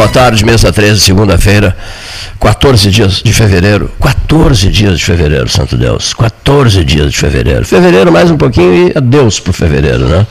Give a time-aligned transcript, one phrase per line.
[0.00, 1.76] boa tarde, mesa 13, segunda-feira,
[2.40, 3.90] 14 dias de fevereiro.
[4.00, 6.14] 14 dias de fevereiro, santo Deus.
[6.14, 7.66] 14 dias de fevereiro.
[7.66, 10.26] Fevereiro mais um pouquinho e adeus para o fevereiro, né?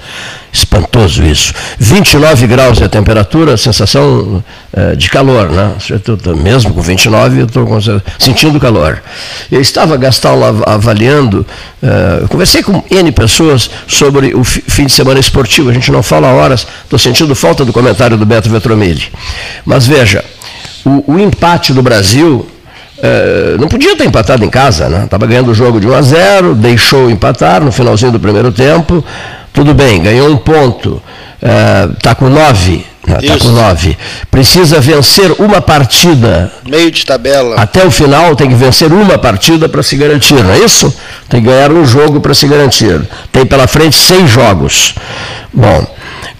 [0.52, 1.54] Espantoso isso.
[1.78, 5.76] 29 graus é a temperatura, sensação é, de calor, né?
[6.42, 7.68] Mesmo com 29, eu estou
[8.18, 9.04] sentindo calor.
[9.52, 11.46] Eu estava, Gastal, avaliando,
[11.84, 15.70] é, conversei com N pessoas sobre o fim de semana esportivo.
[15.70, 19.04] A gente não fala horas, estou sentindo falta do comentário do Beto Vetromilli.
[19.64, 20.26] Mas veja,
[20.86, 22.48] o, o empate do Brasil
[23.02, 25.06] é, não podia ter empatado em casa, né?
[25.06, 29.04] Estava ganhando o jogo de 1 a 0, deixou empatar no finalzinho do primeiro tempo.
[29.54, 31.02] Tudo bem, ganhou um ponto.
[31.98, 32.86] Está é, com nove.
[33.08, 33.98] Está com nove.
[34.30, 36.52] Precisa vencer uma partida.
[36.68, 37.56] Meio de tabela.
[37.56, 40.94] Até o final tem que vencer uma partida para se garantir, não é isso?
[41.30, 43.02] Tem que ganhar um jogo para se garantir.
[43.32, 44.94] Tem pela frente seis jogos.
[45.54, 45.88] Bom.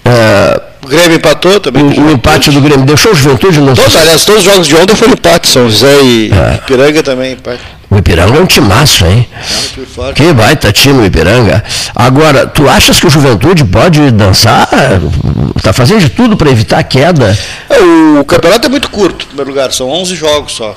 [0.06, 1.84] É, Grêmio empatou também.
[1.84, 2.86] O, o empate do Grêmio.
[2.86, 3.76] Deixou o Juventude no.
[3.76, 5.48] Todos, aliás, todos os jogos de ontem foram empate.
[5.48, 6.58] São José e é.
[6.66, 7.62] Piranga também empate.
[7.90, 9.28] O Ipiranga é um timaço, hein?
[10.08, 11.64] É que baita time o Ipiranga.
[11.96, 14.70] Agora, tu achas que o Juventude pode dançar?
[15.56, 17.36] Está fazendo de tudo para evitar a queda?
[17.68, 17.80] É,
[18.20, 19.74] o campeonato é muito curto, em primeiro lugar.
[19.74, 20.76] São 11 jogos só.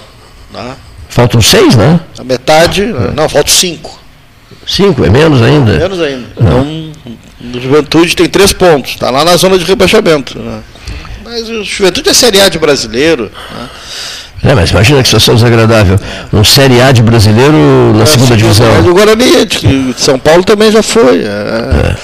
[0.54, 0.74] Né?
[1.10, 2.00] Faltam seis, né?
[2.18, 2.84] A metade.
[2.84, 3.12] É.
[3.14, 4.00] Não, faltam cinco.
[4.66, 5.72] Cinco, é menos ainda?
[5.72, 6.28] Menos ainda.
[6.40, 6.92] Então,
[7.54, 8.92] o Juventude tem três pontos.
[8.92, 10.38] Está lá na zona de rebaixamento.
[10.38, 10.60] Né?
[11.24, 13.24] Mas o Juventude é Série A de brasileiro.
[13.24, 13.68] Né?
[14.44, 15.98] É, mas imagina que situação desagradável.
[16.32, 18.66] Um Série A de brasileiro na é, segunda divisão.
[18.74, 21.20] Mas o Guarani de São Paulo também já foi.
[21.20, 21.26] É.
[21.26, 21.96] É.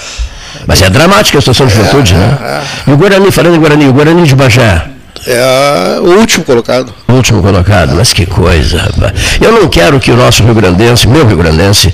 [0.66, 2.39] Mas é dramática a situação de juventude, né?
[2.86, 2.91] É.
[2.91, 4.84] E o Guarani, falando em Guarani, o Guarani de Bagé.
[5.27, 6.94] É o último colocado.
[7.09, 9.12] O último colocado, mas que coisa, rapaz.
[9.41, 11.92] Eu não quero que o nosso Rio Grandense, meu Rio Grandense,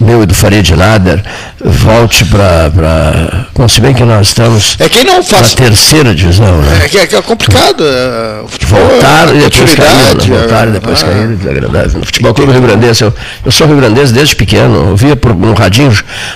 [0.00, 1.22] meu e do Farid Nader
[1.62, 3.46] volte para.
[3.54, 5.50] Bom, se bem que nós estamos é quem não faz...
[5.50, 6.80] na terceira divisão, né?
[6.84, 7.84] É, que é, é complicado.
[7.84, 10.38] É, voltar e depois cair, né?
[10.38, 11.06] voltar e depois ah.
[11.06, 11.98] cair, desagradável.
[11.98, 15.52] No Futebol Clube Rio Grandense, eu, eu sou Rio Grandense desde pequeno, ouvia por, no
[15.52, 15.92] radinho,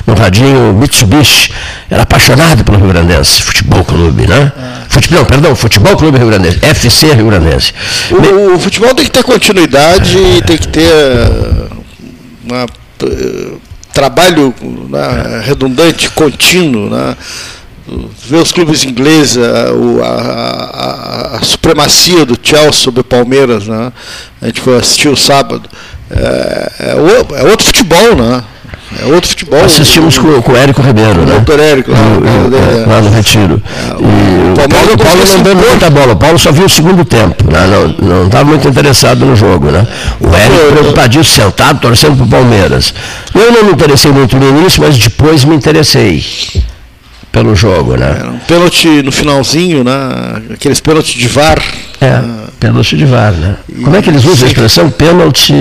[0.07, 1.51] no radinho Mitsubishi,
[1.91, 4.53] era apaixonado pelo Rio Grandense, Futebol Clube, né?
[4.57, 4.83] Ah.
[4.89, 7.73] Futebol, não, perdão, Futebol Clube Rio Grandense, FC Rio Grandense.
[8.11, 10.85] O, o futebol tem que ter continuidade, e tem que ter
[12.45, 12.67] uma
[13.93, 14.55] trabalho
[14.89, 17.17] né, redundante, contínuo, né,
[18.27, 19.71] ver os clubes ingleses, a,
[20.05, 23.93] a, a, supremacia do Chelsea sobre o Palmeiras, né,
[24.43, 25.69] a gente foi assistir o sábado,
[26.11, 28.45] é, é, é outro futebol, né?
[29.03, 29.65] É outro futebol.
[29.65, 31.33] Assistimos com, com o Érico Ribeiro, né?
[31.33, 33.63] Doutor Érico, lá, no, lá no Retiro.
[33.67, 36.13] É, e o Paulo, Paulo não deu muita bola.
[36.13, 37.51] O Paulo só viu o segundo tempo.
[37.51, 37.61] Né?
[38.01, 39.71] Não estava muito interessado no jogo.
[39.71, 39.87] Né?
[40.21, 42.95] O Érico preocupadíssimo, sentado, torcendo para o Palmeiras.
[43.35, 46.25] Eu não me interessei muito no início, mas depois me interessei
[47.35, 48.21] pelo jogo, né?
[48.23, 49.93] É, um pênalti no finalzinho, né?
[50.53, 51.61] Aqueles pênaltis de VAR.
[52.01, 52.45] É, né?
[52.61, 53.57] pênalti de VAR, né?
[53.83, 55.53] Como é que eles usam a expressão pênalti?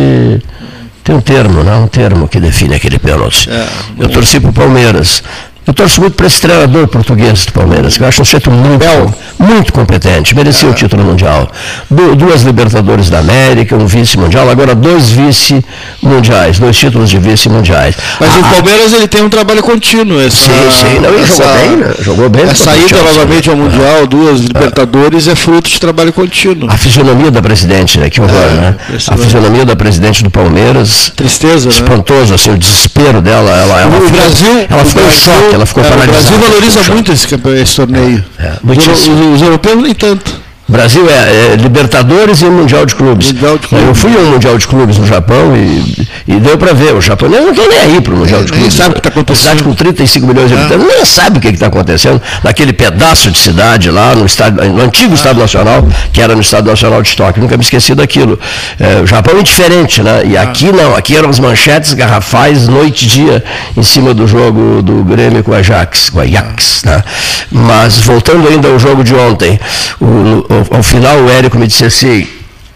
[1.04, 1.84] Tem um termo, não?
[1.84, 3.50] Um termo que define aquele pênalti.
[3.50, 3.68] É,
[4.00, 5.22] eu torci para o Palmeiras.
[5.66, 9.16] Eu torço muito para esse treinador português do Palmeiras, que eu acho um sujeito muito,
[9.40, 10.72] muito competente, merecia é.
[10.72, 11.50] o título mundial.
[11.90, 17.96] Du duas Libertadores da América, um vice-mundial, agora dois vice-mundiais, dois títulos de vice-mundiais.
[18.20, 20.20] Mas ah, o Palmeiras ele tem um trabalho contínuo.
[20.20, 21.94] Essa, sim, sim, não, ele essa, jogou bem, né?
[22.02, 22.44] jogou bem.
[22.44, 26.70] A saída novamente ao Mundial, duas Libertadores, é fruto de trabalho contínuo.
[26.70, 28.10] A fisionomia da presidente, né?
[28.10, 28.76] Que horror, é, né?
[29.08, 31.12] A fisionomia da presidente do Palmeiras.
[31.16, 31.76] Tristeza, né?
[31.76, 32.36] Espantoso, né?
[32.36, 33.50] assim, o desespero dela.
[33.50, 36.20] Ela, ela, o Brasil, ela ficou em choque ela ficou é, paralisada.
[36.20, 37.28] O Brasil valoriza muito esse,
[37.62, 38.24] esse torneio.
[38.40, 40.43] É, é, os, os europeus nem tanto.
[40.74, 43.32] Brasil é, é, Libertadores e Mundial de Clubes.
[43.32, 43.88] Mundial de Clubes.
[43.88, 46.96] Eu fui ao Mundial de Clubes no Japão e, e deu para ver.
[46.96, 48.74] O japonês não tem nem aí para o Mundial é, de Clubes.
[48.74, 49.44] sabe o que está acontecendo.
[49.44, 53.38] Cidade com 35 milhões de habitantes, nem sabe o que está acontecendo naquele pedaço de
[53.38, 57.44] cidade lá no, estado, no antigo Estado Nacional, que era no Estado Nacional de Tóquio.
[57.44, 58.40] Nunca me esqueci daquilo.
[58.80, 60.24] É, o Japão é diferente, né?
[60.26, 63.44] E aqui não, aqui eram as manchetes garrafais, noite e dia,
[63.78, 67.04] em cima do jogo do Grêmio com o Ajax, com o Ajax, né?
[67.52, 69.60] Mas voltando ainda ao jogo de ontem,
[70.02, 72.28] o, ao, ao final o Érico me disse assim,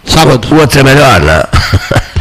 [0.06, 1.44] sábado, o outro é melhor, né?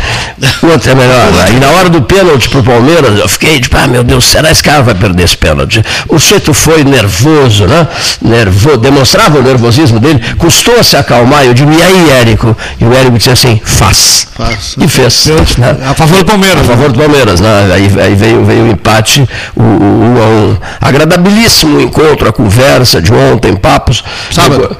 [0.62, 1.32] o outro é melhor.
[1.32, 1.52] Né?
[1.52, 4.48] E na hora do pênalti para o Palmeiras, eu fiquei tipo, ah, meu Deus, será
[4.48, 5.84] que esse cara vai perder esse pênalti?
[6.08, 7.86] O Cheto foi nervoso, né?
[8.20, 11.44] Nervo, demonstrava o nervosismo dele, custou se acalmar.
[11.44, 12.56] Eu digo, e aí, Érico?
[12.80, 14.26] E o Érico disse assim, faz.
[14.36, 14.76] faz.
[14.78, 15.26] E fez.
[15.58, 15.76] Né?
[15.86, 16.60] A favor do Palmeiras.
[16.62, 17.70] A favor do Palmeiras, né?
[17.72, 23.56] Aí, aí veio, veio o empate, o, o, um agradabilíssimo encontro, a conversa de ontem,
[23.56, 24.02] papos.
[24.30, 24.76] Sábado.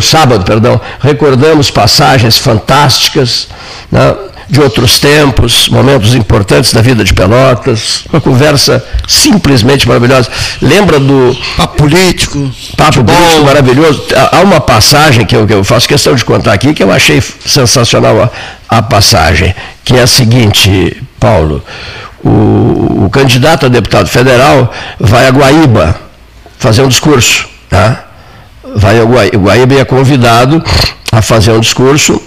[0.00, 0.80] sábado, perdão.
[1.00, 3.48] Recordamos passagens fantásticas.
[3.90, 4.14] Né?
[4.50, 10.28] De outros tempos, momentos importantes da vida de Pelotas, uma conversa simplesmente maravilhosa.
[10.60, 11.36] Lembra do.
[11.56, 12.50] Papo político.
[12.76, 14.06] papo político maravilhoso.
[14.32, 17.22] Há uma passagem que eu, que eu, faço questão de contar aqui, que eu achei
[17.46, 18.30] sensacional a,
[18.78, 19.54] a passagem,
[19.84, 21.62] que é a seguinte, Paulo.
[22.22, 25.98] O, o, candidato a deputado federal vai a Guaíba
[26.58, 27.48] fazer um discurso.
[27.68, 28.04] Tá?
[28.74, 30.62] Vai a Guaíba, Guaíba é convidado
[31.12, 32.20] a fazer um discurso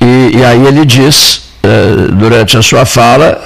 [0.00, 3.40] e, e aí ele diz, eh, durante a sua fala,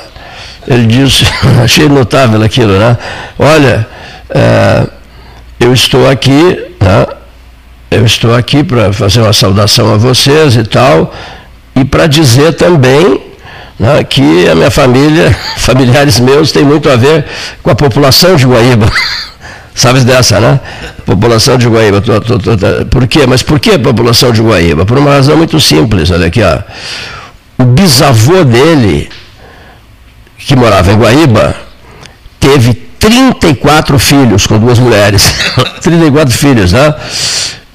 [0.66, 1.24] ele diz,
[1.62, 2.96] achei notável aquilo, né?
[3.38, 3.86] Olha,
[4.30, 4.86] eh,
[5.60, 7.06] eu estou aqui, né?
[7.90, 11.14] eu estou aqui para fazer uma saudação a vocês e tal,
[11.76, 13.20] e para dizer também
[13.78, 17.24] né, que a minha família, familiares meus, tem muito a ver
[17.62, 18.86] com a população de Guaíba.
[19.74, 20.60] Sabes dessa, né?
[21.04, 22.00] População de Guaíba.
[22.00, 22.56] Tô, tô, tô,
[22.90, 23.26] por quê?
[23.26, 24.86] Mas por que a população de Guaíba?
[24.86, 26.60] Por uma razão muito simples, olha aqui, ó.
[27.58, 29.08] O bisavô dele,
[30.38, 31.56] que morava em Guaíba,
[32.38, 35.34] teve 34 filhos com duas mulheres.
[35.82, 36.94] 34 filhos, né?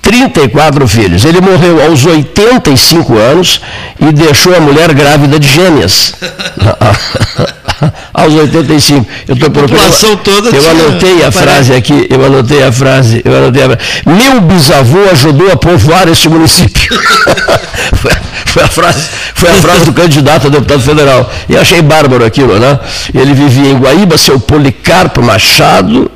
[0.01, 1.25] 34 filhos.
[1.25, 3.61] Ele morreu aos 85 anos
[3.99, 6.15] e deixou a mulher grávida de gêmeas.
[8.13, 9.05] aos 85.
[9.27, 10.17] Eu estou procurando.
[10.23, 13.81] toda eu anotei a frase aqui, eu anotei a frase, eu anotei a frase.
[14.05, 16.93] Meu bisavô ajudou a povoar este município.
[17.95, 18.11] foi,
[18.45, 21.29] foi, a frase, foi a frase do candidato a deputado federal.
[21.47, 22.79] E eu achei bárbaro aquilo, né?
[23.13, 26.11] Ele vivia em Guaíba, seu Policarpo Machado,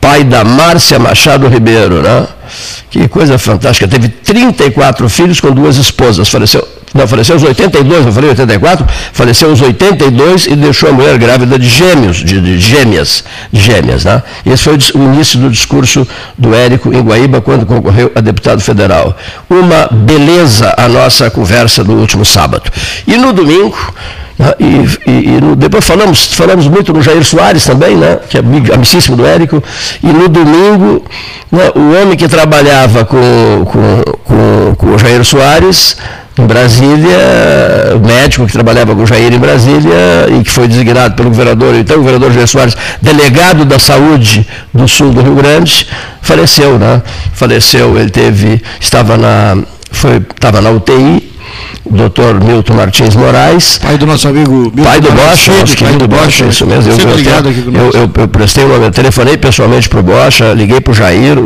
[0.00, 2.26] pai da Márcia Machado Ribeiro, né?
[2.90, 3.88] Que coisa fantástica.
[3.88, 6.28] Teve 34 filhos com duas esposas.
[6.28, 11.18] Faleceu, não, faleceu aos 82, não falei 84, faleceu aos 82 e deixou a mulher
[11.18, 14.22] grávida de gêmeos, de, de gêmeas, de gêmeas, né?
[14.44, 16.06] Esse foi o, início do discurso
[16.38, 19.16] do Érico em Guaíba, quando concorreu a deputado federal.
[19.50, 22.70] Uma beleza a nossa conversa do último sábado.
[23.06, 23.76] E no domingo,
[24.38, 24.54] né?
[24.58, 28.18] E, e, e, depois falamos, falamos muito no Jair Soares também, né?
[28.28, 28.40] que é
[28.74, 29.62] amicíssimo do Érico,
[30.02, 31.04] e no domingo,
[31.50, 33.18] né, o homem que trabalhava com,
[33.64, 35.96] com, com, com o Jair Soares,
[36.38, 37.18] em Brasília,
[37.94, 41.74] o médico que trabalhava com o Jair em Brasília e que foi designado pelo governador,
[41.74, 45.86] então o governador Jair Soares, delegado da saúde do sul do Rio Grande,
[46.20, 47.02] faleceu, né?
[47.32, 49.56] Faleceu, ele teve, estava na,
[49.90, 51.35] foi, estava na UTI,
[51.90, 53.78] doutor Milton Martins Moraes.
[53.78, 56.92] Pai do nosso amigo Milton Pai do Bocha, nosso querido Bocha, isso mesmo.
[56.92, 60.80] Eu, ligado aqui eu, eu, eu, prestei o nome, telefonei pessoalmente para o Bocha, liguei
[60.80, 61.36] para o Jair,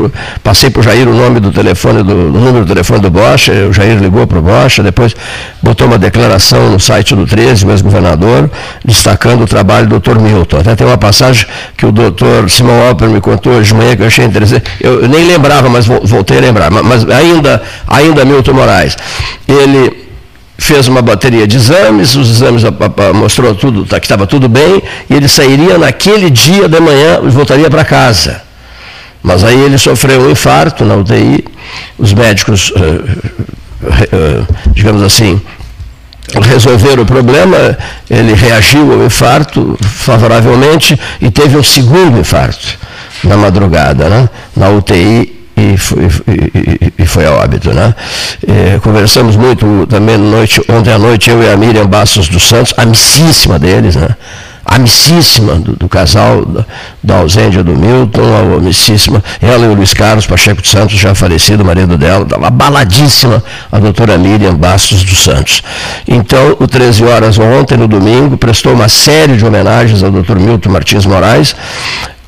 [0.43, 3.53] passei para o Jair o nome do telefone, do, o número do telefone do Bocha,
[3.69, 5.15] o Jair ligou para o Bocha, depois
[5.63, 8.51] botou uma declaração no site do 13, o ex-governador,
[8.85, 10.59] destacando o trabalho do doutor Milton.
[10.59, 14.03] Até tem uma passagem que o doutor Simão Alper me contou hoje de manhã que
[14.03, 14.65] eu achei interessante.
[14.81, 16.71] Eu, eu nem lembrava, mas voltei a lembrar.
[16.71, 18.97] Mas ainda, ainda Milton Moraes.
[19.47, 19.90] Ele
[20.61, 22.63] fez uma bateria de exames, os exames
[23.15, 27.31] mostrou tudo, tá, que estava tudo bem, e ele sairia naquele dia de manhã e
[27.31, 28.43] voltaria para casa.
[29.23, 31.45] Mas aí ele sofreu um infarto na UTI,
[31.99, 34.43] os médicos, eh, eh,
[34.75, 35.41] digamos assim,
[36.43, 37.77] resolveram o problema,
[38.09, 42.79] ele reagiu ao infarto favoravelmente e teve um segundo infarto
[43.25, 47.73] na madrugada, né, na UTI e foi, e, e foi a óbito.
[47.73, 47.95] Né?
[48.47, 52.73] É, conversamos muito também noite, ontem à noite, eu e a Miriam Bastos dos Santos,
[52.77, 54.09] amicíssima deles, né?
[54.65, 56.65] amicíssima do, do casal, da,
[57.03, 61.65] da ausência do Milton, amicíssima, ela e o Luiz Carlos Pacheco dos Santos, já falecido,
[61.65, 65.63] marido dela, abaladíssima, a doutora Miriam Bastos dos Santos.
[66.07, 70.71] Então, o 13 horas ontem, no domingo, prestou uma série de homenagens ao doutor Milton
[70.71, 71.55] Martins Moraes,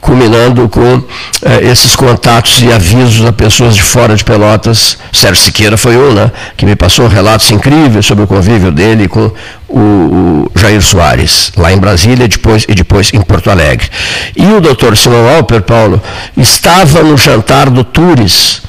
[0.03, 1.01] culminando com
[1.43, 4.99] eh, esses contatos e avisos a pessoas de fora de Pelotas.
[5.13, 9.31] Sérgio Siqueira foi um, né, que me passou relatos incríveis sobre o convívio dele com
[9.69, 13.89] o, o Jair Soares, lá em Brasília depois, e depois em Porto Alegre.
[14.37, 16.03] E o doutor Simão Alper, Paulo,
[16.37, 18.61] estava no jantar do Tures,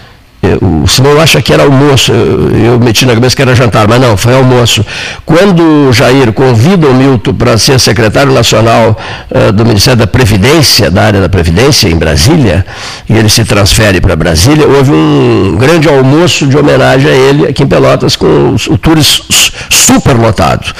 [0.61, 4.17] o Simão acha que era almoço, eu, meti na cabeça que era jantar, mas não,
[4.17, 4.85] foi almoço.
[5.25, 8.97] Quando Jair convida o Milton para ser secretário nacional
[9.31, 12.65] uh, do Ministério da Previdência, da área da Previdência, em Brasília,
[13.09, 17.63] e ele se transfere para Brasília, houve um grande almoço de homenagem a ele aqui
[17.63, 19.21] em Pelotas, com o, Tures
[19.69, 20.73] superlotado.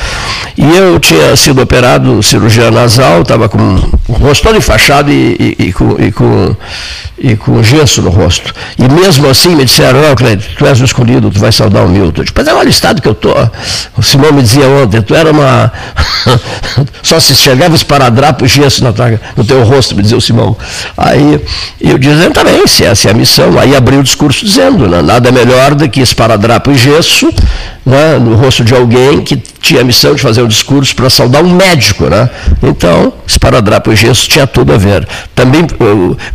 [0.55, 3.57] E eu tinha sido operado cirurgia nasal, estava com
[4.07, 6.55] o rosto todo enfaixado e, e, e, com, e, com,
[7.17, 8.53] e com gesso no rosto.
[8.77, 11.89] E mesmo assim me disseram, não, Cleide, tu és o escolhido, tu vai saudar o
[11.89, 12.23] Milton.
[12.35, 13.35] Mas é o estado que eu estou.
[13.97, 15.71] O Simão me dizia ontem, tu era uma.
[17.01, 20.55] Só se enxergava esparadrapo gesso na tua, no teu rosto, me dizia o Simão.
[20.95, 21.41] Aí
[21.81, 23.57] eu dizendo também, se essa é a missão.
[23.57, 27.33] Aí abri o discurso dizendo, né, nada melhor do que esparadrapo e gesso
[27.85, 31.43] né, no rosto de alguém que tinha a missão de fazer um discurso para saudar
[31.43, 32.05] um médico.
[32.05, 32.29] Né?
[32.61, 35.07] Então, esparadrapo e gesso tinha tudo a ver.
[35.35, 35.65] Também,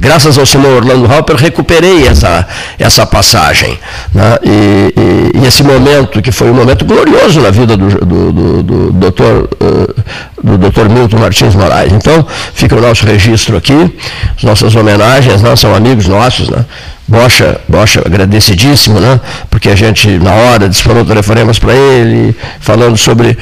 [0.01, 2.47] graças ao Simão Orlando Halper, recuperei essa,
[2.79, 3.79] essa passagem.
[4.15, 4.39] Né?
[4.43, 8.63] E, e, e, esse momento, que foi um momento glorioso na vida do, do, do,
[8.63, 9.95] do doutor, uh,
[10.43, 11.93] do doutor Milton Martins Moraes.
[11.93, 13.97] Então, fica o nosso registro aqui,
[14.37, 16.65] as nossas homenagens, nós são amigos nossos, né?
[17.09, 19.19] Bocha, Bocha agradecidíssimo, né?
[19.49, 23.37] Porque a gente, na hora, disparou telefonemas para ele, falando sobre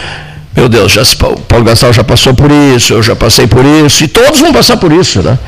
[0.56, 1.02] meu Deus, já,
[1.46, 4.78] Paulo Gastal já passou por isso, eu já passei por isso, e todos vão passar
[4.78, 5.38] por isso, né?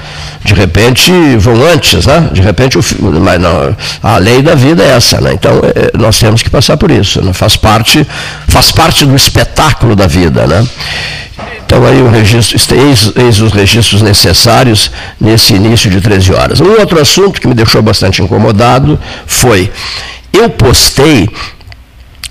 [0.44, 2.28] De repente vão antes, né?
[2.30, 2.82] De repente, o,
[3.20, 5.32] mas não, a lei da vida é essa, né?
[5.32, 7.32] Então é, nós temos que passar por isso, né?
[7.32, 8.06] faz, parte,
[8.46, 10.66] faz parte do espetáculo da vida, né?
[11.64, 16.60] Então aí o registro, eis, eis os registros necessários nesse início de 13 horas.
[16.60, 19.70] Um outro assunto que me deixou bastante incomodado foi,
[20.32, 21.28] eu postei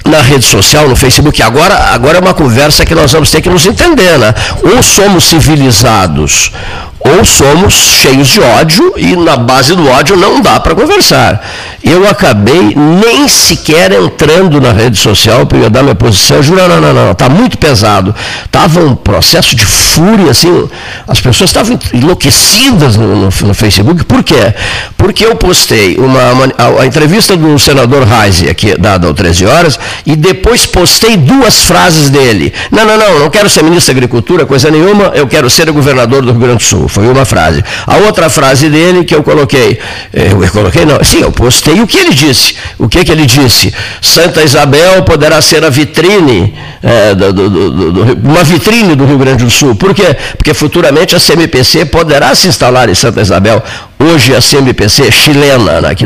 [0.05, 3.49] na rede social, no Facebook, agora, agora é uma conversa que nós vamos ter que
[3.49, 4.33] nos entender, né?
[4.63, 6.51] Ou somos civilizados,
[6.99, 11.45] ou somos cheios de ódio e na base do ódio não dá para conversar.
[11.83, 16.37] Eu acabei nem sequer entrando na rede social para eu dar minha posição.
[16.37, 18.13] Eu juro, não, não, não, está muito pesado.
[18.43, 20.67] Estava um processo de fúria, assim,
[21.07, 24.03] as pessoas estavam enlouquecidas no, no, no, Facebook.
[24.03, 24.53] Por quê?
[24.97, 29.45] Porque eu postei uma, uma a, a, entrevista do senador Reise, aqui dada às 13
[29.45, 32.53] horas, e depois postei duas frases dele.
[32.71, 36.21] Não, não, não, não quero ser ministro da Agricultura, coisa nenhuma, eu quero ser governador
[36.21, 36.86] do Rio Grande do Sul.
[36.87, 37.63] Foi uma frase.
[37.85, 39.79] A outra frase dele que eu coloquei,
[40.13, 42.55] eh, eu coloquei não, sim, eu postei o que ele disse.
[42.77, 43.73] O que, que ele disse?
[44.01, 47.49] Santa Isabel poderá ser a vitrine, é, do, do,
[47.91, 49.75] do, uma vitrine do Rio Grande do Sul.
[49.75, 50.15] Por quê?
[50.37, 53.63] Porque futuramente a CMPC poderá se instalar em Santa Isabel
[53.99, 56.05] hoje a CMPC chilena, né, que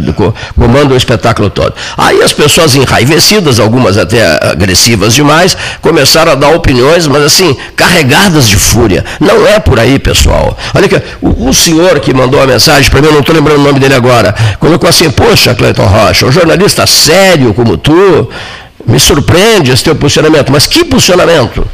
[0.56, 1.74] comanda o espetáculo todo.
[1.98, 8.48] Aí as pessoas enraivecidas, algumas até agressivas demais, começaram a dar opiniões, mas assim, carregadas
[8.48, 9.04] de fúria.
[9.20, 10.58] Não é por aí, pessoal.
[10.74, 13.60] Olha que o, o senhor que mandou a mensagem para mim, eu não estou lembrando
[13.60, 18.30] o nome dele agora, colocou assim, poxa, Cleiton Rocha, um jornalista sério como tu,
[18.86, 20.52] me surpreende esse teu posicionamento.
[20.52, 21.66] Mas que posicionamento?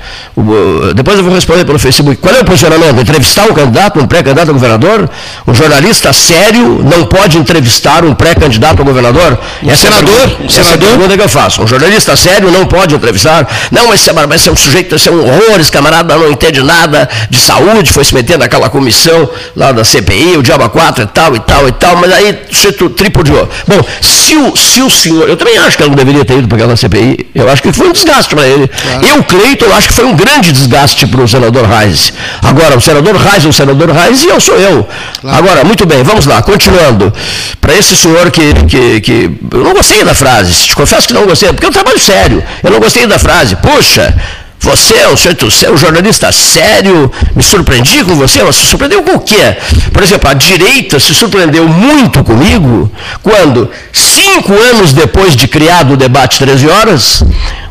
[0.96, 2.18] Depois eu vou responder pelo Facebook.
[2.18, 3.00] Qual é o posicionamento?
[3.00, 5.10] Entrevistar um candidato, um pré-candidato a governador?
[5.48, 9.40] Um jornalista sério não pode entrevistar um pré-candidato a governador?
[9.66, 10.16] Essa senador?
[10.40, 10.88] É a essa senador?
[10.88, 11.62] é pergunta que eu faço.
[11.62, 13.48] Um jornalista sério não pode entrevistar?
[13.72, 14.02] Não, mas
[14.36, 17.92] esse é um sujeito, esse é um horror, esse camarada não entende nada de saúde,
[17.92, 21.68] foi se meter naquela comissão lá da CPI, o Diabo 4 e tal, e tal,
[21.68, 23.50] e tal, mas aí você tripudiou.
[23.68, 26.48] Bom, se o, se o senhor, eu também acho que ele não deveria ter ido
[26.48, 27.28] para aquela CPI, CPI.
[27.34, 28.68] Eu acho que foi um desgaste para ele.
[28.68, 29.06] Claro.
[29.06, 32.12] Eu, Cleiton, eu acho que foi um grande desgaste para o senador Reis.
[32.42, 34.88] Agora, o senador Reis é o senador Reis e eu sou eu.
[35.22, 35.38] Claro.
[35.38, 37.14] Agora, muito bem, vamos lá, continuando.
[37.62, 39.32] Para esse senhor que, que, que.
[39.52, 42.44] Eu não gostei da frase, te confesso que não gostei, porque é um trabalho sério.
[42.64, 43.56] Eu não gostei da frase.
[43.58, 44.14] Puxa,
[44.60, 49.04] você é um, você é um jornalista sério, me surpreendi com você, mas se surpreendeu
[49.04, 49.56] com o quê?
[49.94, 52.92] Por exemplo, a direita se surpreendeu muito comigo
[53.24, 57.24] quando, cinco anos depois de criado o debate 13 horas,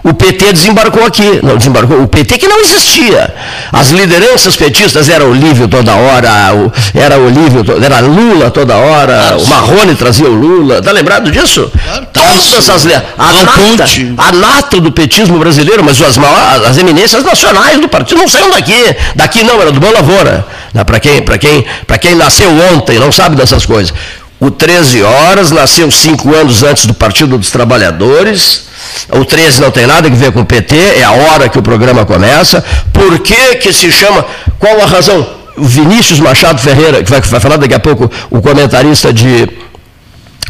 [0.03, 1.41] o PT desembarcou aqui.
[1.43, 3.35] Não desembarcou, o PT que não existia.
[3.73, 6.29] As lideranças petistas eram Olívio toda hora,
[6.95, 10.79] era Olívio, era Lula toda hora, ah, o Marrone trazia o Lula.
[10.79, 11.71] Está lembrado disso?
[12.13, 13.85] Todas essas a nata,
[14.19, 16.19] a nata do petismo brasileiro, mas as,
[16.69, 18.97] as eminências nacionais do partido não saíram daqui.
[19.15, 20.47] Daqui não, era do Boa Lavoura.
[20.85, 21.65] Para quem, quem,
[22.01, 23.93] quem nasceu ontem, não sabe dessas coisas.
[24.39, 28.66] O 13 Horas nasceu cinco anos antes do Partido dos Trabalhadores.
[29.11, 31.63] O 13 não tem nada a ver com o PT, é a hora que o
[31.63, 32.65] programa começa.
[32.93, 34.25] Por que, que se chama?
[34.59, 35.27] Qual a razão?
[35.57, 39.49] O Vinícius Machado Ferreira, que vai, vai falar daqui a pouco, o comentarista de,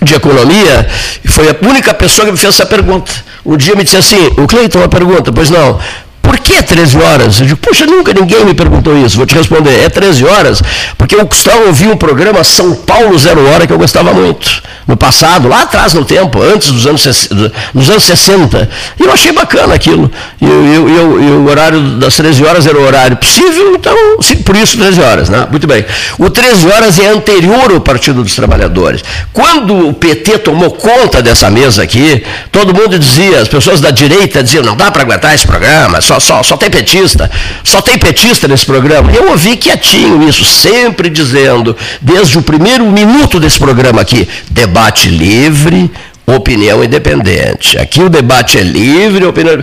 [0.03, 0.89] de economia,
[1.27, 3.13] foi a única pessoa que me fez essa pergunta.
[3.45, 5.79] Um dia me disse assim, o Cleiton, uma pergunta, pois não.
[6.27, 7.39] Por que 13 horas?
[7.39, 9.17] Eu digo, puxa, nunca ninguém me perguntou isso.
[9.17, 10.61] Vou te responder, é 13 horas,
[10.99, 14.61] porque eu costumava ouvir um programa São Paulo Zero Hora que eu gostava muito.
[14.89, 17.29] No passado, lá atrás no tempo, antes dos anos,
[17.73, 18.69] dos anos 60.
[19.01, 20.11] E eu achei bacana aquilo.
[20.41, 23.97] E, eu, eu, e o horário das 13 horas era o horário possível, então,
[24.45, 25.47] por isso 13 horas, né?
[25.51, 25.85] Muito bem.
[26.19, 29.03] O 13 horas é anterior ao Partido dos Trabalhadores.
[29.33, 34.43] Quando o PT tomou conta dessa mesa aqui, todo mundo dizia, as pessoas da direita
[34.43, 37.31] diziam, não dá para aguentar esse programa, só só, só tem petista,
[37.63, 39.13] só tem petista nesse programa.
[39.13, 45.91] Eu ouvi quietinho isso, sempre dizendo, desde o primeiro minuto desse programa aqui, debate livre,
[46.27, 47.79] opinião independente.
[47.79, 49.63] Aqui o debate é livre, opinião,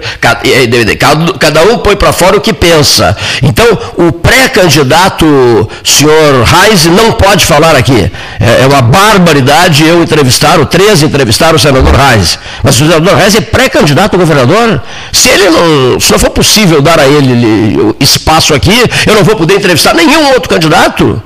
[0.97, 3.15] cada, cada um põe para fora o que pensa.
[3.41, 3.65] Então,
[3.97, 8.09] o pré-candidato senhor Reis não pode falar aqui.
[8.39, 12.39] É, é uma barbaridade eu entrevistar, o 13 entrevistar o senador Reis.
[12.63, 14.81] Mas o senador Reis é pré-candidato a governador.
[15.11, 19.35] Se ele não, se não for possível dar a ele espaço aqui, eu não vou
[19.35, 21.21] poder entrevistar nenhum outro candidato.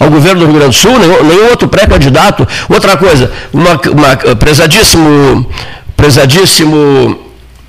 [0.00, 2.48] Ao governo do Rio Grande do Sul, nenhum, nenhum outro pré-candidato.
[2.68, 5.48] Outra coisa, uma, uma prezadíssimo,
[5.96, 7.20] prezadíssimo,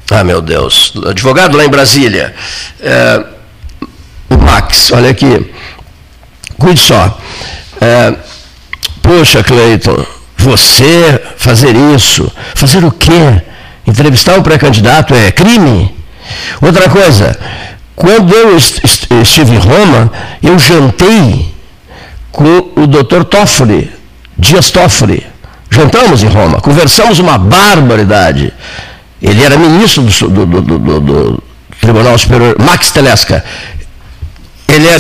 [0.09, 2.33] ah meu Deus, advogado lá em Brasília,
[2.79, 3.23] é,
[4.29, 5.51] o Max, olha aqui,
[6.57, 7.19] cuide só.
[7.81, 8.15] É,
[9.01, 10.05] Poxa, Cleiton,
[10.37, 13.41] você fazer isso, fazer o quê?
[13.85, 15.93] Entrevistar um pré-candidato é crime?
[16.61, 17.37] Outra coisa,
[17.95, 20.11] quando eu estive em Roma,
[20.41, 21.50] eu jantei
[22.31, 23.91] com o doutor Toffoli,
[24.37, 25.25] Dias Toffoli.
[25.69, 28.53] Jantamos em Roma, conversamos uma barbaridade.
[29.21, 31.43] Ele era ministro do, do, do, do
[31.79, 33.43] Tribunal Superior, Max Telesca.
[34.67, 34.97] Ele é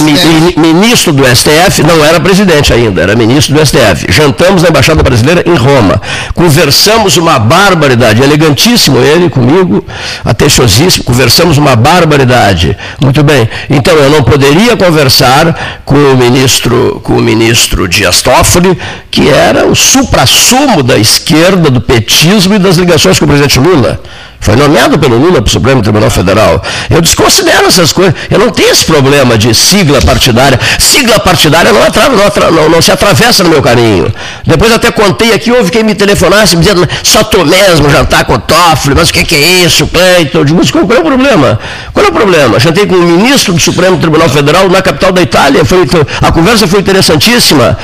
[0.59, 4.11] ministro do STF, não era presidente ainda, era ministro do STF.
[4.11, 6.01] Jantamos na Embaixada Brasileira em Roma.
[6.35, 9.85] Conversamos uma barbaridade, elegantíssimo ele comigo,
[10.25, 12.77] atenciosíssimo, conversamos uma barbaridade.
[13.01, 13.49] Muito bem.
[13.69, 18.77] Então eu não poderia conversar com o ministro, com o ministro Dias Toffoli,
[19.09, 24.01] que era o supra-sumo da esquerda, do petismo e das ligações com o presidente Lula.
[24.41, 26.61] Foi nomeado pelo Lula para o Supremo Tribunal Federal.
[26.89, 28.15] Eu desconsidero essas coisas.
[28.29, 30.59] Eu não tenho esse problema de sigla partidária.
[30.79, 34.11] Sigla partidária não, atra, não, atra, não, não se atravessa no meu carinho.
[34.43, 38.33] Depois até contei aqui, houve quem me telefonasse me dizendo, só tu mesmo jantar com
[38.33, 40.39] o Toffoli, mas o que, que, é isso, Cleiton?
[40.39, 41.59] Eu digo, qual é o problema?
[41.93, 42.59] Qual é o problema?
[42.59, 45.63] Jantei com o ministro do Supremo Tribunal Federal na capital da Itália.
[45.63, 45.87] Foi,
[46.19, 47.77] a conversa foi interessantíssima.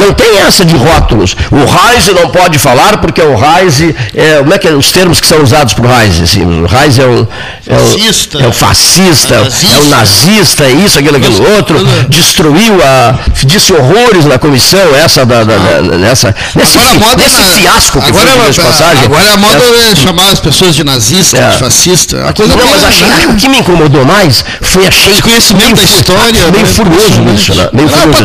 [0.00, 1.36] Não tem essa de rótulos.
[1.50, 5.20] O Reise não pode falar porque o Reise, é, como é que é os termos
[5.20, 6.22] que são usados para o Reise?
[6.22, 7.28] Assim, o Reise é o,
[7.66, 11.76] é fascista, é o, fascista, é o nazista, é isso, aquilo, aquilo outro.
[12.08, 13.18] Destruiu a.
[13.44, 18.00] disse horrores na comissão, essa da, da, da nessa, nesse, agora, fi, moda nesse fiasco
[18.00, 19.04] que agora, foi de passagem.
[19.04, 21.50] Agora a moda é, chamar as pessoas de nazista, é.
[21.50, 22.28] de fascista.
[22.28, 23.26] A coisa não, mas achei, né?
[23.28, 25.12] o que me incomodou mais foi achei.
[25.12, 26.50] Desconhecimento da história.
[26.50, 26.72] Meio né?
[26.72, 27.68] furioso isso, né?
[27.72, 28.24] Meio ah,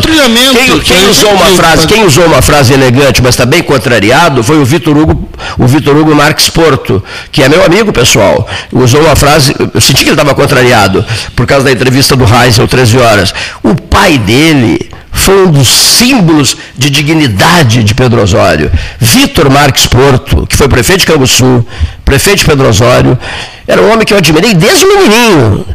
[0.54, 4.42] Quem, quem usou uma frase frase, quem usou uma frase elegante, mas está bem contrariado,
[4.44, 7.02] foi o Vitor Hugo, o Vitor Hugo Marques Porto,
[7.32, 8.48] que é meu amigo pessoal.
[8.72, 12.68] Usou uma frase, eu senti que ele estava contrariado, por causa da entrevista do Heisel,
[12.68, 13.34] 13 horas.
[13.62, 18.70] O pai dele foi um dos símbolos de dignidade de Pedro Osório.
[19.00, 21.66] Vitor Marques Porto, que foi prefeito de Canguçu,
[22.04, 23.18] prefeito de Pedro Osório,
[23.66, 25.66] era um homem que eu admirei desde o menininho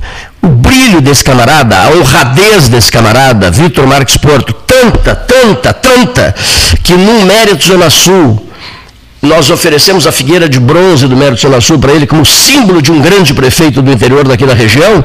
[0.41, 6.35] o brilho desse camarada, a honradez desse camarada, Vitor Marques Porto, tanta, tanta, tanta,
[6.83, 8.50] que no Mérito Zona Sul,
[9.21, 12.99] nós oferecemos a figueira de bronze do Mérito Sul para ele como símbolo de um
[12.99, 15.03] grande prefeito do interior daqui da região,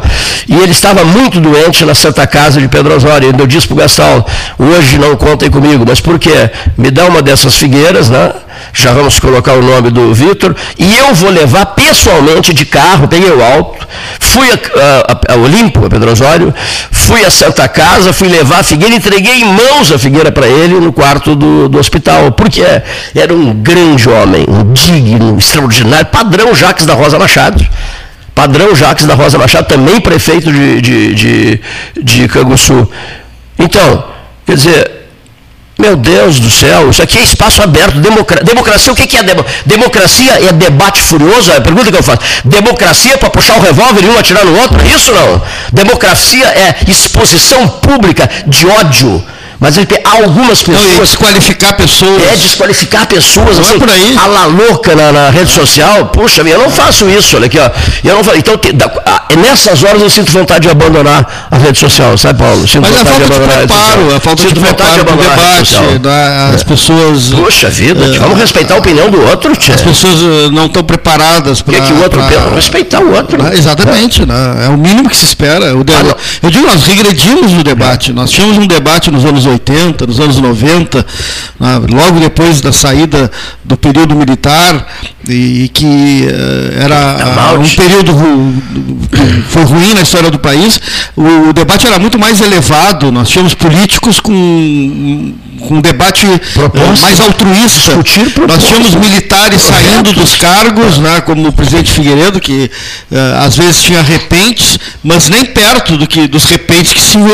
[0.48, 3.34] e ele estava muito doente na Santa Casa de Pedro Osório.
[3.38, 4.26] Eu disse para o Gastal,
[4.58, 6.50] hoje não contem comigo, mas por quê?
[6.78, 8.32] Me dá uma dessas figueiras, né?
[8.72, 13.30] já vamos colocar o nome do Vitor, e eu vou levar pessoalmente de carro, peguei
[13.30, 13.86] o alto,
[14.20, 16.54] fui a, a, a Olimpo, a Pedro Osório,
[16.90, 20.74] fui a Santa Casa, fui levar a figueira, entreguei em mãos a figueira para ele
[20.74, 22.62] no quarto do, do hospital, porque
[23.14, 27.66] era um grande homem, um digno, extraordinário, padrão Jacques da Rosa Machado.
[28.34, 31.60] Padrão Jacques da Rosa Machado, também prefeito de, de, de,
[32.02, 32.86] de Canguçu.
[33.58, 34.04] Então,
[34.44, 34.96] quer dizer,
[35.78, 37.98] meu Deus do céu, isso aqui é espaço aberto.
[37.98, 39.62] Democra democracia, o que é democracia?
[39.66, 41.50] Democracia é debate furioso?
[41.50, 42.20] É a pergunta que eu faço.
[42.44, 44.86] Democracia é para puxar o revólver e um atirar no outro?
[44.86, 45.42] Isso não.
[45.72, 49.22] Democracia é exposição pública de ódio
[49.58, 50.94] mas ele algumas pessoas.
[50.94, 52.22] Não, desqualificar pessoas.
[52.22, 53.56] É, desqualificar pessoas.
[53.56, 54.16] Não assim, é por aí.
[54.16, 56.06] A la louca na, na rede social.
[56.06, 57.70] Puxa, eu não faço isso, olha aqui, ó.
[58.04, 58.58] Eu não faço, então,
[59.36, 62.66] nessas horas eu sinto vontade de abandonar a rede social, sabe, Paulo?
[62.66, 65.14] Sinto Mas é a falta de, de preparo, a, a falta sinto de preparo para
[65.14, 66.64] o debate, da, as é.
[66.64, 67.28] pessoas.
[67.30, 69.74] Puxa vida, é, vamos respeitar a opinião do outro, tia.
[69.74, 71.72] As pessoas uh, não estão preparadas para.
[71.72, 72.28] O que, é que o outro pra...
[72.28, 72.54] pensa?
[72.54, 73.38] Respeitar o outro.
[73.42, 74.26] Ah, exatamente, é.
[74.26, 74.66] Né?
[74.66, 75.76] é o mínimo que se espera.
[75.76, 75.92] O de...
[75.92, 78.12] ah, eu digo, nós regredimos no debate.
[78.12, 81.06] Nós tínhamos um debate nos anos 80, nos anos anos 90,
[81.58, 83.30] né, logo depois da saída
[83.64, 84.86] do período militar,
[85.28, 85.84] e que
[86.28, 88.12] uh, era uh, um período
[89.10, 90.80] que foi ruim na história do país,
[91.16, 97.02] o, o, debate era muito mais elevado, nós tínhamos políticos com, com um debate uh,
[97.02, 97.96] mais altruísta.
[98.46, 102.70] Nós tínhamos militares saindo dos cargos, né, como o presidente Figueiredo, que
[103.44, 107.24] às vezes tinha repentes, mas nem perto do que, dos repentes que se vê,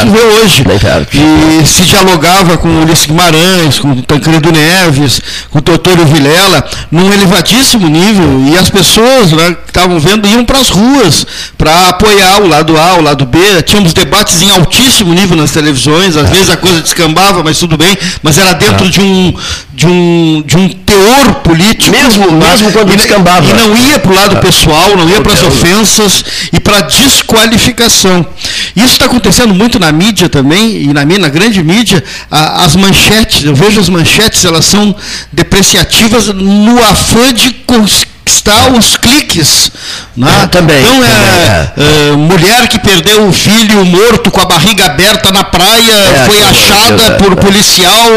[0.00, 0.64] que vê hoje.
[1.12, 6.64] E se dialogava com o Ulisses Guimarães, com o Tancredo Neves, com o Teotônio Vilela,
[6.90, 11.26] no num elevadíssimo nível e as pessoas né, que estavam vendo iam para as ruas
[11.58, 13.38] para apoiar o lado A, o lado B.
[13.62, 17.96] Tínhamos debates em altíssimo nível nas televisões, às vezes a coisa descambava, mas tudo bem,
[18.22, 19.34] mas era dentro de um,
[19.72, 21.90] de um, de um teor político.
[21.90, 23.44] Mesmo, mesmo quando e, descambava.
[23.44, 26.82] E não ia para o lado pessoal, não ia para as ofensas e para a
[26.82, 28.26] desqualificação.
[28.74, 33.54] Isso está acontecendo muito na mídia também, e na, na grande mídia, as manchetes, eu
[33.54, 34.94] vejo as manchetes, elas são
[35.32, 39.70] depreciativas no afã de conquistar os cliques.
[40.16, 40.28] Né?
[40.42, 40.78] É, também.
[40.80, 42.08] Então, é, também, é.
[42.10, 46.40] é, mulher que perdeu o filho morto com a barriga aberta na praia, É, foi
[46.40, 47.36] achada aquilo, por é.
[47.36, 48.10] policial,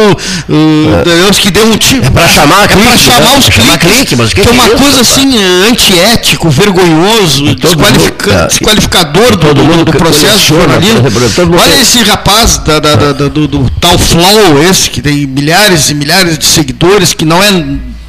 [0.48, 2.06] uh, que deu um tiro.
[2.06, 3.38] É pra chamar É pra clique, chamar né?
[3.38, 3.80] os cliques.
[3.94, 8.48] clique, mas que que é que é uma coisa assim, eh, antiético, vergonhoso, mundo, é,
[8.48, 13.48] desqualificador do, do- do processo mundo Olha tem- esse rapaz da- da- da- da- do,
[13.48, 17.48] do tal Flow, esse que tem milhares e milhares de seguidores, que não é,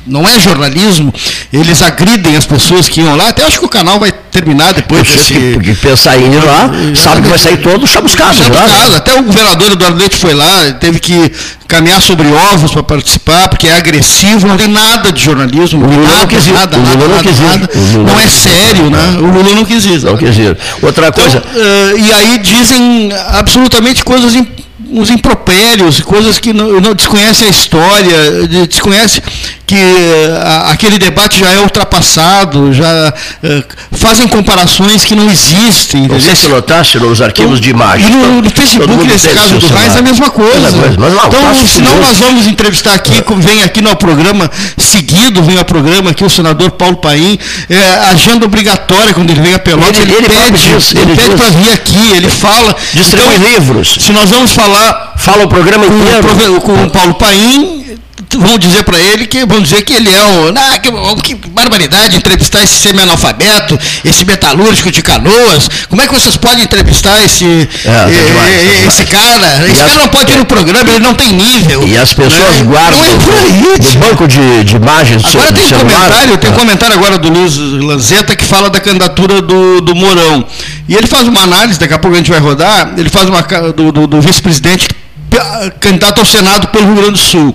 [0.08, 1.12] não é jornalismo,
[1.52, 3.28] eles agridem as pessoas que iam lá.
[3.28, 5.32] Até acho que o canal vai terminar depois desse.
[5.34, 8.34] que, que pensar em ir lá, sabe que vai sair todo chamuscado.
[8.34, 8.96] Já lá, né?
[8.96, 11.30] até o governador Eduardo Leite foi lá, teve que
[11.66, 16.02] caminhar sobre ovos para participar, porque é agressivo, não tem nada de jornalismo, O Lula
[16.08, 17.70] nada, não quis ir, nada, o Lula nada, não quis ir, nada.
[17.74, 18.38] Lula Não é quis ir.
[18.40, 19.16] sério, né?
[19.18, 20.02] O Lula não quis ir.
[20.02, 20.18] Não né?
[20.18, 20.56] quer dizer.
[20.82, 21.42] Outra Então, coisa.
[21.54, 24.46] eh, e aí dizem absolutamente coisas im-
[24.90, 29.22] uns impropérios, coisas que não, não desconhecem a história, de- desconhecem
[29.66, 36.04] que eh, a- aquele debate já é ultrapassado, já eh, fazem comparações que não existem.
[36.04, 36.34] Entendeu?
[36.36, 38.06] se notaste nos arquivos de imagem.
[38.06, 39.66] E no, no Facebook, nesse caso do.
[39.66, 40.70] Reis, é a mesma coisa.
[40.98, 45.58] Mas não, então, senão nós vamos entrevistar aqui, como vem aqui no programa seguido, vem
[45.58, 47.78] ao programa aqui o senador Paulo Paim, é,
[48.10, 51.16] agenda obrigatória quando ele vem a Pelotas, Ele- ele, ele próprio pede, diz, ele ele
[51.16, 52.74] pede para vir aqui, ele fala.
[52.94, 53.96] Distribui Então, livros.
[54.00, 54.77] Se nós vamos falar
[55.16, 56.60] Fala o programa com, o inteiro.
[56.60, 57.98] com o Paulo Paim,
[58.36, 60.90] vão dizer para ele que vão dizer que ele é um, ah, que,
[61.22, 65.68] que barbaridade entrevistar esse semi-analfabeto, esse metalúrgico de canoas.
[65.88, 67.44] Como é que vocês podem entrevistar esse
[67.84, 69.64] É, tá demais, tá eh, esse cara?
[69.64, 71.86] Esse E cara as- não pode ir no programa, ele não tem nível.
[71.88, 72.62] E as pessoas né?
[72.64, 73.94] guardam Não é por aí.
[73.94, 75.94] no banco de, de imagens Agora tem um celular.
[75.94, 76.54] comentário, tem Ah.
[76.54, 80.44] comentário agora do Luiz Lanzetta que fala da candidatura do, do Mourão.
[80.88, 83.42] E ele faz uma análise, daqui a pouco a gente vai rodar, ele faz uma
[83.74, 84.88] do, do- do vice-presidente
[85.80, 87.54] candidato ao Senado pelo Rio Grande do Sul.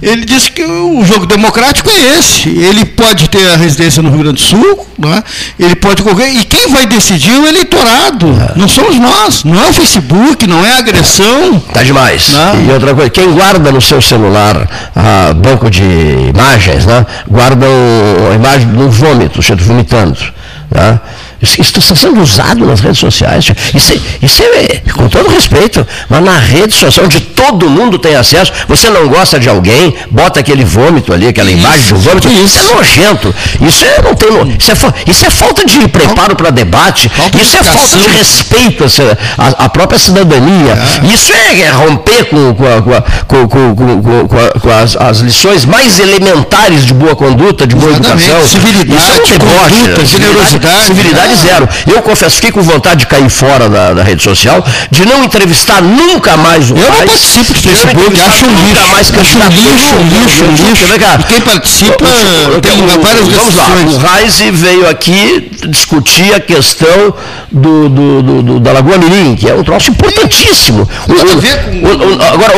[0.00, 2.48] Ele disse que o jogo democrático é esse.
[2.48, 5.22] Ele pode ter a residência no Rio Grande do Sul, não é?
[5.58, 6.28] ele pode correr.
[6.30, 8.26] E quem vai decidir é o eleitorado.
[8.54, 9.42] Não somos nós.
[9.42, 11.58] Não é o Facebook, não é a agressão.
[11.72, 12.30] Tá demais.
[12.32, 12.64] Não.
[12.64, 18.32] E outra coisa, quem guarda no seu celular ah, banco de imagens, né, guarda o-
[18.32, 20.18] a imagem um vômito, você vomitando.
[20.70, 21.00] Né?
[21.40, 23.46] Isso, isso está sendo usado nas redes sociais.
[23.74, 28.16] Isso, é- isso é, com todo respeito, mas na rede social, onde todo mundo tem
[28.16, 32.28] acesso, você não gosta de alguém, bota aquele vômito ali, aquela imagem de um vômito,
[32.28, 33.34] isso, é nojento.
[33.60, 37.44] Isso é, não tem, isso, é, isso é falta de preparo para debate, Falta de
[37.44, 38.84] isso é falta de respeito
[39.36, 40.76] à própria cidadania.
[41.14, 44.28] Isso é, é romper com, com, com,
[44.60, 48.28] com- as, as lições mais elementares de boa conduta, de boa Exatamente.
[48.28, 48.48] educação.
[48.48, 50.84] Civilidade, Isso é um deboche, conduta, generosidade.
[50.86, 51.36] Civilidade Ah.
[51.36, 51.68] zero.
[51.86, 55.82] Eu confesso, fiquei com vontade de cair fora da, da rede social, de não entrevistar
[55.82, 58.92] nunca mais o Eu não Reis, participo não Facebook, acho um nunca lixo.
[58.92, 60.84] mais Acho um lixo, lixo, lixo.
[61.20, 62.04] E quem participa
[62.62, 63.64] tem o- várias Vamos lá,
[64.14, 67.14] o Reis veio aqui discutir a questão
[67.50, 70.88] do, do- do- do- da Lagoa Mirim, que é um troço importantíssimo.
[71.08, 72.52] O- o- o- agora,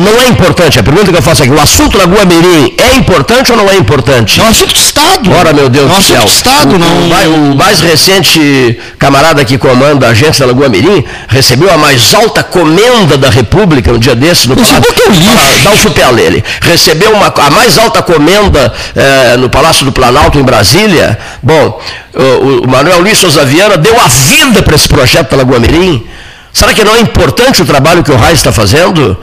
[0.00, 3.50] não é importante, a pergunta que eu faço aqui, o assunto Lagoa Mirim é importante
[3.52, 4.40] ou não é importante?
[4.40, 5.30] É um assunto de Estado.
[5.38, 6.24] Ora, meu Deus é um do assunto céu.
[6.24, 6.86] de Estado, não.
[6.98, 11.76] o mai- o mais recente camarada que comanda a agência da Lagoa Mirim recebeu a
[11.76, 14.94] mais alta comenda da República um dia desses no Esse Palácio.
[15.06, 15.36] é um lixo.
[15.38, 16.42] Ah, Dá um chupéu ele.
[16.62, 21.18] Recebeu uma, a mais alta comenda eh, no Palácio do Planalto, em Brasília.
[21.42, 21.78] Bom,
[22.14, 26.06] o, o Manuel Luiz Souza Viana deu a vida para esse projeto da Lagoa Mirim.
[26.50, 29.14] Será que não é importante o trabalho que o Raiz está fazendo?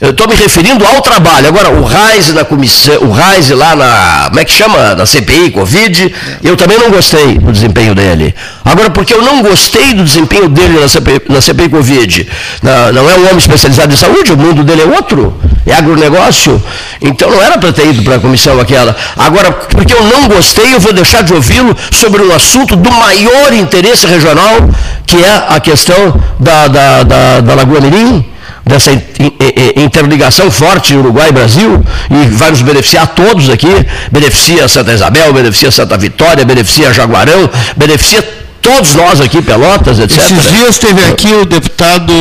[0.00, 1.48] Eu estou me referindo ao trabalho.
[1.48, 4.94] Agora, o Reis na comissão, o Reis lá na, como é que chama?
[4.94, 8.34] Na CPI, Covid, eu também não gostei do desempenho dele.
[8.64, 12.26] Agora, porque eu não gostei do desempenho dele na CPI, na CPI Covid,
[12.62, 16.62] na- não é um homem especializado em saúde, o mundo dele é outro, é agronegócio,
[17.02, 18.96] então não era para ter ido para a comissão aquela.
[19.18, 23.52] Agora, porque eu não gostei, eu vou deixar de ouvi-lo sobre um assunto do maior
[23.52, 24.66] interesse regional,
[25.06, 28.24] que é a questão da, da, da, da Lagoa Mirim
[28.64, 33.68] dessa in- in- interligação forte Uruguai e Brasil, e vai nos beneficiar todos aqui,
[34.12, 38.22] beneficia Santa Isabel, beneficia Santa Vitória, beneficia Jaguarão, beneficia
[38.62, 40.18] todos nós aqui, Pelotas, etc.
[40.18, 42.12] Esses dias teve aqui o deputado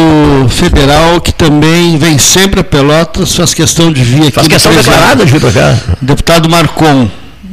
[0.49, 4.31] federal que também vem sempre a Pelotas, faz questão de vir aqui.
[4.31, 5.75] Faz questão declarada de vir para cá.
[6.01, 7.09] Deputado Marcon,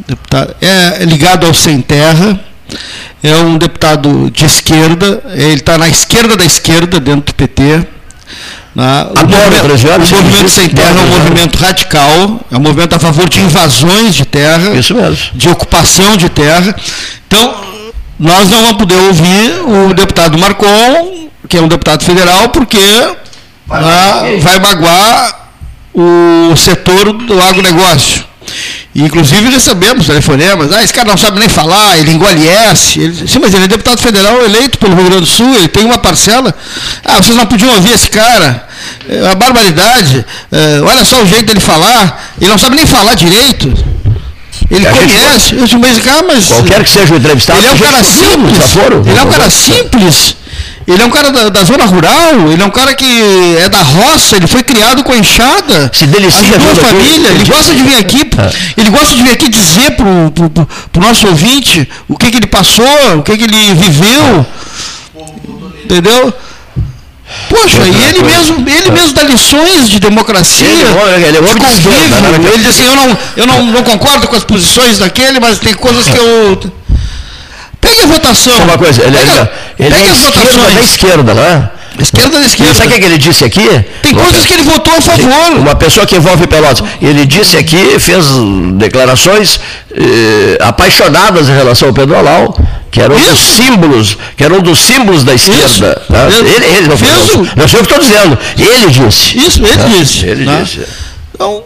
[0.09, 2.39] deputado, é ligado ao Sem Terra,
[3.23, 7.85] é um deputado de esquerda, ele está na esquerda da esquerda dentro do PT.
[8.75, 12.99] Na, o, movimento, o movimento Sem Terra é um movimento radical, é um movimento a
[12.99, 15.31] favor de invasões de terra, Isso mesmo.
[15.35, 16.75] de ocupação de terra.
[17.27, 17.55] Então,
[18.19, 22.79] nós não vamos poder ouvir o deputado Marcon, que é um deputado federal, porque
[23.67, 25.49] vai, né, vai magoar
[25.95, 28.26] o setor do agronegócio.
[29.03, 32.99] Inclusive recebemos telefonemas, ah, esse cara não sabe nem falar, ele engole S.
[32.99, 35.85] Ele, sim, mas ele é deputado federal eleito pelo Rio Grande do Sul, ele tem
[35.85, 36.55] uma parcela.
[37.05, 38.67] Ah, vocês não podiam ouvir esse cara.
[39.09, 40.25] É uma barbaridade.
[40.51, 42.33] É, olha só o jeito dele falar.
[42.41, 43.73] Ele não sabe nem falar direito.
[44.71, 45.55] Ele conhece.
[45.55, 46.47] Eu disse, cara, mas.
[46.47, 48.77] Qualquer que seja o entrevistado, ele é um cara simples.
[49.07, 50.37] Ele é um cara simples.
[50.87, 53.83] Ele é um cara da, da, zona rural, ele é um cara que é da
[53.83, 55.91] roça, ele foi criado com a enxada.
[55.93, 58.81] Se delicia ajudou a família, ele gosta de vir aqui, é.
[58.81, 62.37] ele gosta de vir aqui dizer pro, pro, pro, pro nosso ouvinte o que, que
[62.37, 64.47] ele passou, o que, que ele viveu.
[65.85, 66.33] Entendeu?
[67.49, 71.91] Poxa, e ele mesmo, ele mesmo dá lições de democracia, ele, ele é de convívio.
[71.91, 72.51] Né?
[72.53, 75.75] Ele diz assim, eu, não, eu não, não concordo com as posições daquele, mas tem
[75.75, 76.59] coisas que eu
[77.81, 78.65] Pegue a votação.
[78.65, 81.71] Uma coisa, ele, pega, ele, é esquerda da esquerda, não é?
[81.99, 82.75] Esquerda da esquerda.
[82.75, 83.67] Sabe o que ele disse aqui?
[84.03, 85.59] Tem coisas que ele votou a favor.
[85.59, 86.83] Uma pessoa que envolve Pelotas.
[87.01, 88.27] Ele disse aqui, fez
[88.75, 89.61] declarações
[89.95, 92.59] eh, apaixonadas em relação ao Pedro Alau,
[92.91, 93.31] que era um Isso.
[93.31, 96.03] dos símbolos, que era um dos símbolos da esquerda.
[96.09, 96.29] Tá?
[96.29, 98.39] Ele, ele, não, não, não sei o que estou dizendo.
[98.59, 99.39] Ele disse.
[99.39, 99.85] Isso, ele tá?
[99.85, 100.27] disse.
[100.27, 100.61] Ele tá?
[100.63, 100.87] disse.
[101.37, 101.63] Então,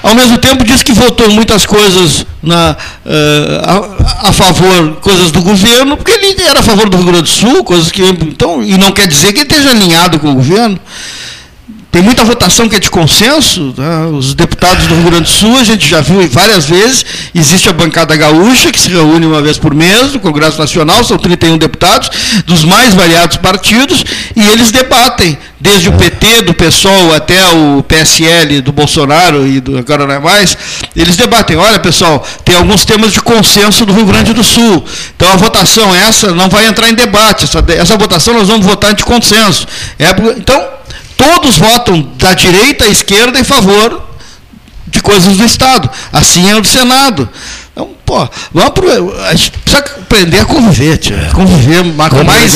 [0.00, 5.42] ao mesmo tempo diz que votou muitas coisas na, uh, a, a, favor, coisas do
[5.42, 8.00] governo, porque ele era a favor do Rio Grande do Sul, coisas que.
[8.00, 10.78] Então, e não quer dizer que ele esteja alinhado com o governo.
[11.92, 13.74] Tem muita votação que é de consenso.
[13.76, 14.06] Tá?
[14.06, 17.72] Os deputados do Rio Grande do Sul, a gente já viu várias vezes, existe a
[17.74, 22.10] bancada gaúcha, que se reúne uma vez por mês, no Congresso Nacional, são 31 deputados,
[22.46, 24.02] dos mais variados partidos,
[24.34, 29.76] e eles debatem, desde o PT, do PSOL até o PSL do Bolsonaro e do
[29.76, 30.56] agora não é mais,
[30.96, 34.82] eles debatem, olha pessoal, tem alguns temas de consenso do Rio Grande do Sul.
[35.14, 38.94] Então a votação essa não vai entrar em debate, essa, essa votação nós vamos votar
[38.94, 39.66] de consenso.
[39.98, 40.72] É, então,
[41.16, 44.02] todos votam da direita à esquerda em favor
[44.86, 45.88] de coisas do Estado.
[46.12, 47.28] Assim é o do Senado.
[47.72, 52.52] Então, pô, vamos pro, a gente precisa aprender a conviver, tia, conviver com mais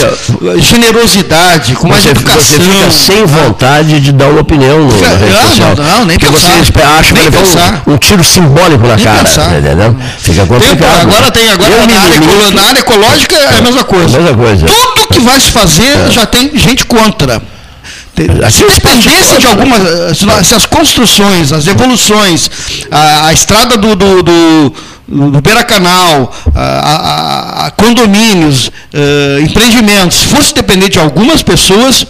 [0.59, 2.42] generosidade, com mais você, educação.
[2.42, 6.62] Você fica sem vontade de dar uma opinião no fica, não, não, nem Porque pensar.
[6.62, 9.59] você acha que levar um, um, tiro simbólico na nem cara, pensar.
[9.59, 9.97] entendeu?
[10.19, 10.79] Fica complicado.
[10.79, 14.19] Tem, agora tem, agora na área, na área, ecológica é a mesma coisa.
[14.19, 14.66] É a mesma coisa.
[14.66, 16.11] Tudo que vai se fazer é.
[16.11, 17.40] já tem gente contra.
[18.51, 20.17] Se dependesse de algumas.
[20.17, 22.51] Se as construções, as evoluções,
[22.91, 24.75] a, a estrada do, do, do
[25.09, 32.05] do Beira Canal, a, a, a condomínios, uh, empreendimentos, fosse depender de algumas pessoas,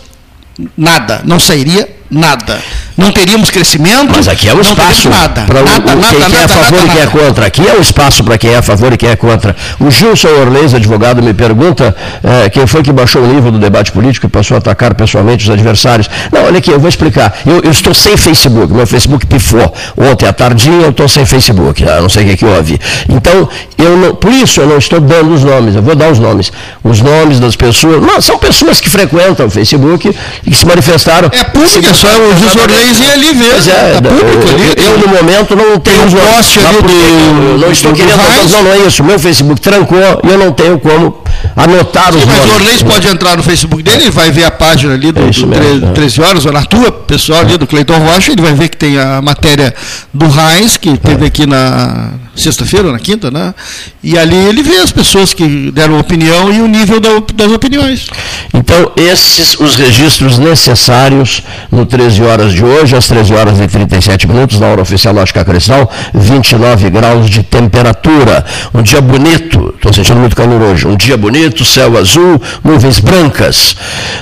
[0.77, 2.63] nada, não sairia nada.
[2.97, 4.13] Não teríamos crescimento.
[4.15, 5.09] Mas aqui é o espaço
[5.47, 7.47] para o, nada, o, quem, nada, quem é a favor e quem é contra.
[7.47, 9.55] Aqui é o espaço para quem é a favor e quem é contra.
[9.79, 13.93] O Gilson Orleis, advogado, me pergunta é, quem foi que baixou o nível do debate
[13.93, 16.09] político e passou a atacar pessoalmente os adversários.
[16.33, 17.37] Não, olha aqui, eu vou explicar.
[17.45, 19.73] Eu, eu estou sem Facebook, meu Facebook pifou.
[19.97, 22.81] Ontem à tardinha eu estou sem Facebook, não sei o que, que houve.
[23.09, 26.19] Então, eu não, por isso eu não estou dando os nomes, eu vou dar os
[26.19, 26.51] nomes.
[26.83, 28.01] Os nomes das pessoas.
[28.01, 30.15] Não, são pessoas que frequentam o Facebook
[30.47, 31.31] e que se manifestaram.
[31.33, 33.51] É público, é só o Gilson Orleis e ali ver.
[33.51, 34.75] Pois é, tá público ali.
[34.77, 37.59] Eu, eu, no momento não tenho um post ali do.
[37.59, 38.17] Não estou do querendo.
[38.17, 39.03] Não, não é isso.
[39.03, 41.23] Meu Facebook trancou e eu não tenho como
[41.55, 44.51] anotar os Sim, Mas o Orleis pode entrar no Facebook dele, ele vai ver a
[44.51, 46.25] página ali do, é do mesmo, 13 é.
[46.25, 49.21] horas, ou na tua, pessoal ali do Cleiton Rocha, ele vai ver que tem a
[49.23, 49.75] matéria
[50.13, 51.29] do Heinz, que teve é.
[51.29, 53.55] aqui na sexta-feira na quinta, né?
[54.03, 58.09] E ali ele vê as pessoas que deram opinião e o nível da, das opiniões.
[58.53, 64.29] Então, esses os registros necessários no 13 horas de hoje, às 13 horas e 37
[64.29, 68.45] minutos, na hora oficial Lógica Cristal, 29 graus de temperatura.
[68.75, 70.87] Um dia bonito, estou sentindo muito calor hoje.
[70.87, 73.77] Um dia bonito, céu azul, nuvens brancas.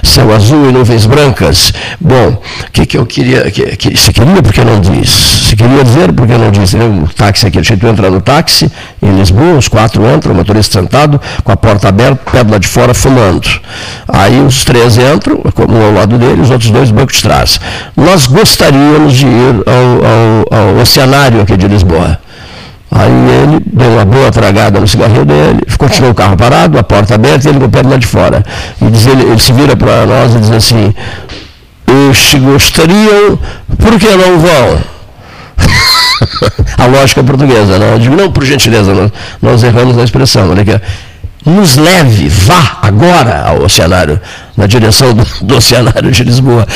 [0.04, 1.72] Céu azul e nuvens brancas.
[2.00, 3.50] Bom, o que, que eu queria.
[3.50, 5.48] Que, que, se queria, porque não disse?
[5.48, 6.76] Se queria dizer, porque não disse?
[6.76, 8.70] O táxi aqui, deixa eu entrar no táxi,
[9.02, 12.68] em Lisboa, os quatro entram, o motorista sentado, com a porta aberta, pé lá de
[12.68, 13.48] fora, fumando.
[14.06, 17.60] Aí os três entram, um ao lado dele, os outros dois no banco de trás.
[17.96, 22.18] Nós gostaríamos de ir ao, ao, ao oceanário aqui de Lisboa
[22.90, 27.16] Aí ele deu uma boa tragada no cigarrinho dele, continuou o carro parado, a porta
[27.16, 28.44] aberta e ele com o pé lá de fora.
[28.80, 30.94] E diz, ele, ele se vira para nós e diz assim,
[31.88, 33.36] os gostariam,
[33.80, 34.78] por que não vão?
[36.78, 37.94] a lógica portuguesa, né?
[37.94, 39.10] Eu digo, não, por gentileza, nós,
[39.42, 40.80] nós erramos na expressão, olha aqui
[41.44, 44.18] nos leve, vá agora ao oceanário,
[44.56, 46.66] na direção do, do oceanário de Lisboa.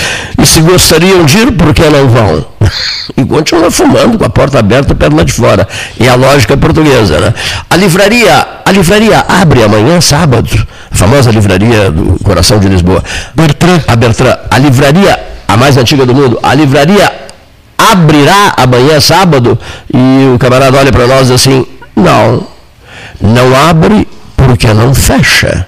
[0.41, 2.45] E se gostariam de ir, por que não vão?
[3.17, 5.67] E continua fumando com a porta aberta perto de fora.
[5.99, 7.35] E a lógica portuguesa, né?
[7.69, 10.49] A livraria, a livraria abre amanhã, sábado,
[10.91, 13.03] a famosa livraria do coração de Lisboa.
[13.35, 13.81] Bertrand.
[13.89, 17.11] A Bertrand, a livraria, a mais antiga do mundo, a livraria
[17.79, 19.59] abrirá amanhã, sábado,
[19.93, 22.47] e o camarada olha para nós assim, não,
[23.21, 24.07] não abre
[24.49, 25.67] porque não fecha.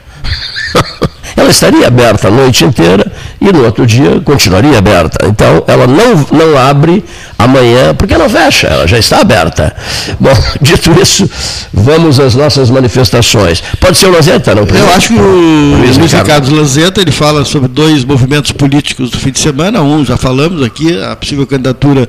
[1.37, 3.05] ela estaria aberta a noite inteira
[3.39, 5.27] e no outro dia continuaria aberta.
[5.27, 7.05] Então, ela não, não abre
[7.39, 9.77] amanhã, porque não fecha, ela já está aberta.
[10.19, 11.29] Bom, dito isso,
[11.75, 13.63] vamos às nossas manifestações.
[13.79, 14.63] Pode ser o Lanzetta, não?
[14.63, 19.19] Eu acho que o Luiz, Luiz Ricardo Lanzetta, ele fala sobre dois movimentos políticos do
[19.19, 19.83] fim de semana.
[19.83, 22.09] Um, já falamos aqui, a possível candidatura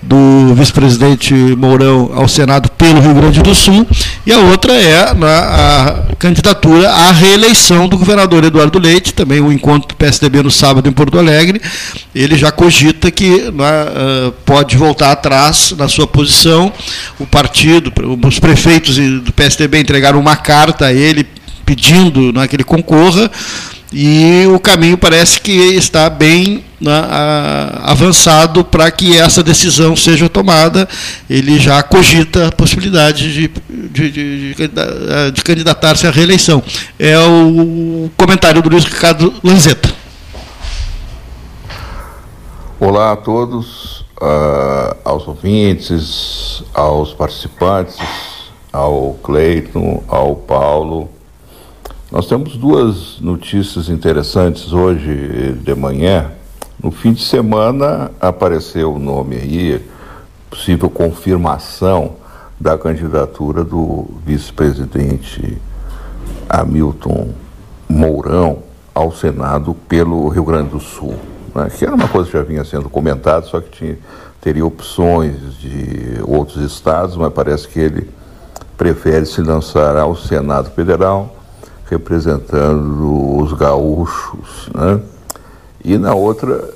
[0.00, 3.86] do vice-presidente Mourão ao Senado pelo Rio Grande do Sul,
[4.26, 9.88] e a outra é a candidatura à reeleição do governador Eduardo Leite, também o encontro
[9.88, 11.62] do PSDB no sábado em Porto Alegre.
[12.12, 16.72] Ele já cogita que né, pode voltar atrás na sua posição.
[17.20, 17.92] O partido,
[18.26, 21.24] os prefeitos do PSDB entregaram uma carta a ele
[21.64, 23.30] pedindo né, que ele concorra
[23.98, 26.92] e o caminho parece que está bem né,
[27.82, 30.86] avançado para que essa decisão seja tomada.
[31.30, 34.54] Ele já cogita a possibilidade de, de, de,
[35.32, 36.62] de candidatar-se à reeleição.
[36.98, 39.90] É o comentário do Luiz Ricardo Lanzetta.
[42.78, 47.96] Olá a todos, uh, aos ouvintes, aos participantes,
[48.70, 51.15] ao Cleiton, ao Paulo
[52.10, 56.30] nós temos duas notícias interessantes hoje de manhã.
[56.80, 59.84] No fim de semana apareceu o nome aí,
[60.48, 62.12] possível confirmação
[62.60, 65.58] da candidatura do vice-presidente
[66.48, 67.30] Hamilton
[67.88, 68.58] Mourão
[68.94, 71.16] ao Senado pelo Rio Grande do Sul.
[71.52, 71.68] Né?
[71.76, 73.98] Que era uma coisa que já vinha sendo comentada, só que tinha,
[74.40, 78.08] teria opções de outros estados, mas parece que ele
[78.78, 81.36] prefere se lançar ao Senado Federal
[81.88, 84.68] representando os gaúchos.
[84.74, 85.00] Né?
[85.84, 86.70] E na outra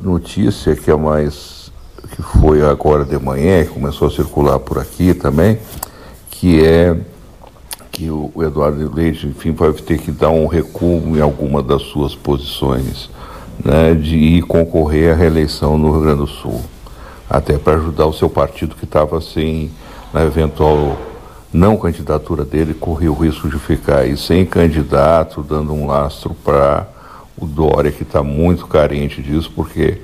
[0.00, 1.70] notícia, que é mais
[2.10, 5.58] que foi agora de manhã, que começou a circular por aqui também,
[6.30, 6.96] que é
[7.90, 12.14] que o Eduardo Leite, enfim, vai ter que dar um recuo em alguma das suas
[12.14, 13.10] posições
[13.62, 16.60] né, de ir concorrer à reeleição no Rio Grande do Sul,
[17.28, 19.70] até para ajudar o seu partido que estava sem
[20.12, 20.96] na eventual
[21.52, 26.88] não candidatura dele corria o risco de ficar aí sem candidato, dando um lastro para
[27.36, 29.98] o Dória, que está muito carente disso, porque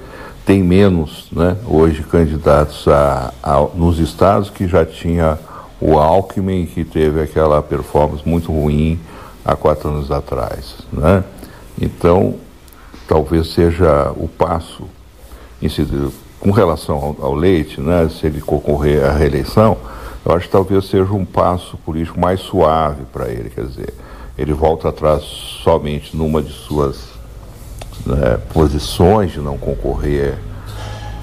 [0.44, 5.38] tem menos né, hoje candidatos a, a, nos estados que já tinha
[5.80, 8.98] o Alckmin, que teve aquela performance muito ruim
[9.44, 10.76] há quatro anos atrás.
[10.92, 11.24] Né?
[11.80, 12.34] Então,
[13.06, 14.84] talvez seja o passo,
[16.40, 19.76] com relação ao, ao Leite, né, se ele concorrer à reeleição,
[20.24, 23.94] eu acho que talvez seja um passo político mais suave para ele, quer dizer,
[24.36, 27.08] ele volta atrás somente numa de suas
[28.06, 30.34] né, posições de não concorrer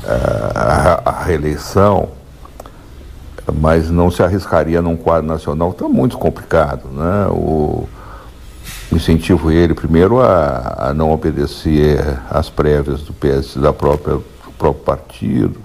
[0.04, 2.10] uh, à, reeleição,
[3.54, 7.28] mas não se arriscaria num quadro nacional, está muito complicado, né?
[7.30, 7.88] O,
[8.92, 14.84] incentivo ele primeiro a, a não obedecer às prévias do PS da própria do próprio
[14.84, 15.60] partido,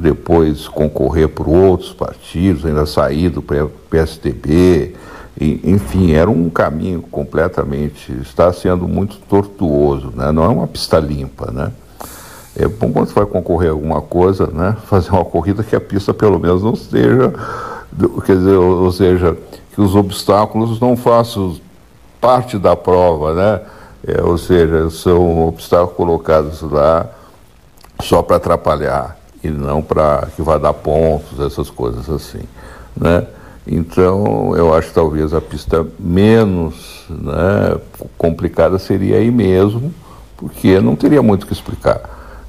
[0.00, 4.94] depois concorrer por outros partidos, ainda sair do PSDB,
[5.38, 10.32] enfim, era um caminho completamente, está sendo muito tortuoso, né?
[10.32, 11.70] não é uma pista limpa, né?
[12.56, 14.76] É bom quando você vai concorrer a alguma coisa, né?
[14.86, 17.32] Fazer uma corrida que a pista pelo menos não seja,
[18.26, 19.36] quer dizer, ou seja,
[19.72, 21.56] que os obstáculos não façam
[22.20, 23.60] parte da prova, né?
[24.06, 27.06] É, ou seja, são obstáculos colocados lá
[28.02, 32.42] só para atrapalhar e não para que vá dar pontos, essas coisas assim,
[32.96, 33.26] né?
[33.66, 37.78] Então, eu acho que talvez a pista menos né,
[38.16, 39.92] complicada seria aí mesmo,
[40.36, 42.00] porque não teria muito o que explicar,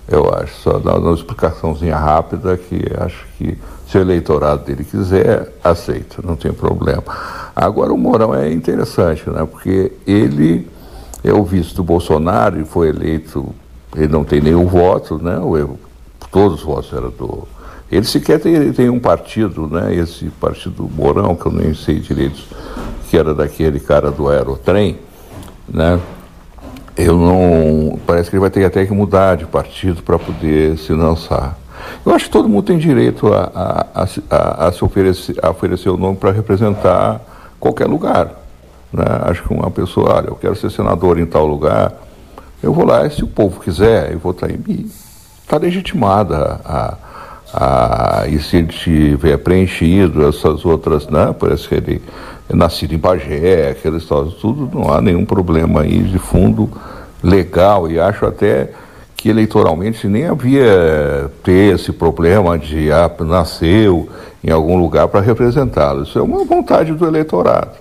[0.08, 0.56] eu acho.
[0.62, 6.36] Só dar uma explicaçãozinha rápida que acho que se o eleitorado dele quiser, aceita, não
[6.36, 7.04] tem problema.
[7.54, 10.68] Agora, o Mourão é interessante, né, porque ele
[11.24, 13.54] é o vice do Bolsonaro e foi eleito,
[13.96, 15.78] ele não tem nenhum voto, né, o
[16.32, 17.48] todos os votos eram do.
[17.92, 19.94] Ele sequer tem, tem um partido, né?
[19.94, 22.42] Esse partido Mourão, que eu nem sei direito,
[23.10, 24.98] que era daquele cara do aerotrem,
[25.68, 26.00] né?
[26.96, 28.00] Eu não.
[28.06, 31.58] Parece que ele vai ter até que mudar de partido para poder se lançar.
[32.06, 35.90] Eu acho que todo mundo tem direito a, a, a, a se oferecer, a oferecer
[35.90, 37.22] o nome para representar
[37.60, 38.42] qualquer lugar.
[38.92, 39.04] Né?
[39.24, 41.94] Acho que uma pessoa, olha, eu quero ser senador em tal lugar,
[42.62, 44.92] eu vou lá, e se o povo quiser, eu vou estar em mim.
[45.44, 46.98] Está legitimada a,
[47.54, 51.36] a, e se ele tiver preenchido essas outras, né?
[51.38, 52.02] Parece que ele
[52.50, 56.70] é nascido em Bagé, aquelas histórias, tudo, não há nenhum problema aí de fundo
[57.24, 58.72] legal e acho até
[59.16, 64.10] que eleitoralmente nem havia ter esse problema de ah, nasceu
[64.44, 66.04] em algum lugar para representá-lo.
[66.04, 67.78] Isso é uma vontade do eleitorado.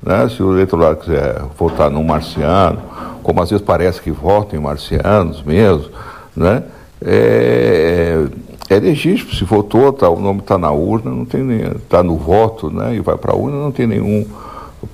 [0.00, 0.28] Né?
[0.28, 2.80] Se o eleitorado quiser votar num marciano,
[3.24, 5.90] como às vezes parece que votam em marcianos mesmo,
[6.36, 6.62] né?
[7.04, 8.26] É,
[8.70, 11.46] é legítimo, se votou, tá, o nome está na urna, não tem
[11.76, 12.94] está no voto, né?
[12.94, 14.26] E vai para a urna, não tem nenhum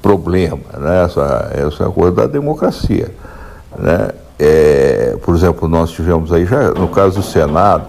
[0.02, 1.04] problema, né?
[1.04, 3.14] Essa, essa é a coisa da democracia,
[3.78, 4.10] né?
[4.38, 7.86] É, por exemplo, nós tivemos aí já no caso do Senado,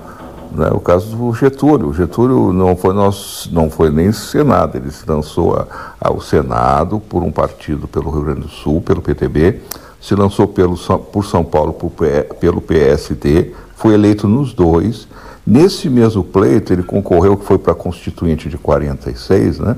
[0.52, 1.88] né, o caso do Getúlio.
[1.88, 5.66] O Getúlio não foi, nosso, não foi nem Senado, ele se lançou
[6.00, 9.62] ao Senado por um partido pelo Rio Grande do Sul, pelo PTB,
[10.00, 11.92] se lançou pelo, por São Paulo por,
[12.40, 15.08] pelo PSD, foi eleito nos dois.
[15.46, 19.76] Nesse mesmo pleito, ele concorreu, que foi para Constituinte de 46, né?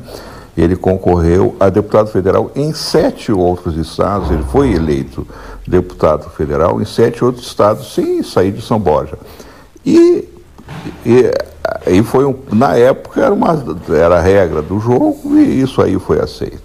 [0.57, 5.25] Ele concorreu a deputado federal em sete outros estados, ele foi eleito
[5.65, 9.17] deputado federal em sete outros estados sem sair de São Borja.
[9.85, 10.27] E,
[11.05, 11.31] e,
[11.87, 13.57] e foi um, na época era, uma,
[13.89, 16.61] era a regra do jogo e isso aí foi aceito.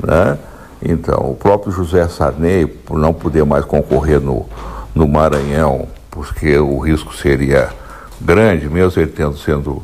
[0.00, 0.38] Né?
[0.80, 4.46] Então, o próprio José Sarney, por não poder mais concorrer no,
[4.94, 7.70] no Maranhão, porque o risco seria
[8.20, 9.82] grande, mesmo ele tendo sendo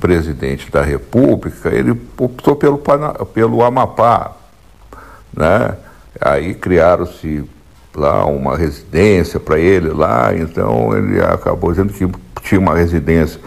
[0.00, 2.80] presidente da República, ele optou pelo,
[3.32, 4.32] pelo Amapá.
[5.32, 5.76] Né?
[6.20, 7.44] Aí criaram-se
[7.94, 12.10] lá uma residência para ele lá, então ele acabou dizendo que
[12.42, 13.38] tinha uma residência.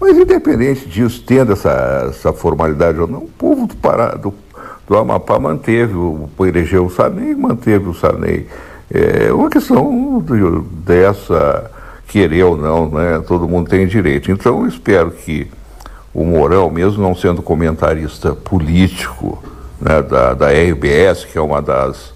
[0.00, 4.34] Mas independente disso, tendo essa, essa formalidade ou não, o povo do, Pará, do,
[4.86, 8.48] do Amapá manteve, o, elegeu o Sarney, manteve o Sarney.
[8.92, 11.70] É uma questão de, dessa
[12.06, 13.22] querer ou não, né?
[13.26, 14.30] Todo mundo tem direito.
[14.30, 15.50] Então eu espero que
[16.12, 19.42] o Mourão, mesmo não sendo comentarista político
[19.80, 22.14] né, da, da RBS, que é uma das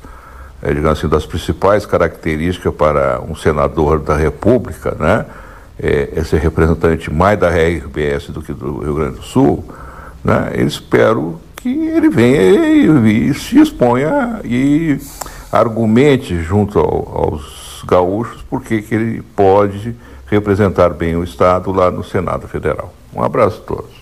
[0.62, 5.26] é, digamos assim, das principais características para um senador da República, né?
[5.82, 9.64] É, é ser representante mais da RBS do que do Rio Grande do Sul,
[10.22, 10.52] né?
[10.54, 14.98] Eu espero que ele venha e, e se exponha e
[15.52, 19.94] argumente junto ao, aos gaúchos porque que ele pode
[20.26, 22.92] representar bem o Estado lá no Senado Federal.
[23.14, 24.01] Um abraço a todos.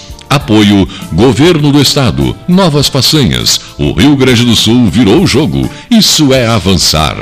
[0.31, 2.33] Apoio Governo do Estado.
[2.47, 3.59] Novas façanhas.
[3.77, 5.69] O Rio Grande do Sul virou o jogo.
[5.89, 7.17] Isso é avançar.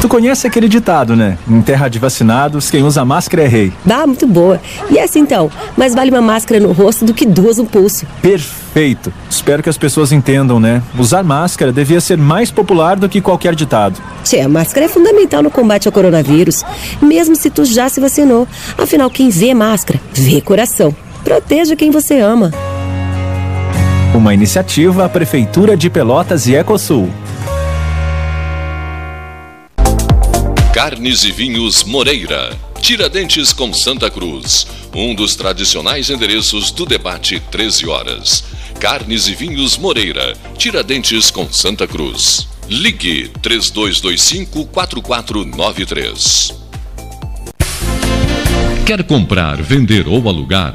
[0.00, 1.36] Tu conhece aquele ditado, né?
[1.46, 3.70] Em terra de vacinados, quem usa máscara é rei.
[3.84, 4.58] Dá, muito boa.
[4.90, 5.50] E essa então?
[5.76, 8.06] Mais vale uma máscara no rosto do que duas no pulso.
[8.22, 9.12] Perfeito.
[9.28, 10.82] Espero que as pessoas entendam, né?
[10.98, 14.00] Usar máscara devia ser mais popular do que qualquer ditado.
[14.22, 16.64] Tchê, a máscara é fundamental no combate ao coronavírus,
[17.02, 18.48] mesmo se tu já se vacinou.
[18.78, 20.96] Afinal, quem vê máscara, vê coração.
[21.24, 22.52] Proteja quem você ama.
[24.14, 27.10] Uma iniciativa Prefeitura de Pelotas e Ecosul.
[30.74, 32.54] Carnes e Vinhos Moreira.
[32.78, 34.66] Tiradentes com Santa Cruz.
[34.94, 38.44] Um dos tradicionais endereços do debate 13 horas.
[38.78, 40.34] Carnes e Vinhos Moreira.
[40.58, 42.46] Tiradentes com Santa Cruz.
[42.68, 46.52] Ligue 3225 4493.
[48.84, 50.74] Quer comprar, vender ou alugar?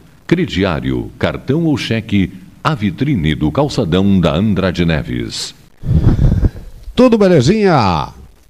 [0.31, 2.31] Crediário, cartão ou cheque,
[2.63, 5.53] a vitrine do calçadão da Andrade Neves.
[6.95, 8.07] Tudo belezinha?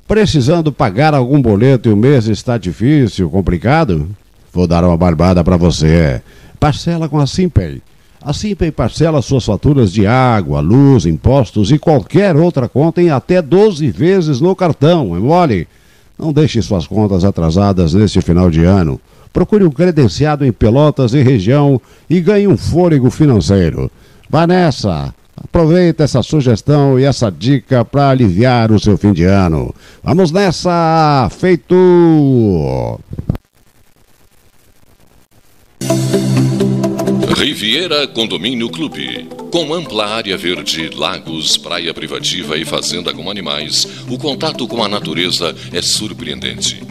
[0.08, 4.08] Precisando pagar algum boleto e o mês está difícil, complicado?
[4.54, 6.22] Vou dar uma barbada para você.
[6.60, 7.82] Parcela com a Simpay.
[8.22, 13.42] A Simpay parcela suas faturas de água, luz, impostos e qualquer outra conta em até
[13.42, 15.16] 12 vezes no cartão.
[15.16, 15.68] É mole?
[16.16, 19.02] Não deixe suas contas atrasadas neste final de ano.
[19.34, 21.80] Procure um credenciado em Pelotas e região
[22.10, 23.90] e ganhe um fôlego financeiro.
[24.30, 25.14] Vá nessa.
[25.36, 29.74] Aproveita essa sugestão e essa dica para aliviar o seu fim de ano.
[30.04, 31.30] Vamos nessa!
[31.32, 31.76] Feito!
[37.36, 39.28] Riviera Condomínio Clube.
[39.52, 44.88] Com ampla área verde, lagos, praia privativa e fazenda com animais, o contato com a
[44.88, 46.91] natureza é surpreendente.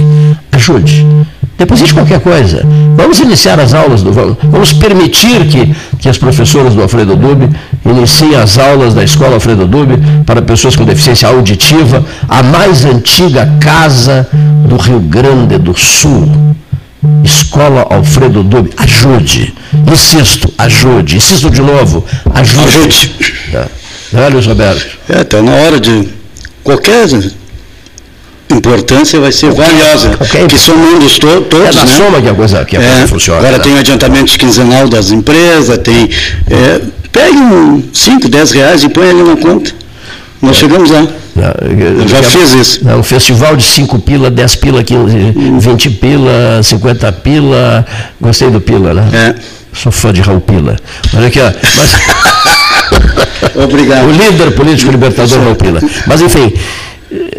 [0.53, 1.05] Ajude.
[1.57, 2.63] Deposite qualquer coisa.
[2.95, 7.49] Vamos iniciar as aulas, do, vamos, vamos permitir que, que as professoras do Alfredo Dube
[7.83, 13.51] iniciem as aulas da Escola Alfredo Dube para pessoas com deficiência auditiva, a mais antiga
[13.59, 14.27] casa
[14.67, 16.29] do Rio Grande do Sul.
[17.23, 19.53] Escola Alfredo Dube, ajude.
[19.91, 21.15] Insisto, ajude.
[21.17, 22.67] Insisto de novo, ajude.
[22.67, 23.33] Ajude.
[23.51, 23.67] Tá.
[24.13, 24.97] Olha, Roberto.
[25.09, 26.07] É, está na hora de
[26.63, 27.07] qualquer
[28.49, 30.47] importância vai ser valiosa, okay.
[30.47, 31.67] que somando to, todos.
[31.67, 31.91] É na né?
[31.97, 33.39] soma que a coisa, que a coisa é, funciona.
[33.39, 33.63] Agora né?
[33.63, 36.09] tem adiantamento quinzenal das empresas, tem.
[36.49, 36.81] É,
[37.11, 39.71] pegue um 5, 10 reais e põe ali na conta.
[40.41, 40.59] Nós é.
[40.59, 41.05] chegamos lá.
[41.61, 42.89] eu já, já fiz isso.
[42.89, 47.85] É um festival de 5 pila, 10 pila, 15, 20 pila, 50 pila.
[48.21, 49.09] Gostei do pila, né?
[49.13, 49.57] É.
[49.73, 50.75] Sou fã de Raul Pila.
[51.15, 51.51] Olha aqui, ó.
[51.51, 51.95] Mas...
[53.63, 54.07] Obrigado.
[54.07, 55.79] O líder político libertador Raul Pila.
[56.07, 56.51] Mas enfim,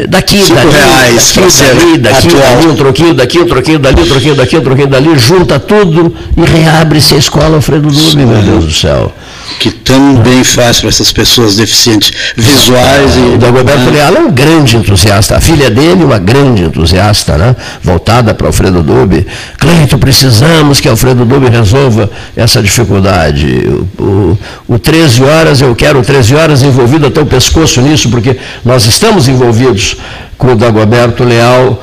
[0.08, 4.06] daqui, Cinco dali, reais, daqui, dali, daqui, dali, um troquinho daqui, um troquinho dali, um
[4.06, 8.64] troquinho daqui, um troquinho dali, junta tudo e reabre-se a escola Alfredo Dube, meu Deus
[8.64, 9.12] do céu.
[9.58, 13.16] Que também faz para essas pessoas deficientes visuais.
[13.16, 13.90] E, o Dagoberto ah.
[13.90, 17.56] Leal é um grande entusiasta, a filha dele uma grande entusiasta, né?
[17.82, 19.26] voltada para Alfredo Dube.
[19.58, 23.66] Cleito, precisamos que Alfredo Dube resolva essa dificuldade.
[23.98, 24.38] O, o,
[24.74, 29.28] o 13 horas, eu quero 13 horas envolvido até o pescoço nisso, porque nós estamos
[29.28, 29.96] envolvidos
[30.36, 31.78] com o Dagoberto Leal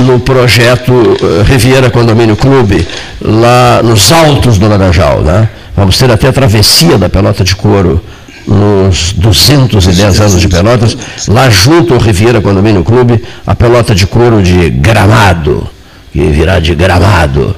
[0.00, 2.86] no projeto uh, Riviera Condomínio Clube,
[3.20, 5.20] lá nos altos do Laranjal.
[5.22, 5.48] Né?
[5.76, 8.02] Vamos ter até a travessia da pelota de couro
[8.46, 10.96] nos 210 anos de Pelotas,
[11.28, 15.68] lá junto ao Riviera Condomínio Clube, a pelota de couro de gramado,
[16.12, 17.54] que virá de gramado.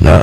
[0.00, 0.22] Né?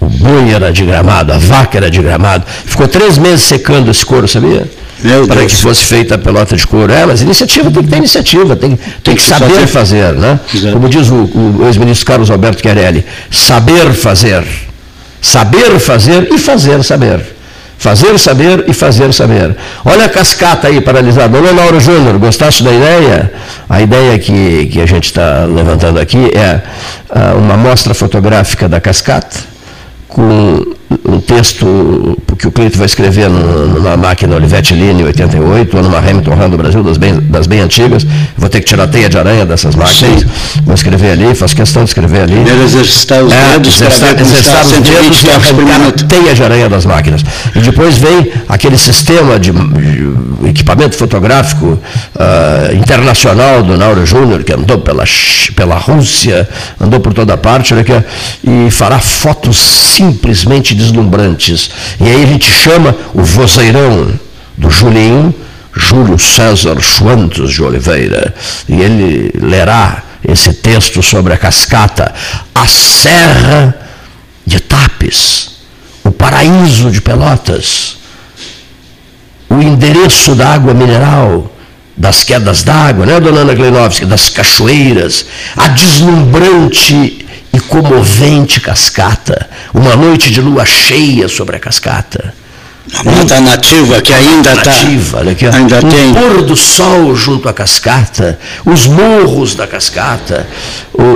[0.00, 2.44] O boi era de gramado, a vaca era de gramado.
[2.46, 4.70] Ficou três meses secando esse couro, sabia?
[5.02, 5.54] Meu para Deus.
[5.54, 6.92] que fosse feita a pelota de couro.
[6.92, 10.38] É, mas iniciativa tem que ter iniciativa, tem, tem, que, saber fazer, né?
[10.72, 14.44] Como diz o, o ex-ministro Carlos Alberto Chiarelli, saber fazer.
[15.20, 17.36] Saber fazer e fazer saber.
[17.78, 19.54] Fazer saber e fazer saber.
[19.84, 21.36] Olha a cascata aí paralisada.
[21.36, 23.32] Olha, Lauro Júnior, gostaste da ideia?
[23.68, 26.62] A ideia que, que a gente está levantando aqui é
[27.10, 29.36] ah, uma mostra fotográfica da cascata
[30.08, 35.98] com um texto que o Cleito vai escrever numa máquina Olivetti Line 88 ou numa
[35.98, 38.06] Hamilton Han do Brasil, das bem, das bem antigas.
[38.36, 40.20] Vou ter que tirar a teia de aranha dessas máquinas.
[40.20, 40.62] Sim.
[40.64, 42.34] Vou escrever ali, faço questão de escrever ali.
[42.34, 46.42] Primeiro exercitar os é, dedos, exercitar, para exercitar os dedos e arrancar a teia de
[46.42, 47.22] aranha das máquinas.
[47.54, 54.52] E depois vem aquele sistema de, de equipamento fotográfico uh, internacional do Nauro Júnior, que
[54.52, 55.04] andou pela,
[55.56, 56.48] pela Rússia,
[56.80, 57.92] andou por toda parte, olha aqui,
[58.44, 61.70] e fará fotos simplesmente deslumbrantes.
[62.00, 64.18] E aí a gente chama o vozeirão
[64.56, 65.34] do Julinho,
[65.74, 68.34] Júlio César Schwantes de Oliveira,
[68.68, 72.14] e ele lerá esse texto sobre a cascata,
[72.54, 73.76] a Serra
[74.44, 75.50] de Tapes,
[76.02, 77.98] o paraíso de Pelotas,
[79.48, 81.52] o endereço da água mineral,
[81.96, 87.25] das quedas d'água, né, dona Ana Kleinovski, das cachoeiras, a deslumbrante
[87.56, 92.34] e comovente cascata, uma noite de lua cheia sobre a cascata.
[92.94, 94.70] A mata nativa que ainda está.
[94.70, 95.54] Ó.
[95.56, 96.12] ainda um tem.
[96.12, 100.46] pôr do sol junto à cascata, os morros da cascata,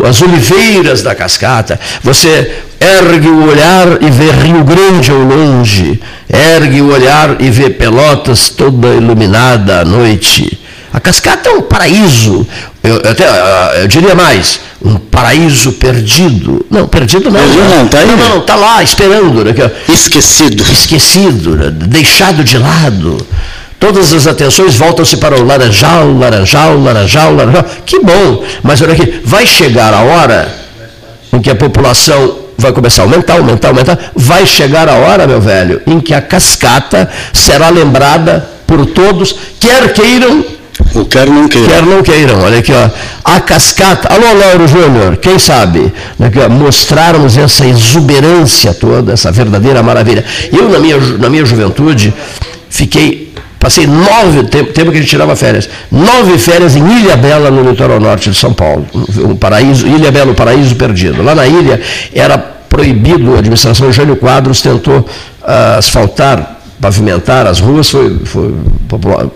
[0.09, 1.79] as oliveiras da cascata.
[2.03, 7.69] Você ergue o olhar e vê Rio Grande ao longe, ergue o olhar e vê
[7.69, 10.60] Pelotas toda iluminada à noite.
[10.93, 12.47] A cascata é um paraíso,
[12.83, 16.67] eu, eu até, ah, eu diria mais, um paraíso perdido.
[16.71, 17.39] Não, perdido não.
[17.41, 18.07] Perdido não, tá aí.
[18.07, 19.45] Não, não, tá lá esperando.
[19.45, 19.53] Né?
[19.53, 20.65] que- Esquecido.
[20.73, 21.71] esquecido, né?
[21.71, 23.25] deixado de lado.
[23.79, 27.65] Todas as atenções voltam-se para o laranjal, laranjal, laranjal, laranjal.
[27.87, 30.53] Que bom, mas olha aqui, vai chegar a hora
[31.33, 33.99] em que a população vai começar a aumentar, aumentar, aumentar.
[34.15, 39.93] Vai chegar a hora, meu velho, em que a cascata será lembrada por todos, quer
[39.95, 40.45] queiram,
[40.95, 41.69] O quer não queira.
[41.69, 42.41] quer não queiram.
[42.41, 42.91] Olha aqui, ó.
[43.25, 44.13] A cascata.
[44.13, 45.93] Alô, Lauro Júnior, quem sabe?
[46.19, 50.25] Aqui, ó, mostrarmos essa exuberância toda, essa verdadeira maravilha.
[50.53, 52.13] Eu, na minha, na minha juventude,
[52.69, 53.31] fiquei.
[53.59, 57.69] Passei nove, tempo, tempo que a gente tirava férias, nove férias em Ilha Bela, no
[57.69, 58.87] litoral norte de São Paulo.
[59.19, 61.23] Um paraíso, Ilha Bela, o paraíso perdido.
[61.23, 61.79] Lá na ilha
[62.15, 65.07] era proibido, a administração Jânio Quadros tentou
[65.43, 68.55] ah, asfaltar pavimentar as ruas foi, foi
[68.89, 69.27] popular.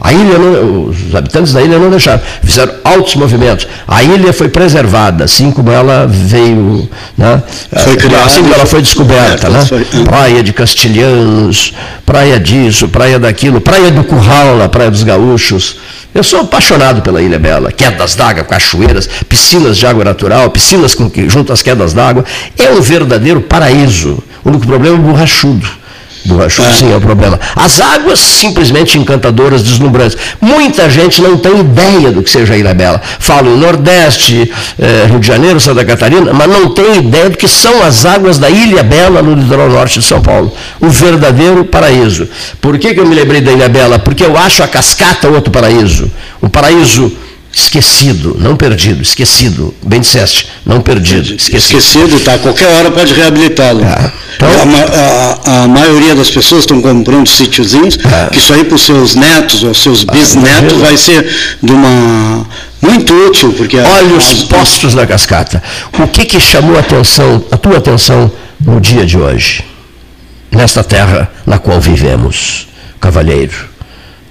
[0.00, 3.66] A ilha, não, os habitantes da ilha não deixaram, fizeram altos movimentos.
[3.88, 7.42] A ilha foi preservada, assim como ela veio, né?
[7.82, 9.46] Foi criada, assim como ela foi descoberta.
[9.46, 9.64] É, Né?
[9.64, 11.72] foi- Praia de Castilhanos,
[12.04, 15.76] praia disso, praia daquilo, praia do Curral, na Praia dos Gaúchos.
[16.14, 17.70] Eu sou apaixonado pela Ilha Bela.
[17.72, 22.24] Quedas d'água, cachoeiras, piscinas de água natural, piscinas com junto às quedas d'água.
[22.58, 24.22] É um verdadeiro paraíso.
[24.44, 25.66] O único problema é o borrachudo.
[26.26, 27.38] Borrachudo, sim, é o problema.
[27.54, 30.16] As águas simplesmente encantadoras, deslumbrantes.
[30.40, 33.00] Muita gente não tem ideia do que seja a Ilha Bela.
[33.46, 37.82] Em Nordeste, eh, Rio de Janeiro, Santa Catarina, mas não tem ideia do que são
[37.82, 40.52] as águas da Ilha Bela no litoral norte de São Paulo.
[40.80, 42.28] O verdadeiro paraíso.
[42.60, 43.98] Por que, que eu me lembrei da Ilha Bela?
[43.98, 46.10] Porque eu acho a cascata outro paraíso.
[46.42, 47.12] Um paraíso
[47.60, 49.74] esquecido, não perdido, esquecido.
[49.82, 51.78] Bem disseste, não perdido, esquecido.
[51.78, 52.38] Esquecido, tá?
[52.38, 53.80] Qualquer hora pode reabilitá-lo.
[54.36, 58.28] Então- a, a- a maioria das pessoas estão comprando sítiozinhos, É.
[58.30, 61.26] que isso aí para os seus netos ou seus Ah, bisnetos vai ser
[61.62, 62.46] de uma
[62.82, 65.62] muito útil, porque a- Olha os as- postos da cascata.
[65.98, 68.30] O que, que chamou a, atenção, a tua atenção
[68.60, 69.64] no dia de hoje,
[70.50, 72.68] nesta terra na qual vivemos,
[73.00, 73.54] cavalheiro?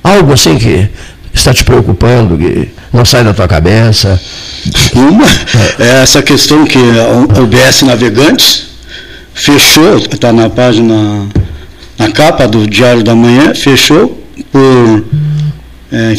[0.03, 0.87] Algo assim que
[1.35, 4.19] está te preocupando, que não sai da tua cabeça?
[4.93, 5.25] Uma
[5.79, 8.67] é essa questão que a UBS Navegantes
[9.33, 11.27] fechou, está na página,
[11.99, 15.05] na capa do Diário da Manhã, fechou por
[15.91, 16.13] é,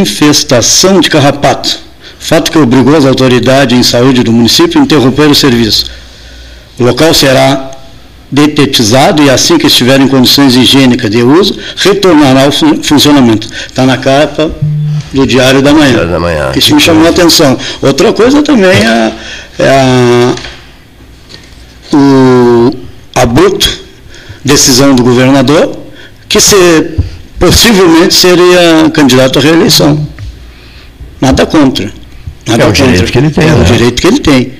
[0.00, 1.78] infestação de carrapato.
[2.18, 5.86] Fato que obrigou as autoridades em saúde do município a interromper o serviço.
[6.78, 7.69] O local será
[8.30, 13.48] detetizado e assim que estiver em condições higiênicas de uso, retornará ao fun- funcionamento.
[13.66, 14.50] Está na capa
[15.12, 16.06] do Diário da Manhã.
[16.06, 16.52] da Manhã.
[16.54, 17.58] Isso me chamou a atenção.
[17.82, 19.12] Outra coisa também é,
[19.58, 20.34] é a,
[21.96, 22.72] o
[23.16, 23.68] aborto,
[24.44, 25.76] decisão do governador,
[26.28, 26.54] que se,
[27.38, 30.06] possivelmente seria candidato à reeleição.
[31.20, 31.92] Nada contra.
[32.46, 32.86] Nada É o contra.
[32.86, 33.64] direito que ele tem, É o né?
[33.64, 34.52] direito que ele tem.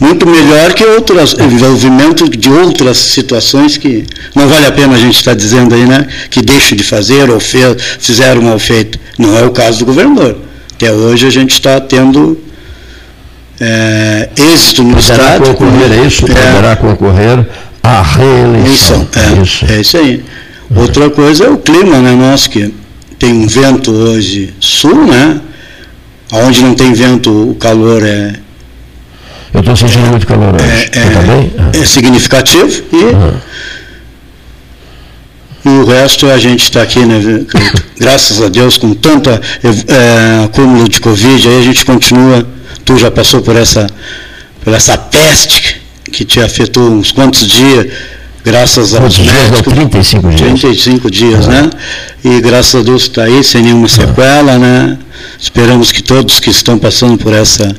[0.00, 4.04] Muito melhor que outras, envolvimento de outras situações que
[4.34, 6.06] não vale a pena a gente estar dizendo aí, né?
[6.28, 8.98] Que deixe de fazer ou fez, fizeram mal feito.
[9.18, 10.36] Não é o caso do governador.
[10.74, 12.36] Até hoje a gente está tendo
[13.60, 15.42] é, êxito no Poderá Estado.
[15.54, 16.24] concorrer, é isso?
[16.24, 17.46] É, Poderá concorrer
[17.82, 19.08] à reeleição.
[19.14, 19.64] é, Isso.
[19.70, 20.22] é isso aí.
[20.74, 22.72] Outra coisa é o clima, né, nosso, que
[23.18, 25.40] tem um vento hoje sul, né?
[26.32, 28.34] Onde não tem vento, o calor é,
[29.52, 30.64] Eu estou sentindo muito calor hoje.
[30.64, 31.52] é, Você também?
[31.80, 32.82] é significativo
[35.64, 37.20] e, e o resto a gente está aqui, né,
[37.98, 42.46] graças a Deus, com tanta é, acúmulo de Covid, aí a gente continua,
[42.84, 43.86] tu já passou por essa,
[44.62, 45.80] por essa peste
[46.12, 47.88] que te afetou uns quantos dias,
[48.44, 49.72] graças aos Quantos médicos.
[49.72, 50.40] 35 dias.
[50.40, 51.70] 35 dias, né?
[52.24, 54.98] E graças a Deus está aí, sem nenhuma sequela, né?
[55.38, 57.74] Esperamos que todos que estão passando por essa,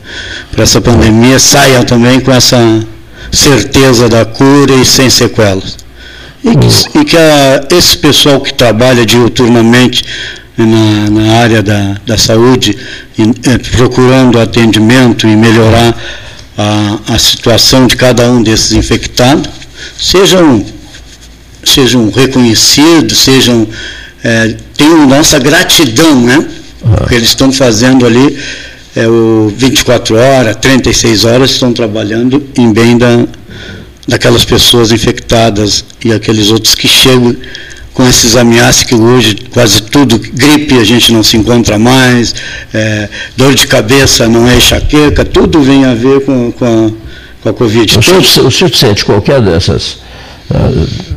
[0.51, 2.57] por essa pandemia saiam também com essa
[3.31, 5.77] certeza da cura e sem sequelas.
[6.43, 10.03] E que, e que a- esse pessoal que trabalha diuturnamente
[10.57, 12.75] na, na área da, da saúde,
[13.17, 15.95] em- eh, procurando atendimento e melhorar
[16.57, 19.49] a, a situação de cada um desses infectados,
[19.97, 20.65] sejam
[21.63, 23.67] sejam reconhecidos, sejam
[24.23, 26.45] é, tenham nossa gratidão, né?
[26.97, 28.37] Porque eles estão fazendo ali
[28.95, 33.25] é, o 24 horas, 36 horas, estão trabalhando em bem da,
[34.07, 37.35] daquelas pessoas infectadas e aqueles outros que chegam
[37.93, 42.33] com esses ameaças que hoje quase tudo, gripe a gente não se encontra mais,
[42.73, 47.10] é, dor de cabeça não é enxaqueca, tudo vem a ver com, com, a,
[47.41, 47.97] com a Covid.
[47.97, 49.97] O Todos- senhor, o senhor sente qualquer dessas.
[50.53, 50.69] ah,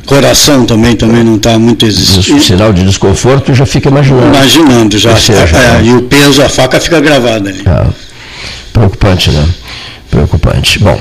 [0.06, 2.40] Coração também, também não está muito existindo.
[2.42, 4.26] sinal de desconforto, já fica imaginando.
[4.36, 5.16] Imaginando já.
[5.16, 5.80] Seja, É, né?
[5.84, 7.62] e o peso, a faca fica gravada ali.
[7.66, 7.86] Ah,
[8.72, 9.46] preocupante, né?
[10.10, 10.78] Preocupante.
[10.78, 11.00] Bom,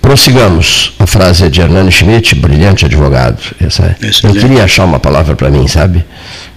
[0.00, 0.92] prossigamos.
[0.98, 3.38] A frase é de Hernani Schmidt, brilhante advogado.
[3.60, 3.96] Essa é.
[4.28, 6.04] Eu queria achar uma palavra para mim, sabe?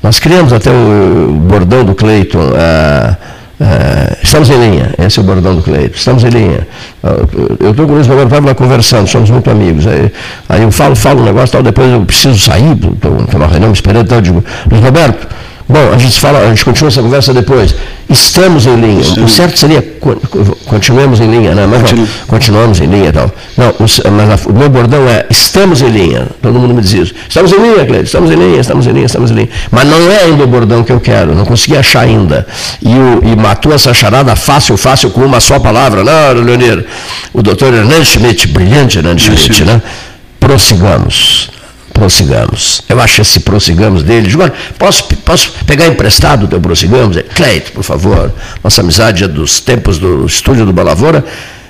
[0.02, 2.52] Nós criamos até o, o bordão do Cleiton.
[2.56, 3.16] ah,
[3.62, 5.96] ah, estamos em linha, esse é o bordão do Cleiton.
[5.96, 6.68] Estamos em linha.
[7.04, 7.16] Ah,
[7.60, 9.88] eu estou com o Luiz Roberto lá conversando, somos muito amigos.
[9.88, 10.12] Aí,
[10.50, 13.76] aí eu falo, falo um negócio, tal, depois eu preciso sair, estou numa reunião me
[13.76, 15.28] esperando, então eu digo, Luiz Roberto,
[15.68, 17.76] Bom, a gente fala, a gente continua essa conversa depois.
[18.08, 19.02] Estamos em linha.
[19.24, 21.66] O certo seria co- co- continuemos em linha, né?
[21.66, 23.32] Mas não, continuamos em linha e tal.
[23.58, 26.28] Não, o, mas a- o meu bordão é estamos em linha.
[26.40, 27.14] Todo mundo me diz isso.
[27.28, 29.50] Estamos em linha, Cleide, estamos em linha, estamos em linha, estamos em linha.
[29.72, 32.46] Mas não é ainda o bordão que eu quero, não consegui achar ainda.
[32.80, 36.04] E, o, e matou essa charada fácil, fácil, com uma só palavra.
[36.04, 36.86] Não, Leonir,
[37.34, 39.82] o doutor Hernandes Schmidt, brilhante Hernandes Schmidt, né?
[40.40, 41.50] Prossigamos
[41.96, 42.82] prossigamos.
[42.90, 44.30] Eu acho esse prossigamos dele.
[44.36, 47.18] Olha, posso, posso pegar emprestado o teu prossigamos?
[47.34, 48.32] Cleito, por favor.
[48.62, 51.24] Nossa amizade é dos tempos do estúdio do Balavora.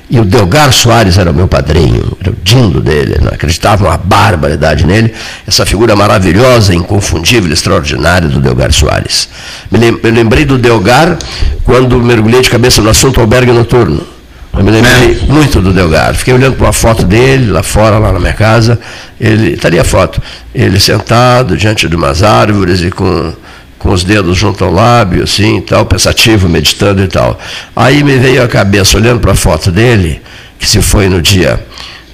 [0.07, 3.97] E o Delgar Soares era o meu padrinho, era o dindo dele, não acreditava uma
[3.97, 5.11] barbaridade nele.
[5.47, 9.30] Essa figura maravilhosa, inconfundível, extraordinária do Delgar Soares.
[9.71, 11.17] Me lembrei do Delgar
[11.63, 14.14] quando mergulhei de cabeça no assunto albergue noturno.
[14.58, 16.18] Eu me lembrei muito do Delgado.
[16.18, 18.80] Fiquei olhando para uma foto dele lá fora, lá na minha casa.
[19.20, 20.22] Ele, está ali a foto.
[20.53, 23.34] Ele sentado diante de umas árvores e com,
[23.78, 27.38] com os dedos junto ao lábio, assim, tal, pensativo, meditando e tal.
[27.76, 30.22] Aí me veio à cabeça, olhando para a foto dele,
[30.58, 31.60] que se foi no dia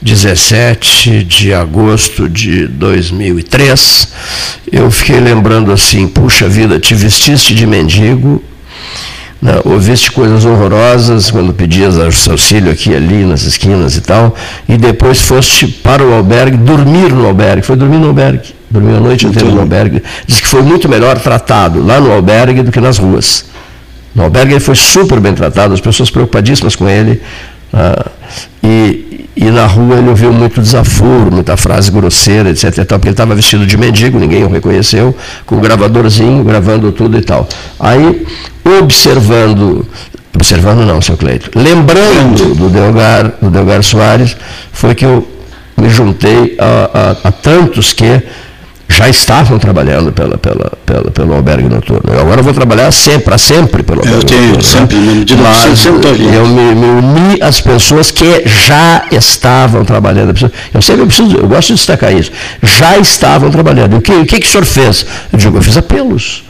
[0.01, 4.07] 17 de agosto de 2003,
[4.71, 8.43] eu fiquei lembrando assim, puxa vida, te vestiste de mendigo,
[9.41, 14.35] né, ouviste coisas horrorosas quando pedias auxílio aqui e ali nas esquinas e tal,
[14.69, 18.99] e depois foste para o albergue, dormir no albergue, foi dormir no albergue, dormiu a
[18.99, 22.79] noite inteira no albergue, diz que foi muito melhor tratado lá no albergue do que
[22.79, 23.45] nas ruas.
[24.13, 27.21] No albergue ele foi super bem tratado, as pessoas preocupadíssimas com ele,
[27.73, 28.11] ah,
[28.63, 32.73] e, e na rua ele ouviu muito desaforo, muita frase grosseira, etc.
[32.85, 35.15] Tal, porque ele estava vestido de mendigo, ninguém o reconheceu,
[35.45, 37.47] com um gravadorzinho, gravando tudo e tal.
[37.79, 38.25] Aí,
[38.79, 39.85] observando,
[40.35, 44.35] observando não, seu Cleito, lembrando do Delgar, do Delgar Soares,
[44.71, 45.27] foi que eu
[45.77, 48.21] me juntei a, a- a tantos que
[48.91, 52.13] já estavam trabalhando pela, pela, pela, pelo albergue noturno.
[52.13, 54.63] Eu agora vou trabalhar sempre, para sempre pelo albergue tenho noturno.
[54.63, 55.05] sempre, né?
[55.05, 59.83] na medida do Mas possível, sempre eu me, me uni às pessoas que já estavam
[59.85, 60.33] trabalhando.
[60.73, 62.31] Eu sempre preciso, eu gosto de destacar isso.
[62.61, 63.97] Já estavam trabalhando.
[63.97, 65.05] O que, o que, que o senhor fez?
[65.31, 66.43] Eu digo, eu fiz apelos.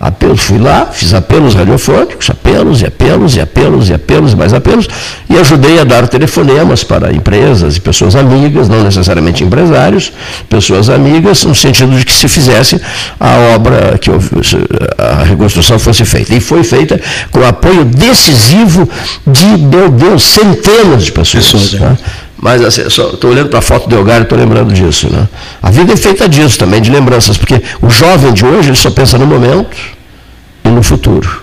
[0.00, 4.54] Apelos, fui lá, fiz apelos radiofônicos, apelos e apelos e apelos e apelos e mais
[4.54, 4.88] apelos,
[5.28, 10.10] e ajudei a dar telefonemas para empresas e pessoas amigas, não necessariamente empresários,
[10.48, 12.80] pessoas amigas, no sentido de que se fizesse
[13.20, 14.10] a obra, que
[14.96, 16.34] a reconstrução fosse feita.
[16.34, 16.98] E foi feita
[17.30, 18.88] com apoio decisivo
[19.26, 21.72] de, meu Deus, centenas de pessoas.
[21.74, 21.98] né?
[22.40, 25.08] Mas assim, estou olhando para a foto do Elgar e estou lembrando disso.
[25.12, 25.28] Né?
[25.62, 28.90] A vida é feita disso também, de lembranças, porque o jovem de hoje ele só
[28.90, 29.76] pensa no momento
[30.64, 31.42] e no futuro.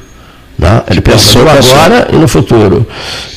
[0.57, 0.81] Né?
[0.89, 1.79] Ele pensa passou, no passou.
[1.79, 2.87] agora e no futuro.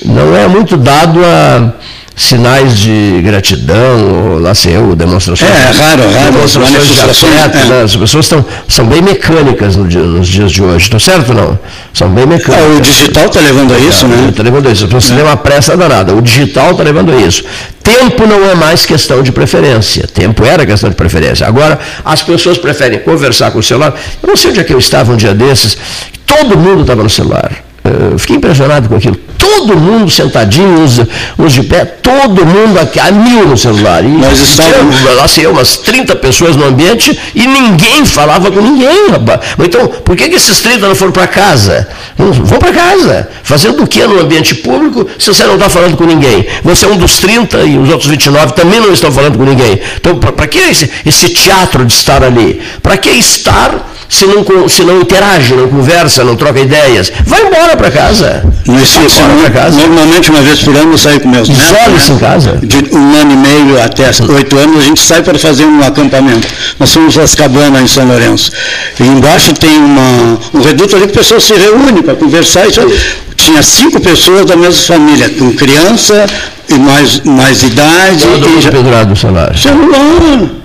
[0.05, 1.75] Não é muito dado a
[2.17, 7.57] sinais de gratidão, ou lá sei eu, demonstrações, É, raro, raro, demonstrações de afeto.
[7.57, 7.65] é.
[7.67, 7.83] né?
[7.83, 10.85] As pessoas estão, são bem mecânicas no dia- nos dias de hoje.
[10.85, 11.59] Estou certo ou não?
[11.95, 12.67] São bem mecânicas.
[12.67, 14.29] É, o digital está levando a isso, né?
[14.29, 14.85] Está levando a isso.
[14.85, 16.15] As pessoas têm uma pressa danada.
[16.15, 17.43] O digital está levando a isso.
[17.83, 20.07] Tempo não é mais questão de preferência.
[20.07, 21.47] Tempo era questão de preferência.
[21.47, 23.95] Agora, as pessoas preferem conversar com o celular.
[24.23, 25.77] Eu não sei onde é que eu estava um dia desses.
[26.27, 27.51] Todo mundo estava no celular.
[27.83, 29.17] Eu fiquei impressionado com aquilo.
[29.39, 31.01] Todo mundo sentadinho, uns,
[31.39, 34.05] uns de pé, todo mundo aqui, a mil no celular.
[34.05, 34.97] E Nós estávamos-
[35.31, 39.41] sei eu, umas 30 pessoas no ambiente e ninguém falava com ninguém, rapaz.
[39.59, 41.89] Então, por que, que esses 30 não foram para casa?
[42.19, 43.29] Vão para casa.
[43.43, 46.47] Fazendo o que no ambiente público se você não está falando com ninguém?
[46.63, 49.81] Você é um dos 30 e os outros 29 também não estão falando com ninguém.
[49.97, 52.61] Então, para que esse, esse teatro de estar ali?
[52.83, 57.13] Para que estar se não, se não interage, não conversa, não troca ideias?
[57.25, 58.43] Vai embora para casa.
[58.67, 58.93] Nós,
[59.41, 59.79] para casa.
[59.79, 61.65] Normalmente, uma vez por ano, eu saio com meus netos.
[61.65, 62.17] Isole-se né?
[62.17, 62.61] em casa.
[62.61, 66.47] De um ano e meio até oito anos, a gente sai para fazer um acampamento.
[66.79, 68.51] Nós somos as cabanas em São Lourenço.
[68.99, 72.67] E embaixo tem uma, um reduto ali que o pessoal se reúne para conversar.
[72.67, 72.81] Isso,
[73.37, 76.27] tinha cinco pessoas da mesma família, com criança
[76.69, 78.27] e mais, mais idade.
[78.27, 79.57] Todo e mundo já, pendurado no celular.
[79.57, 80.60] celular.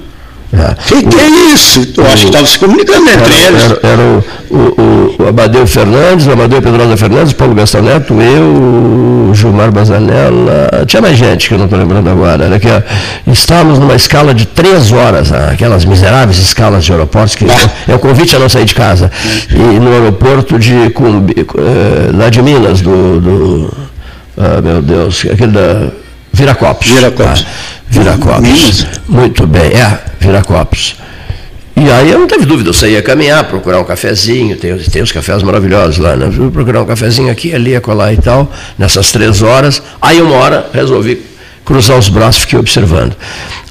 [0.63, 1.87] O que, que é isso?
[1.97, 3.63] Eu acho que estava se comunicando entre Era, eles.
[3.63, 8.13] era- era o, o, o, o Amadeu Fernandes, o Amadeu Pedrosa Fernandes, Paulo Gastão Neto,
[8.21, 12.45] eu, o Gilmar Bazanella, tinha mais gente que eu não estou lembrando agora.
[12.45, 12.67] Era que,
[13.31, 17.45] estávamos numa escala de três horas, ah, aquelas miseráveis escalas de aeroportos, que
[17.87, 19.11] é o convite a não sair de casa.
[19.49, 23.73] E no aeroporto de Cumbi, eh, lá de Minas, do, do
[24.37, 25.87] ah, meu Deus, aquele da
[26.35, 26.89] Viracopos.
[26.89, 27.45] Viracopos.
[27.47, 27.51] Ah,
[27.87, 28.41] Viracopos.
[28.41, 28.87] Minas?
[29.07, 30.97] Muito bem, é, Viracopos.
[31.77, 35.13] E aí eu não teve dúvida, eu saía caminhar, procurar um cafezinho, tem, tem os
[35.13, 36.29] cafés maravilhosos lá, né?
[36.29, 39.81] Fui procurar um cafezinho aqui, ali, acolá e tal, nessas três horas.
[40.01, 41.25] Aí uma hora resolvi
[41.63, 43.15] cruzar os braços fiquei observando.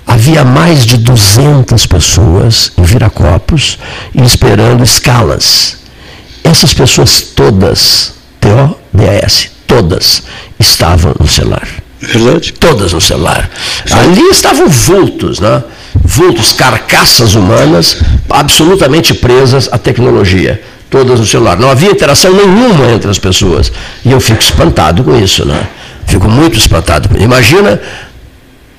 [0.07, 3.79] Havia mais de 200 pessoas em Viracopos
[4.15, 5.79] esperando escalas.
[6.43, 10.23] Essas pessoas todas, T-O-D-A-S, todas,
[10.59, 11.84] estavam no celular.
[12.13, 12.53] Verdade.
[12.53, 13.51] Todas no celular.
[13.91, 15.63] Ali estavam vultos, né?
[15.95, 17.99] Vultos, carcaças humanas
[18.29, 20.63] absolutamente presas à tecnologia.
[20.91, 21.57] Todas no celular.
[21.59, 23.73] Não havia interação nenhuma entre as pessoas.
[24.05, 25.67] E eu fico espantado com isso, né?
[26.07, 27.09] Fico muito espantado.
[27.19, 27.81] Imagina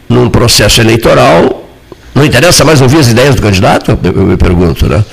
[0.08, 1.68] num processo eleitoral,
[2.14, 3.98] não interessa mais ouvir as ideias do candidato?
[4.04, 5.04] Eu, eu me pergunto, né?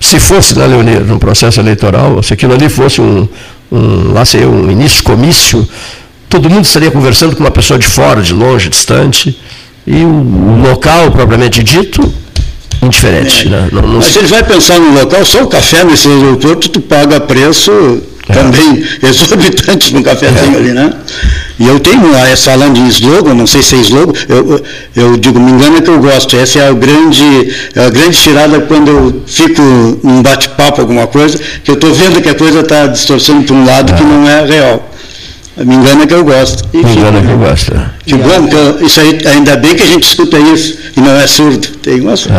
[0.00, 3.28] Se fosse, né, Leonir, num processo eleitoral, se aquilo ali fosse um,
[3.70, 5.68] um lá sei, um início comício,
[6.30, 9.36] todo mundo estaria conversando com uma pessoa de fora, de longe, distante,
[9.86, 12.00] e o, local propriamente dito,
[12.80, 13.48] indiferente.
[13.48, 13.68] Né?
[13.72, 14.18] Não, não Mas se...
[14.18, 17.72] ele vai pensar no local, só o café nesse aeroporto, tu paga preço
[18.28, 18.32] é.
[18.32, 20.56] também exorbitante no cafezinho é.
[20.56, 20.92] ali, né?
[21.58, 24.62] E eu tenho, essa falando em slogan, não sei se é slogan, eu,
[24.94, 26.36] eu digo, me engano que eu gosto.
[26.36, 27.22] Essa é a grande,
[27.74, 29.60] é a grande tirada quando eu fico
[30.02, 33.66] num bate-papo, alguma coisa, que eu estou vendo que a coisa está distorcendo para um
[33.66, 33.96] lado é.
[33.96, 34.89] que não é real.
[35.56, 36.68] Me engana que eu gosto.
[36.72, 37.72] Me engana que eu gosto.
[38.04, 38.48] Que bom,
[38.78, 41.68] que isso aí, ainda bem que a gente escuta isso e não é surdo.
[41.78, 42.38] Tem uma surdo.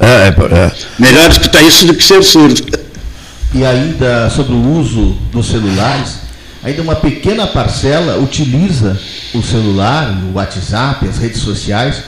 [0.00, 0.72] É, é, é.
[0.98, 2.62] Melhor escutar isso do que ser surdo.
[3.54, 6.18] E ainda sobre o uso dos celulares,
[6.62, 8.98] ainda uma pequena parcela utiliza
[9.34, 12.02] o celular, o WhatsApp, as redes sociais,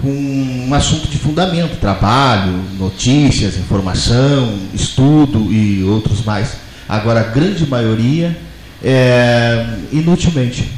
[0.00, 6.52] com um assunto de fundamento, trabalho, notícias, informação, estudo e outros mais.
[6.88, 8.36] Agora, a grande maioria,
[8.82, 10.70] é, inutilmente.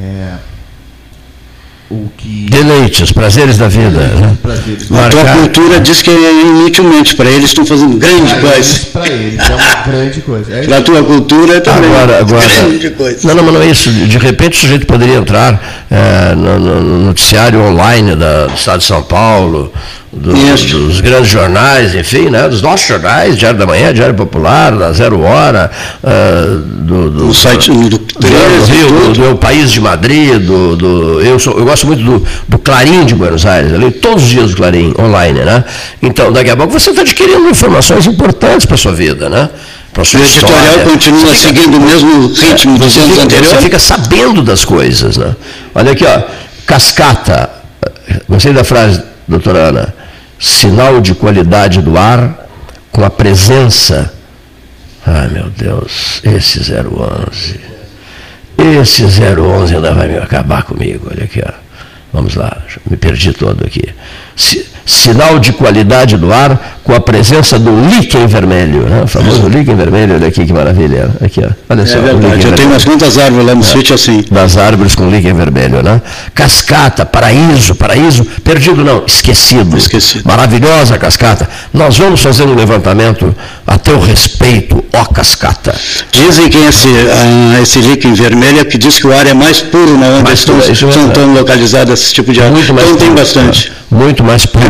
[0.00, 0.34] É,
[1.90, 2.46] o que.
[2.48, 3.90] Deleites, prazeres da vida.
[3.90, 4.36] Né?
[4.42, 4.90] Prazeres.
[4.90, 8.80] A tua cultura diz que é inutilmente, para eles estão fazendo grande pra coisa.
[8.92, 10.54] Para eles é uma grande coisa.
[10.54, 13.28] É para a tua cultura é também agora, agora, grande coisa.
[13.28, 13.90] Não, não, mas não é isso.
[13.90, 18.86] De repente o sujeito poderia entrar é, no, no, noticiário online da, do Estado de
[18.86, 19.72] São Paulo,
[20.16, 24.92] do, dos grandes jornais, enfim, né, dos nossos jornais, Diário da Manhã, Diário Popular, da
[24.92, 25.70] Zero Hora,
[26.02, 30.76] uh, do, do, o site do, do, do, do, do, do País de Madrid, do,
[30.76, 34.22] do, eu, sou, eu gosto muito do, do Clarim de Buenos Aires, eu leio todos
[34.22, 35.64] os dias o Clarim online, né?
[36.02, 39.50] Então, daqui a pouco você está adquirindo informações importantes para a sua vida, né?
[39.96, 43.50] O editorial continua fica, seguindo o mesmo ritmo dos anos anteriores?
[43.50, 45.36] Você fica sabendo das coisas, né?
[45.72, 46.20] Olha aqui, ó,
[46.66, 47.48] cascata,
[48.28, 49.94] gostei da frase, doutora Ana,
[50.44, 52.46] sinal de qualidade do ar
[52.92, 54.12] com a presença.
[55.06, 57.60] Ai meu Deus, esse 011.
[58.56, 61.08] Esse 011 ainda vai acabar comigo.
[61.10, 61.52] Olha aqui, ó.
[62.12, 63.92] Vamos lá, me perdi todo aqui
[64.86, 69.02] sinal de qualidade do ar com a presença do líquen vermelho, né?
[69.04, 71.08] o famoso líquen vermelho, olha aqui que maravilha.
[71.24, 71.48] Aqui, ó.
[71.70, 71.98] Olha é só.
[71.98, 74.22] Verdade, eu tenho umas muitas árvores lá no é, sítio assim.
[74.30, 76.02] Das árvores com líquen vermelho, né?
[76.34, 79.78] Cascata, paraíso, paraíso, perdido não, esquecido.
[79.78, 80.24] Esquecido.
[80.26, 81.48] Maravilhosa cascata.
[81.72, 83.34] Nós vamos fazer um levantamento
[83.66, 85.74] a teu respeito, ó cascata.
[86.12, 89.62] Dizem que esse, uh, esse líquen vermelho é que diz que o ar é mais
[89.62, 92.50] puro na onde estão, estão tão localizados esse tipo de ar.
[92.50, 93.72] Muito então tem bastante.
[93.90, 94.66] É muito mais puro.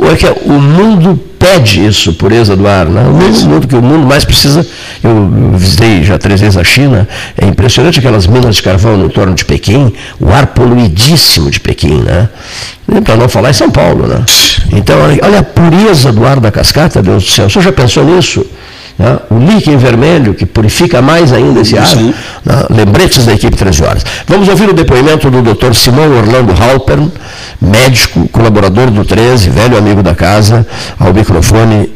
[0.00, 2.86] O, é que o mundo pede isso, pureza do ar.
[2.86, 3.02] Né?
[3.02, 4.66] O mundo, mundo que o mundo mais precisa.
[5.02, 9.34] Eu visitei já três vezes a China, é impressionante aquelas minas de carvão no entorno
[9.34, 12.28] de Pequim, o ar poluidíssimo de Pequim, né?
[13.04, 14.24] Para não falar em São Paulo, né?
[14.72, 17.46] Então, olha a pureza do ar da cascata, Deus do céu.
[17.46, 18.44] O senhor já pensou nisso?
[18.98, 19.16] Né?
[19.30, 21.86] o líquen vermelho, que purifica mais ainda esse ar.
[21.96, 22.12] Né?
[22.68, 24.04] Lembretes da equipe 13 horas.
[24.26, 25.72] Vamos ouvir o depoimento do Dr.
[25.72, 27.10] Simão Orlando Halpern,
[27.60, 30.66] médico, colaborador do 13, velho amigo da casa,
[30.98, 31.92] ao microfone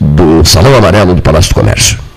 [0.00, 2.07] do Salão Amarelo do Palácio do Comércio.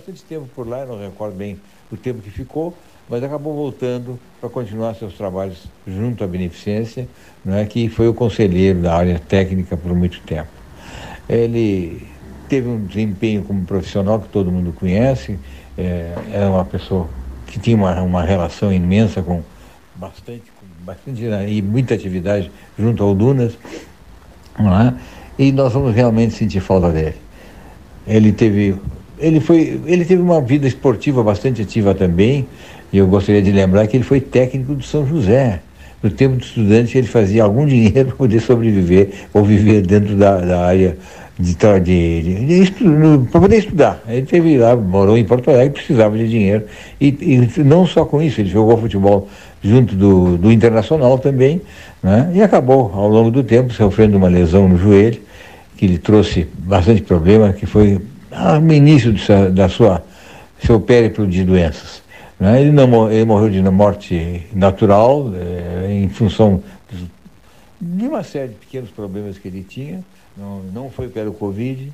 [0.00, 1.58] Bastante tempo por lá, não recordo bem
[1.92, 2.74] o tempo que ficou,
[3.08, 7.06] mas acabou voltando para continuar seus trabalhos junto à Beneficência,
[7.44, 10.48] não é que foi o conselheiro da área técnica por muito tempo.
[11.28, 12.06] Ele
[12.48, 15.38] teve um desempenho como profissional que todo mundo conhece,
[15.76, 17.08] é, era uma pessoa
[17.46, 19.42] que tinha uma, uma relação imensa com
[19.94, 23.58] bastante, com bastante e muita atividade junto ao Dunas,
[24.58, 24.94] não é?
[25.38, 27.16] e nós vamos realmente sentir falta dele.
[28.06, 28.76] Ele teve,
[29.20, 32.46] ele foi, ele teve uma vida esportiva bastante ativa também,
[32.92, 35.60] e eu gostaria de lembrar que ele foi técnico do São José.
[36.02, 40.38] No tempo de estudante, ele fazia algum dinheiro para poder sobreviver ou viver dentro da,
[40.40, 40.96] da área
[41.38, 44.02] de, de, de, de para poder estudar.
[44.08, 46.64] Ele teve lá, morou em Porto Alegre, precisava de dinheiro.
[47.00, 49.28] E, e não só com isso, ele jogou futebol
[49.62, 51.60] junto do, do Internacional também,
[52.02, 52.30] né?
[52.34, 55.20] e acabou, ao longo do tempo, sofrendo uma lesão no joelho,
[55.76, 58.00] que lhe trouxe bastante problema, que foi
[58.60, 59.14] no início
[59.52, 60.02] da sua
[60.64, 62.02] seu périplo de doenças.
[62.38, 62.62] Né?
[62.62, 66.62] Ele, não, ele morreu de morte natural, é, em função
[67.80, 70.00] de uma série de pequenos problemas que ele tinha,
[70.36, 71.90] não, não foi pelo Covid,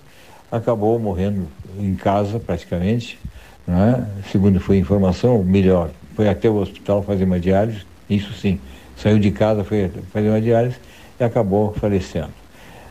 [0.50, 1.46] acabou morrendo
[1.78, 3.18] em casa praticamente,
[3.66, 4.06] né?
[4.32, 8.58] segundo foi informação, melhor, foi até o hospital fazer uma diálise, isso sim,
[8.96, 10.76] saiu de casa, foi fazer uma diálise
[11.20, 12.30] e acabou falecendo.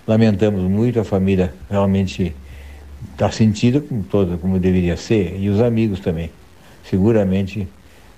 [0.07, 2.33] Lamentamos muito, a família realmente
[3.11, 6.29] está sentida como toda, como deveria ser, e os amigos também.
[6.89, 7.67] Seguramente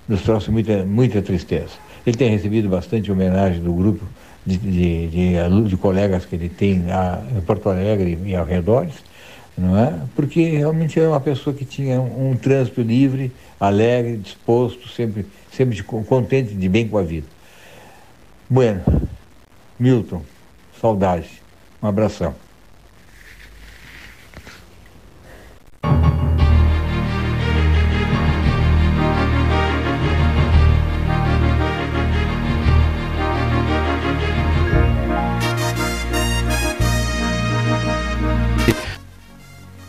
[0.08, 1.72] nos trouxe muita, muita tristeza.
[2.06, 4.04] Ele tem recebido bastante homenagem do grupo
[4.44, 8.94] de, de, de, de colegas que ele tem a, em Porto Alegre e arredores,
[9.56, 9.92] não é?
[10.14, 13.30] Porque realmente é uma pessoa que tinha um, um trânsito livre,
[13.60, 17.26] alegre, disposto, sempre, sempre de, contente, de bem com a vida.
[18.48, 18.80] Bueno,
[19.78, 20.22] Milton,
[20.80, 21.28] saudade.
[21.82, 22.47] Um abração.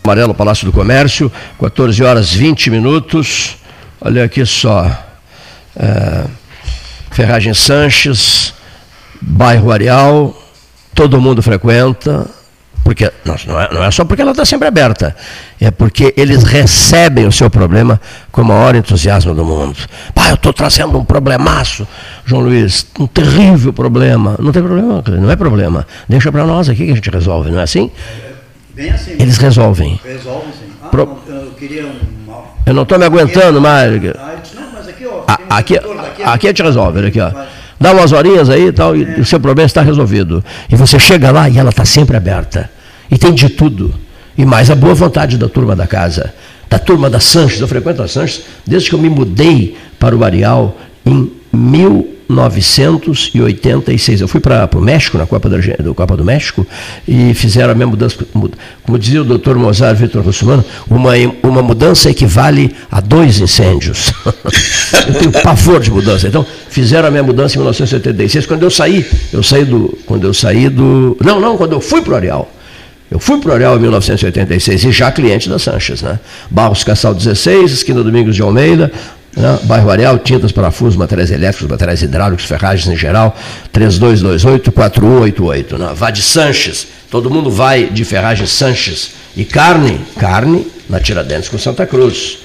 [0.10, 3.58] Amarelo, Palácio do Comércio, 14 horas 20 minutos.
[4.02, 4.90] Olha aqui só.
[5.76, 6.26] É,
[7.12, 8.56] Ferragem Sanches,
[9.22, 10.36] bairro Areal,
[10.96, 12.26] todo mundo frequenta,
[12.84, 15.16] porque não é, não é só porque ela está sempre aberta,
[15.62, 19.78] é porque eles recebem o seu problema com o maior entusiasmo do mundo.
[20.16, 21.88] Pai, eu estou trazendo um problemaço,
[22.26, 24.36] João Luiz, um terrível problema.
[24.40, 25.86] Não tem problema, não é problema.
[26.08, 27.92] Deixa para nós aqui que a gente resolve, não é assim?
[28.88, 29.12] Assim.
[29.20, 30.00] Eles resolvem.
[30.04, 30.70] Resolvem sim.
[30.82, 31.18] Ah, Pro...
[31.28, 31.96] eu queria um.
[32.66, 33.92] Eu não estou me aguentando mais.
[34.16, 35.24] Ah, não, mas aqui, ó.
[35.28, 37.32] Aqui, aqui, aqui a gente resolve, aqui, ó.
[37.80, 40.44] Dá umas horinhas aí e tal, e o seu problema está resolvido.
[40.70, 42.70] E você chega lá e ela está sempre aberta.
[43.10, 43.94] E tem de tudo.
[44.38, 46.34] E mais a boa vontade da turma da casa.
[46.70, 47.60] Da turma da Sanches.
[47.60, 54.22] Eu frequento a Sanches desde que eu me mudei para o Areal em mil 1986.
[54.22, 56.66] Eu fui para o México, na Copa do, do, Copa do México,
[57.08, 58.18] e fizeram a mesma mudança.
[58.84, 64.14] Como dizia o doutor Mozart Vitor Russumano, uma, uma mudança equivale a dois incêndios.
[65.08, 66.28] eu tenho pavor de mudança.
[66.28, 68.46] Então, fizeram a minha mudança em 1976.
[68.46, 69.98] Quando eu saí, eu saí do.
[70.06, 71.18] Quando eu saí do.
[71.24, 72.54] Não, não, quando eu fui para o Areal.
[73.12, 76.20] Eu fui para o Areal em 1986 e já cliente da Sanches, né?
[76.50, 78.92] Barros Cassal 16, esquina Domingos de Almeida,
[79.36, 79.60] né?
[79.64, 83.36] Bairro Areal, tintas, parafusos, materiais elétricos, materiais hidráulicos, ferragens em geral,
[83.74, 85.78] 3228-4188.
[85.78, 85.92] Né?
[85.96, 89.12] Vá de Sanches, todo mundo vai de ferragem Sanches.
[89.36, 92.40] E carne, carne na Tiradentes com Santa Cruz.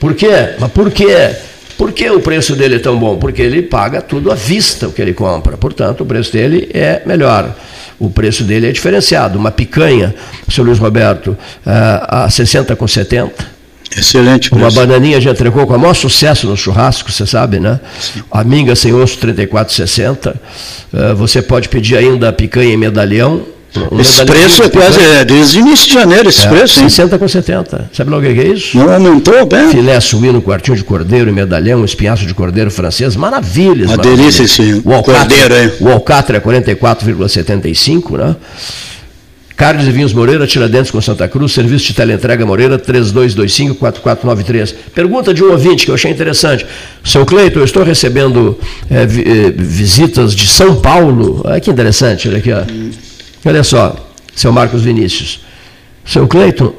[0.00, 0.54] Por quê?
[0.58, 1.34] Mas por quê?
[1.78, 3.16] Por que o preço dele é tão bom?
[3.16, 5.56] Porque ele paga tudo à vista o que ele compra.
[5.56, 7.54] Portanto, o preço dele é melhor.
[7.98, 9.38] O preço dele é diferenciado.
[9.38, 10.14] Uma picanha,
[10.48, 13.53] seu Luiz Roberto, a 60 com 70
[13.96, 14.64] Excelente preço.
[14.64, 17.80] Uma bananinha de entrecô com o maior sucesso no churrasco, você sabe, né?
[18.00, 18.22] Sim.
[18.30, 20.34] A minga sem osso, R$ 34,60.
[20.34, 23.42] Uh, você pode pedir ainda a picanha em medalhão.
[23.90, 26.88] Um esse preço é quase é, desde o início de janeiro, esse é, preço, hein?
[26.88, 27.90] 60 com 70.
[27.92, 28.78] Sabe logo o que é isso?
[28.78, 29.68] Não aumentou, bem?
[29.70, 33.88] Filé suíno, quartinho de cordeiro, medalhão, um espinhaço de cordeiro francês, maravilhas.
[33.88, 35.72] Uma delícia esse o cordeiro, hein?
[35.80, 38.36] O alcatra é 44,75, né?
[39.64, 44.74] Carlos e Vinhos Moreira, Tiradentes com Santa Cruz, serviço de teleentrega Moreira, 3225-4493.
[44.94, 46.66] Pergunta de um ouvinte que eu achei interessante.
[47.02, 48.58] Seu Cleiton, eu estou recebendo
[48.90, 51.40] é, visitas de São Paulo.
[51.46, 52.52] Olha que interessante, olha aqui.
[52.52, 52.60] Ó.
[53.46, 53.96] Olha só,
[54.36, 55.40] seu Marcos Vinícius.
[56.04, 56.74] Seu Cleiton,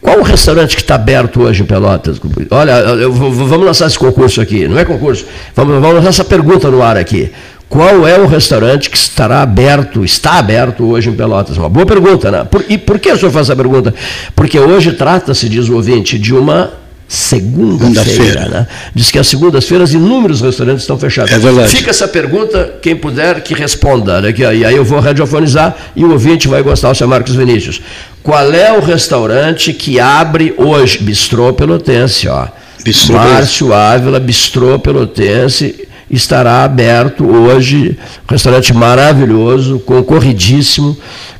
[0.00, 2.20] qual o restaurante que está aberto hoje em Pelotas?
[2.48, 5.26] Olha, eu, vamos lançar esse concurso aqui, não é concurso,
[5.56, 7.32] vamos, vamos lançar essa pergunta no ar aqui.
[7.70, 11.56] Qual é o restaurante que estará aberto, está aberto hoje em Pelotas?
[11.56, 12.42] Uma boa pergunta, né?
[12.42, 13.94] Por, e por que o senhor faz essa pergunta?
[14.34, 16.72] Porque hoje trata-se, diz o ouvinte, de uma
[17.06, 18.48] segunda-feira.
[18.48, 18.66] Né?
[18.92, 21.30] Diz que às segundas-feiras inúmeros restaurantes estão fechados.
[21.30, 21.70] É verdade.
[21.70, 24.20] Fica essa pergunta, quem puder que responda.
[24.20, 24.32] Né?
[24.32, 27.80] Que, e aí eu vou radiofonizar e o ouvinte vai gostar, o seu Marcos Vinícius.
[28.20, 30.98] Qual é o restaurante que abre hoje?
[30.98, 32.48] Bistrô Pelotense, ó.
[32.82, 37.98] Bistrô Márcio Ávila, Bistrô Pelotense, estará aberto hoje.
[38.28, 40.96] Um restaurante maravilhoso, concorridíssimo,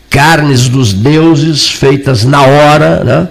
[0.09, 3.29] carnes dos deuses feitas na hora, né?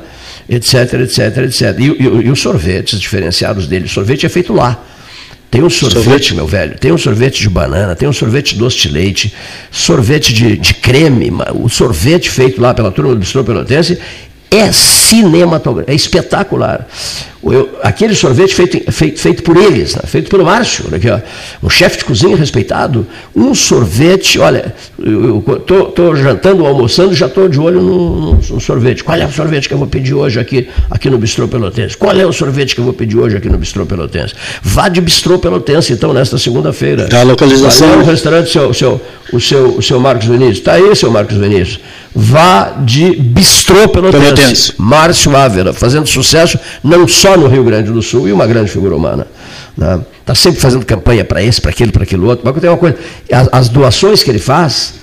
[0.50, 1.76] etc, etc, etc.
[1.80, 3.86] E, e- e os sorvetes diferenciados dele.
[3.86, 4.82] O sorvete é feito lá.
[5.52, 6.36] Tem um sorvete, Sorvete.
[6.36, 9.34] meu velho, tem um sorvete de banana, tem um sorvete de doce de leite,
[9.72, 13.98] sorvete de, de creme, o sorvete feito lá pela turma do Bistrô Pelotense
[14.52, 16.88] é cinematográfico, é espetacular.
[17.42, 20.02] Eu- aquele sorvete feito, feito, feito por eles, né?
[20.06, 21.20] feito pelo Márcio, olha aqui, ó,
[21.64, 25.42] um chefe de cozinha respeitado, um sorvete, olha, eu
[25.88, 29.06] estou jantando, almoçando, já estou de olho no, no- no sorvete.
[29.06, 31.96] Qual é o sorvete que eu vou pedir hoje aqui, aqui no Bistrô Pelotense?
[31.96, 34.34] Qual é o sorvete que eu vou pedir hoje aqui no Bistrô Pelotense?
[34.62, 37.08] Vá de Bistrô Pelotense, então, nesta segunda-feira.
[37.18, 37.88] A localização.
[37.88, 39.02] Qual é o restaurante, seu, seu,
[39.32, 40.58] o, seu, o seu Marcos Vinícius?
[40.58, 41.80] Está aí, seu Marcos Vinícius.
[42.14, 44.26] Vá de Bistrô Pelotense.
[44.26, 44.74] Pelotense.
[44.78, 48.96] Márcio Ávila, fazendo sucesso não só no Rio Grande do Sul, e uma grande figura
[48.96, 49.28] humana.
[50.20, 52.46] Está sempre fazendo campanha para esse, para aquele, para aquele outro.
[52.46, 52.98] Mas tem uma coisa,
[53.32, 54.96] as, as doações que ele faz,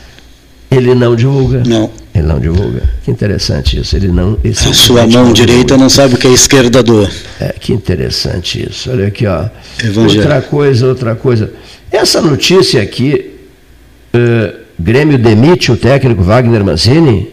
[0.70, 1.62] ele não divulga.
[1.66, 1.90] Não.
[2.15, 2.82] Ele não divulga.
[3.05, 3.94] Que interessante isso.
[3.94, 4.39] Ele não.
[4.43, 7.09] ele A sua mão não direita não sabe o que a esquerda doa.
[7.40, 8.90] é, que interessante isso.
[8.90, 9.44] Olha aqui, ó.
[9.82, 10.23] Evangelho.
[10.23, 11.53] Outra coisa, outra coisa.
[11.93, 13.32] Essa notícia aqui,
[14.12, 17.31] eh, Grêmio demite o técnico Wagner Mancini.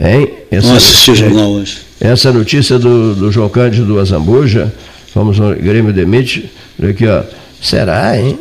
[0.00, 0.30] Hein?
[0.50, 1.89] Essa Não assisti o jornal hoje.
[2.00, 4.72] Essa notícia do, do João Cândido do Azambuja,
[5.14, 6.50] vamos ao Grêmio demite.
[6.80, 7.22] Olha aqui, ó.
[7.60, 8.38] Será, hein?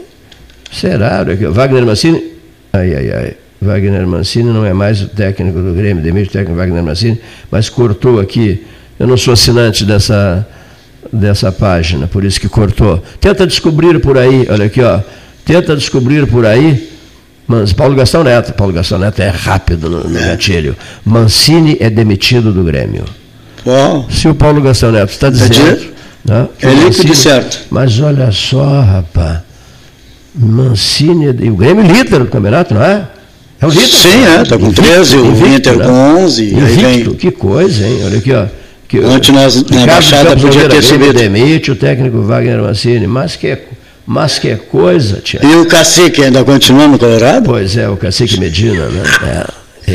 [0.71, 1.19] Será?
[1.19, 1.45] Olha aqui.
[1.45, 2.23] Wagner Mancini.
[2.71, 3.33] Ai, ai, ai.
[3.61, 7.19] Wagner Mancini não é mais o técnico do Grêmio, demite o técnico Wagner Mancini,
[7.51, 8.65] mas cortou aqui.
[8.97, 10.47] Eu não sou assinante dessa,
[11.11, 13.03] dessa página, por isso que cortou.
[13.19, 15.01] Tenta descobrir por aí, olha aqui, ó.
[15.43, 16.89] Tenta descobrir por aí.
[17.45, 20.77] Mas Paulo Gastão Neto, Paulo Gastão Neto é rápido no, no gatilho.
[21.03, 23.03] Mancini é demitido do Grêmio.
[24.09, 25.51] Se o Paulo Gastão Neto está dizendo.
[25.53, 25.87] direto.
[26.25, 27.59] né, É líquido certo.
[27.69, 29.39] Mas olha só, rapaz.
[30.35, 31.27] Mancini.
[31.27, 33.03] é- E o Grêmio líder do campeonato, não é?
[33.61, 33.87] É o líder.
[33.87, 35.85] Sim, é, tá com Invicto, 13, o invicto, Inter né?
[35.85, 35.91] com
[36.23, 38.01] 11, aí Invicto, vem- que coisa, hein?
[38.05, 38.45] Olha aqui, ó.
[38.87, 41.13] Que, Ontem nós, na Baixada, podia ter subido.
[41.13, 43.05] demite o técnico Wagner Mancini.
[43.05, 43.55] Mas que,
[44.05, 45.41] mas que coisa, tia.
[45.43, 47.45] E o Cacique ainda continua no Colorado?
[47.45, 49.03] Pois é, o Cacique Medina, né?
[49.23, 49.45] É, é,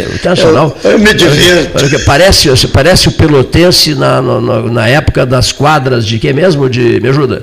[0.03, 0.77] Internacional.
[0.85, 2.05] Eu- eu me divirto.
[2.05, 6.69] Parece, parece o pelotense na, no- na época das quadras de que mesmo?
[6.69, 7.43] De, me ajuda.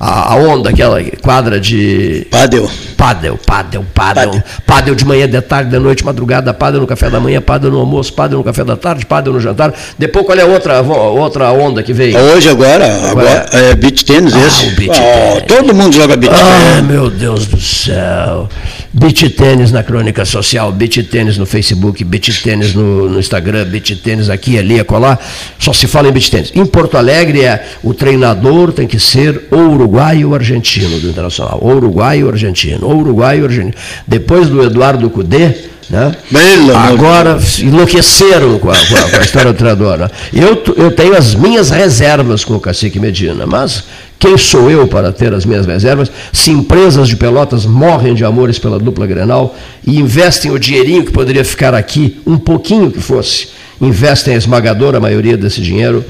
[0.00, 2.26] A, onda, aquela quadra de.
[2.30, 2.70] Pádel.
[2.96, 4.42] Pádel, pádel, pádel.
[4.66, 7.78] Pádel de manhã, de tarde, de noite, madrugada, pádel no café da manhã, pádel no
[7.78, 9.72] almoço, pádel no café da tarde, pádel no jantar.
[9.98, 12.16] Depois qual é a outra, outra onda que veio?
[12.18, 14.66] Hoje, agora, agora é beach tênis Ah, esse.
[14.66, 16.90] o beach Oh, todo mundo joga beach Ah, tênis.
[16.90, 18.48] meu Deus do céu.
[18.92, 23.94] Beach tênis na crônica social, beach tênis no Facebook, beach tênis no, no Instagram, beach
[23.96, 25.18] tênis aqui, ali, acolá.
[25.58, 26.50] Só se fala em beach tênis.
[26.54, 31.58] Em Porto Alegre, é, o treinador tem que ser ou uruguaio ou argentino do Internacional.
[31.62, 32.86] Ou uruguaio ou argentino.
[32.86, 33.74] Ou uruguaio ou argentino.
[34.06, 35.54] Depois do Eduardo Cudê,
[35.90, 36.14] né?
[36.30, 39.96] Amor de Agora enlouqueceram com a, com a- história do treinador.
[39.98, 40.08] né?
[40.34, 43.84] Eu, eu tenho as minhas reservas com o Cacique Medina, mas
[44.18, 46.10] quem sou eu para ter as minhas reservas?
[46.32, 49.56] Se empresas de Pelotas morrem de amores pela dupla Grenal
[49.86, 53.48] e investem o dinheirinho que poderia ficar aqui, um pouquinho que fosse,
[53.80, 56.04] investem a esmagadora maioria desse dinheiro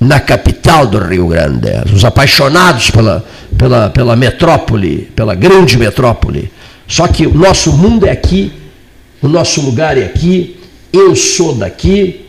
[0.00, 1.68] na capital do Rio Grande.
[1.94, 3.24] Os apaixonados pela,
[3.56, 6.50] pela, pela metrópole, pela grande metrópole.
[6.86, 8.52] Só que o nosso mundo é aqui,
[9.20, 10.56] o nosso lugar é aqui,
[10.92, 12.26] eu sou daqui,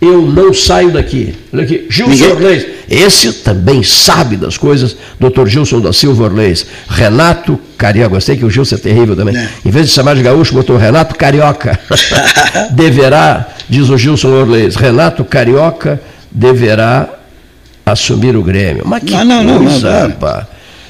[0.00, 1.34] eu não saio daqui.
[1.52, 6.66] Olha aqui, Gilson Ninguém- Orleis, esse também sabe das coisas, doutor Gilson da Silva Orleis.
[6.88, 9.36] Renato Carioca, gostei que o Gilson é terrível também.
[9.64, 11.78] Em vez de chamar de gaúcho, botou Renato Carioca.
[12.72, 17.08] deverá, diz o Gilson Orleis, Renato Carioca deverá
[17.84, 18.84] assumir o Grêmio.
[18.86, 20.08] Mas que não, não, não, coisa, não.
[20.08, 20.46] rapaz.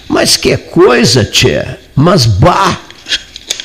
[0.08, 1.64] Mas que coisa, tchê.
[1.94, 2.78] Mas bah.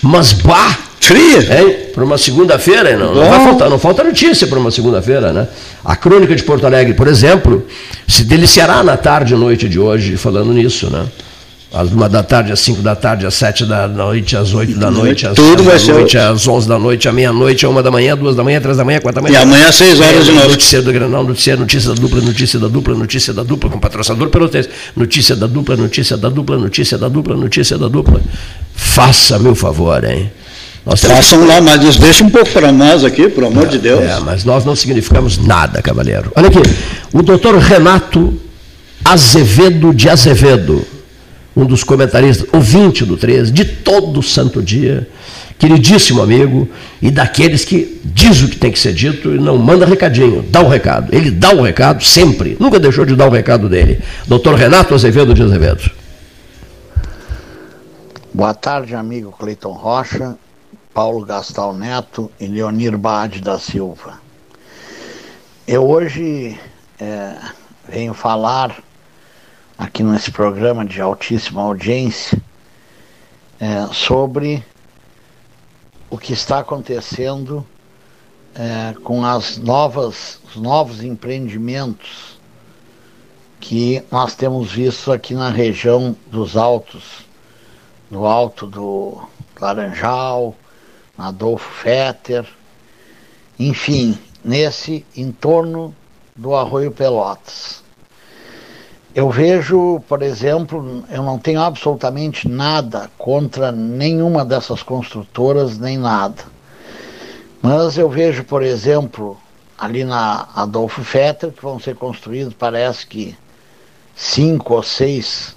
[0.02, 0.78] Mas bah.
[1.06, 1.62] Fria.
[1.62, 1.76] Hein?
[1.94, 3.30] Para uma segunda-feira, não, não, Bom.
[3.30, 5.48] vai faltar, não falta notícia para uma segunda-feira, né?
[5.84, 7.68] A Crônica de Porto Alegre, por exemplo,
[8.08, 11.06] se deliciará na tarde e noite de hoje falando nisso, né?
[11.76, 14.90] Às uma da tarde, às cinco da tarde, às sete da noite, às oito da
[14.90, 17.84] noite, às Tudo vai da ser noite, às onze da noite, à meia-noite, à uma
[17.84, 19.40] da manhã, duas da manhã, três da manhã, quatro da manhã.
[19.40, 20.48] E amanhã, às seis horas de novo.
[20.48, 24.30] Notícia do Granal, notícia, notícia da dupla, notícia da dupla, notícia da dupla, com patrocinador
[24.30, 24.70] pelotense.
[24.96, 28.22] Notícia da dupla, notícia da dupla, notícia da dupla, notícia da dupla.
[28.74, 30.32] Faça-me o favor, hein?
[30.86, 34.02] Nós Façam lá, mas nos deixa um pouco para nós aqui, pelo amor de Deus.
[34.02, 36.32] É, mas nós não significamos nada, cavaleiro.
[36.36, 36.60] Olha aqui,
[37.12, 38.34] o doutor Renato
[39.04, 40.86] Azevedo de Azevedo,
[41.56, 45.08] um dos comentaristas, ouvinte do 13, de todo santo dia,
[45.58, 46.68] queridíssimo amigo,
[47.02, 50.62] e daqueles que diz o que tem que ser dito e não manda recadinho, dá
[50.62, 51.16] o recado.
[51.16, 54.02] Ele dá o recado sempre, nunca deixou de dar o recado dele.
[54.28, 55.90] Doutor Renato Azevedo de Azevedo.
[58.34, 60.36] Boa tarde, amigo Cleiton Rocha,
[60.94, 64.20] Paulo Gastal Neto e Leonir Bade da Silva.
[65.66, 66.60] Eu hoje
[67.00, 67.34] é,
[67.88, 68.76] venho falar
[69.78, 72.42] aqui nesse programa de altíssima audiência
[73.60, 74.64] é, sobre
[76.10, 77.66] o que está acontecendo
[78.54, 82.40] é, com as novas, os novos empreendimentos
[83.60, 87.26] que nós temos visto aqui na região dos Altos,
[88.10, 89.22] no alto do
[89.60, 90.56] Laranjal,
[91.18, 92.48] Adolfo Fetter,
[93.58, 95.96] enfim, nesse entorno
[96.36, 97.85] do Arroio Pelotas.
[99.16, 106.44] Eu vejo, por exemplo, eu não tenho absolutamente nada contra nenhuma dessas construtoras, nem nada.
[107.62, 109.38] Mas eu vejo, por exemplo,
[109.78, 113.38] ali na Adolfo Fetter, que vão ser construídos, parece que
[114.14, 115.56] cinco ou seis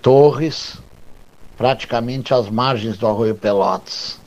[0.00, 0.78] torres,
[1.58, 4.18] praticamente às margens do Arroio Pelotas.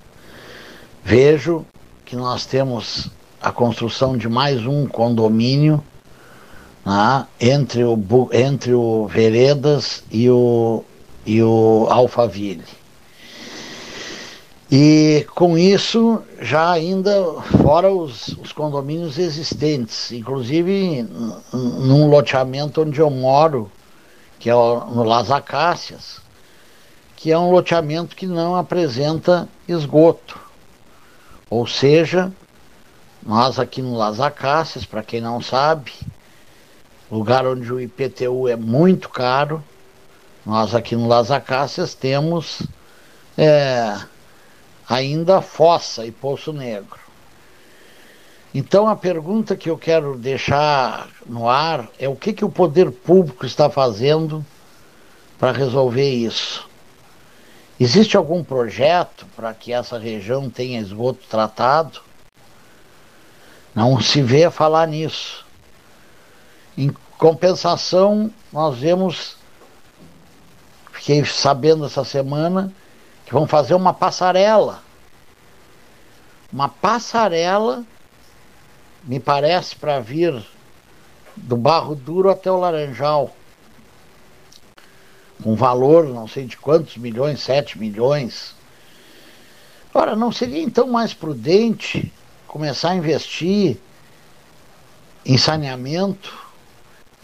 [1.04, 1.66] Vejo
[2.06, 3.10] que nós temos
[3.42, 5.84] a construção de mais um condomínio
[6.86, 7.98] né, entre, o,
[8.32, 10.84] entre o Veredas e o,
[11.26, 12.64] e o Alphaville.
[14.72, 17.12] E com isso, já ainda
[17.62, 21.08] fora os, os condomínios existentes, inclusive
[21.54, 23.72] num loteamento onde eu moro,
[24.40, 26.20] que é o- no Las Acácias,
[27.16, 30.40] que é um loteamento que não apresenta esgoto.
[31.50, 32.32] Ou seja,
[33.24, 35.92] nós aqui no Las Acácias, para quem não sabe,
[37.12, 39.64] lugar onde o IPTU é muito caro,
[40.46, 42.62] nós aqui no Las Acácias temos
[43.38, 43.98] é,
[44.88, 47.00] ainda fossa e poço negro.
[48.54, 52.90] Então a pergunta que eu quero deixar no ar é o que, que o poder
[52.90, 54.46] público está fazendo
[55.38, 56.68] para resolver isso.
[57.78, 62.00] Existe algum projeto para que essa região tenha esgoto tratado?
[63.74, 65.45] Não se vê falar nisso.
[66.78, 69.38] Em compensação, nós vemos,
[70.92, 72.72] fiquei sabendo essa semana,
[73.26, 74.84] que vão fazer uma passarela.
[76.52, 77.84] Uma passarela,
[79.04, 80.46] me parece, para vir
[81.36, 83.36] do Barro Duro até o Laranjal.
[85.44, 88.56] Com valor, não sei de quantos milhões, 7 milhões.
[89.94, 92.12] Ora, não seria então mais prudente
[92.48, 93.78] começar a investir
[95.26, 96.45] em saneamento,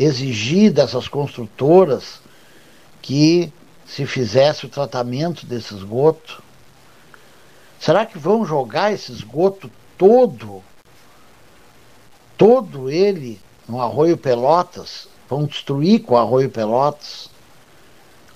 [0.03, 2.19] exigir dessas construtoras
[3.01, 3.51] que
[3.85, 6.41] se fizesse o tratamento desse esgoto?
[7.79, 10.63] Será que vão jogar esse esgoto todo,
[12.37, 15.07] todo ele no Arroio Pelotas?
[15.29, 17.29] Vão destruir com o Arroio Pelotas?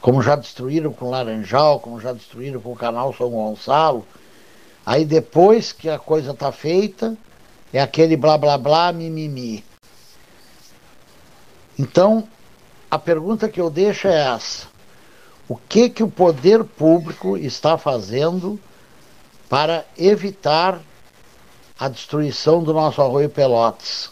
[0.01, 4.05] Como já destruíram com o Laranjal, como já destruíram com o Canal São Gonçalo?
[4.85, 7.17] Aí depois que a coisa está feita,
[7.73, 9.63] é aquele blá blá blá, mimimi.
[11.77, 12.27] Então,
[12.89, 14.67] a pergunta que eu deixo é essa:
[15.47, 18.59] o que que o poder público está fazendo
[19.49, 20.79] para evitar
[21.77, 24.09] a destruição do nosso arroio Pelotas,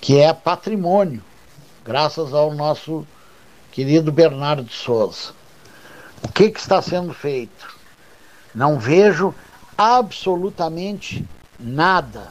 [0.00, 1.22] que é patrimônio,
[1.84, 3.06] graças ao nosso
[3.70, 5.32] querido Bernardo de Souza?
[6.22, 7.78] O que que está sendo feito?
[8.54, 9.34] Não vejo
[9.76, 11.24] absolutamente
[11.58, 12.30] nada,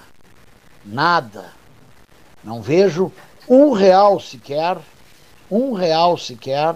[0.85, 1.51] nada.
[2.43, 3.11] Não vejo
[3.47, 4.77] um real sequer,
[5.49, 6.75] um real sequer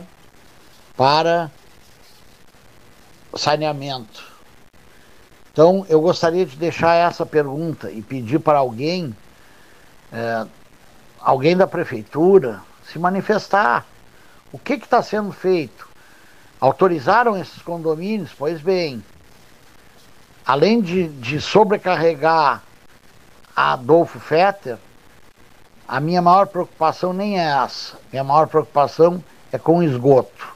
[0.95, 1.52] para
[3.35, 4.26] saneamento.
[5.52, 9.15] Então, eu gostaria de deixar essa pergunta e pedir para alguém,
[10.11, 10.45] é,
[11.19, 13.85] alguém da prefeitura, se manifestar.
[14.52, 15.88] O que está sendo feito?
[16.60, 18.31] Autorizaram esses condomínios?
[18.38, 19.03] Pois bem,
[20.45, 22.64] além de, de sobrecarregar
[23.56, 24.77] a Adolfo Fetter,
[25.88, 27.98] a minha maior preocupação nem é essa.
[28.12, 30.56] Minha maior preocupação é com o esgoto.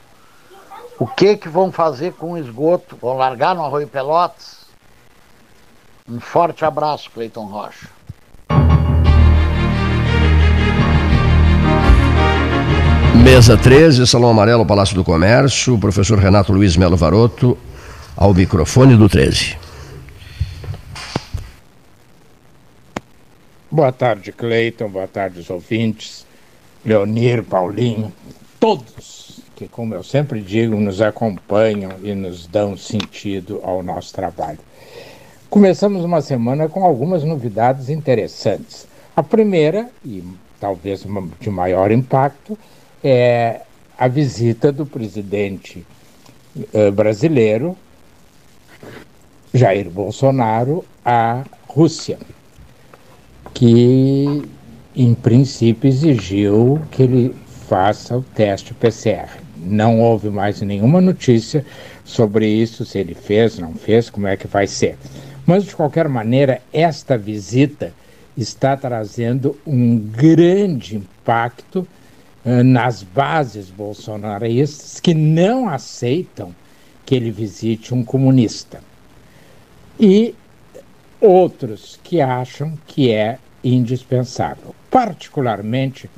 [0.99, 2.98] O que que vão fazer com o esgoto?
[3.02, 4.62] Vão largar no Arroio Pelotas?
[6.08, 7.88] Um forte abraço, Cleiton Rocha.
[13.24, 17.58] Mesa 13, Salão Amarelo, Palácio do Comércio, professor Renato Luiz Melo Varoto,
[18.18, 19.60] ao microfone do 13.
[23.72, 24.89] Boa tarde, Cleiton.
[24.89, 26.26] Boa tarde, os ouvintes.
[26.84, 28.11] Leonir, Paulinho,
[28.60, 34.60] todos que, como eu sempre digo, nos acompanham e nos dão sentido ao nosso trabalho.
[35.49, 38.85] Começamos uma semana com algumas novidades interessantes.
[39.15, 40.22] A primeira, e
[40.60, 41.06] talvez
[41.39, 42.60] de maior impacto,
[43.02, 43.61] é
[43.98, 45.85] a visita do presidente
[46.73, 47.77] eh, brasileiro,
[49.53, 52.19] Jair Bolsonaro, à Rússia,
[53.53, 54.44] que
[54.95, 57.36] em princípio exigiu que ele
[57.68, 59.30] faça o teste PCR.
[59.57, 61.65] Não houve mais nenhuma notícia
[62.03, 64.98] sobre isso, se ele fez, não fez, como é que vai ser.
[65.45, 67.94] Mas, de qualquer maneira, esta visita
[68.38, 71.88] está trazendo um grande impacto
[72.45, 76.53] uh, nas bases bolsonaristas que não aceitam
[77.06, 78.82] que ele visite um comunista.
[79.99, 80.34] E
[81.22, 84.76] outros que acham que é indispensável.
[84.89, 86.10] Particularmente,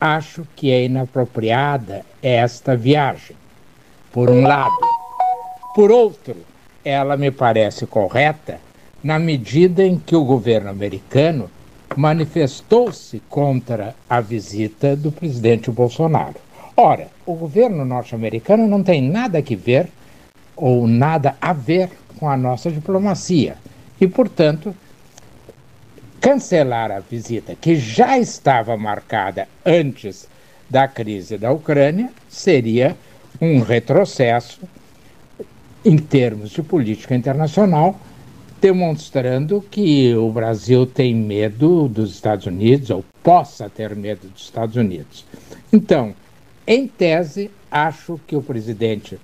[0.00, 3.36] acho que é inapropriada esta viagem,
[4.10, 4.74] por um lado.
[5.74, 6.36] Por outro,
[6.84, 8.58] ela me parece correta
[9.04, 11.50] na medida em que o governo americano
[11.94, 16.36] manifestou-se contra a visita do presidente Bolsonaro.
[16.76, 19.88] Ora, o governo norte-americano não tem nada que ver
[20.56, 23.56] ou nada a ver com a nossa diplomacia
[24.00, 24.74] e, portanto,
[26.20, 30.28] cancelar a visita que já estava marcada antes
[30.68, 32.96] da crise da Ucrânia seria
[33.40, 34.60] um retrocesso
[35.84, 37.98] em termos de política internacional,
[38.60, 44.76] demonstrando que o Brasil tem medo dos Estados Unidos, ou possa ter medo dos Estados
[44.76, 45.24] Unidos.
[45.72, 46.14] Então,
[46.66, 49.18] em tese, acho que o presidente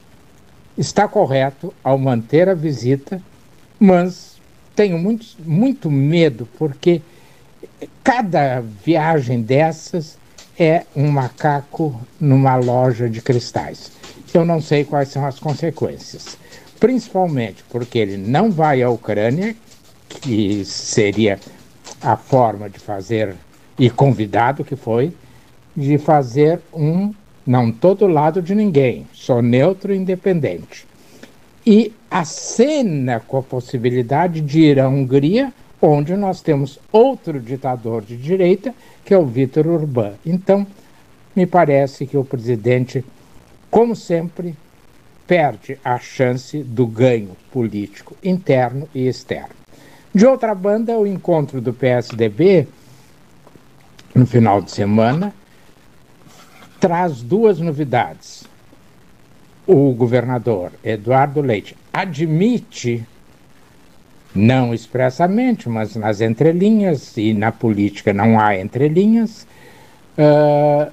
[0.78, 3.20] está correto ao manter a visita,
[3.78, 4.33] mas
[4.74, 7.00] tenho muito, muito medo, porque
[8.02, 10.18] cada viagem dessas
[10.58, 13.90] é um macaco numa loja de cristais.
[14.32, 16.36] Eu não sei quais são as consequências
[16.84, 19.56] principalmente porque ele não vai à Ucrânia,
[20.06, 21.40] que seria
[22.02, 23.34] a forma de fazer,
[23.78, 25.10] e convidado que foi,
[25.74, 27.14] de fazer um
[27.46, 30.86] não todo lado de ninguém, só neutro e independente.
[31.66, 38.02] E a cena com a possibilidade de ir à Hungria, onde nós temos outro ditador
[38.02, 38.72] de direita,
[39.04, 40.12] que é o Vítor Orbán.
[40.24, 40.64] Então,
[41.34, 43.04] me parece que o presidente,
[43.68, 44.54] como sempre,
[45.26, 49.56] perde a chance do ganho político interno e externo.
[50.14, 52.68] De outra banda, o encontro do PSDB
[54.14, 55.34] no final de semana
[56.78, 58.44] traz duas novidades.
[59.66, 63.06] O governador Eduardo Leite admite,
[64.34, 69.46] não expressamente, mas nas entrelinhas, e na política não há entrelinhas,
[70.18, 70.90] uh,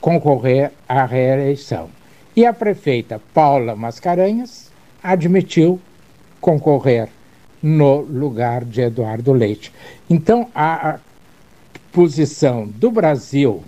[0.00, 1.88] concorrer à reeleição.
[2.34, 5.80] E a prefeita Paula Mascarenhas admitiu
[6.40, 7.08] concorrer
[7.62, 9.72] no lugar de Eduardo Leite.
[10.10, 10.98] Então, a
[11.92, 13.62] posição do Brasil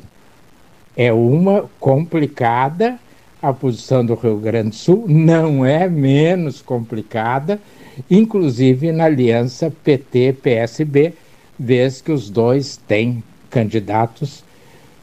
[0.96, 2.98] é uma complicada,
[3.40, 7.60] a posição do Rio Grande do Sul não é menos complicada,
[8.10, 11.14] inclusive na aliança PT-PSB,
[11.58, 14.40] vez que os dois têm candidatos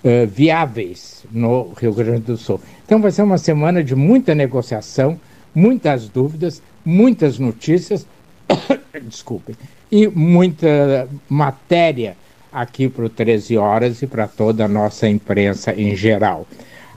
[0.03, 2.60] uh, viáveis no Rio Grande do Sul.
[2.86, 5.20] Então vai ser uma semana de muita negociação,
[5.53, 8.06] muitas dúvidas, muitas notícias,
[9.02, 9.56] desculpem,
[9.91, 12.16] e muita matéria
[12.52, 16.48] aqui para o 13 Horas e para toda a nossa imprensa em geral.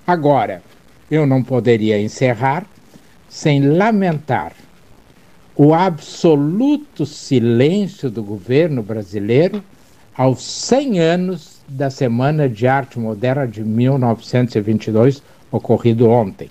[0.06, 0.62] Agora,
[1.10, 2.66] eu não poderia encerrar
[3.28, 4.52] sem lamentar
[5.55, 9.62] o absoluto silêncio do governo brasileiro
[10.16, 16.48] aos 100 anos da Semana de Arte Moderna de 1922, ocorrido ontem.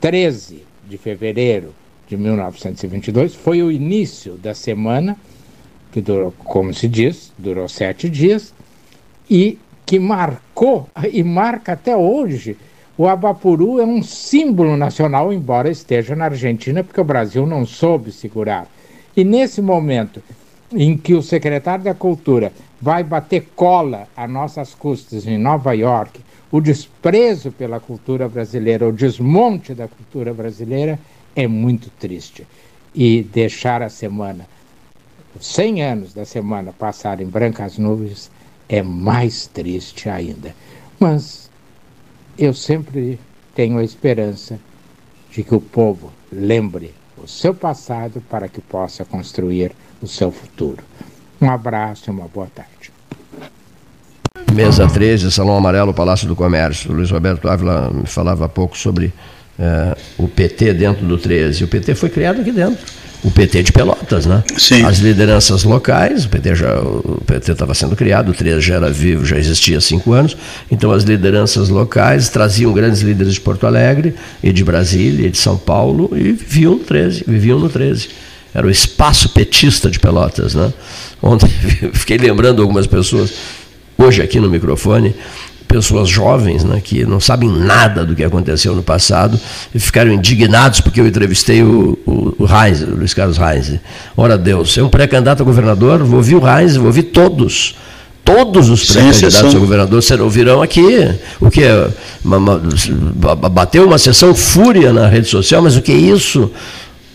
[0.00, 1.74] 13 de fevereiro
[2.08, 5.16] de 1922 foi o início da semana,
[5.92, 8.52] que durou, como se diz, durou sete dias,
[9.30, 12.56] e que marcou e marca até hoje.
[12.98, 18.10] O Abapuru é um símbolo nacional, embora esteja na Argentina, porque o Brasil não soube
[18.10, 18.66] segurar.
[19.16, 20.20] E nesse momento
[20.72, 22.52] em que o secretário da Cultura
[22.82, 26.20] vai bater cola a nossas custas em Nova York,
[26.50, 30.98] o desprezo pela cultura brasileira, o desmonte da cultura brasileira
[31.36, 32.44] é muito triste.
[32.92, 34.44] E deixar a semana,
[35.38, 38.28] os 100 anos da semana passar em brancas nuvens
[38.68, 40.52] é mais triste ainda.
[40.98, 41.47] Mas
[42.38, 43.18] eu sempre
[43.54, 44.58] tenho a esperança
[45.30, 50.82] de que o povo lembre o seu passado para que possa construir o seu futuro.
[51.40, 52.92] Um abraço e uma boa tarde.
[54.52, 56.92] Mesa 13, Salão Amarelo, Palácio do Comércio.
[56.92, 59.12] Luiz Roberto Ávila falava há pouco sobre
[59.58, 61.64] eh, o PT dentro do 13.
[61.64, 62.84] O PT foi criado aqui dentro.
[63.24, 64.44] O PT de Pelotas, né?
[64.56, 64.84] Sim.
[64.84, 68.90] As lideranças locais, o PT já o PT estava sendo criado, o 13 já era
[68.90, 70.36] vivo, já existia há cinco anos.
[70.70, 75.38] Então as lideranças locais traziam grandes líderes de Porto Alegre e de Brasília e de
[75.38, 78.08] São Paulo e viviam no 13, viviam no 13
[78.54, 80.54] era o espaço petista de Pelotas.
[80.54, 80.72] Né?
[81.22, 81.48] Ontem
[81.92, 83.32] fiquei lembrando algumas pessoas,
[83.96, 85.14] hoje aqui no microfone,
[85.68, 89.38] pessoas jovens né, que não sabem nada do que aconteceu no passado
[89.74, 93.78] e ficaram indignados porque eu entrevistei o, o, o Heinz, o Luiz Carlos Heinz.
[94.16, 97.76] Ora Deus, é um pré-candidato a governador, vou ouvir o Heinz, vou ouvir todos.
[98.24, 101.08] Todos os pré-candidatos a governador serão, ouvirão aqui.
[101.40, 101.88] O que é,
[102.24, 106.50] uma, uma, bateu uma sessão fúria na rede social, mas o que é isso?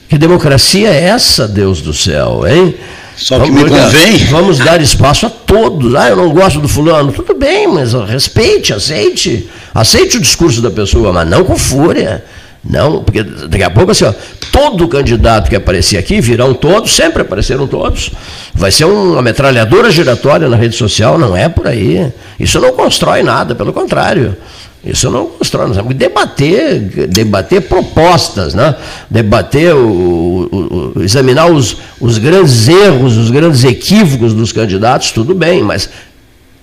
[0.09, 2.75] Que democracia é essa, Deus do céu, hein?
[3.15, 4.17] Só que me convém.
[4.29, 5.95] Vamos dar espaço a todos.
[5.95, 7.11] Ah, eu não gosto do fulano.
[7.11, 9.49] Tudo bem, mas respeite, aceite.
[9.73, 12.23] Aceite o discurso da pessoa, mas não com fúria.
[12.63, 14.13] Não, porque daqui a pouco, assim, ó,
[14.51, 18.11] todo candidato que aparecer aqui, virão todos, sempre apareceram todos.
[18.53, 22.09] Vai ser uma metralhadora giratória na rede social, não é por aí.
[22.39, 24.37] Isso não constrói nada, pelo contrário.
[24.85, 28.75] Isso não constrói, nós temos que debater, debater propostas, né?
[29.09, 29.79] debater, o,
[30.51, 35.89] o, o, examinar os, os grandes erros, os grandes equívocos dos candidatos, tudo bem, mas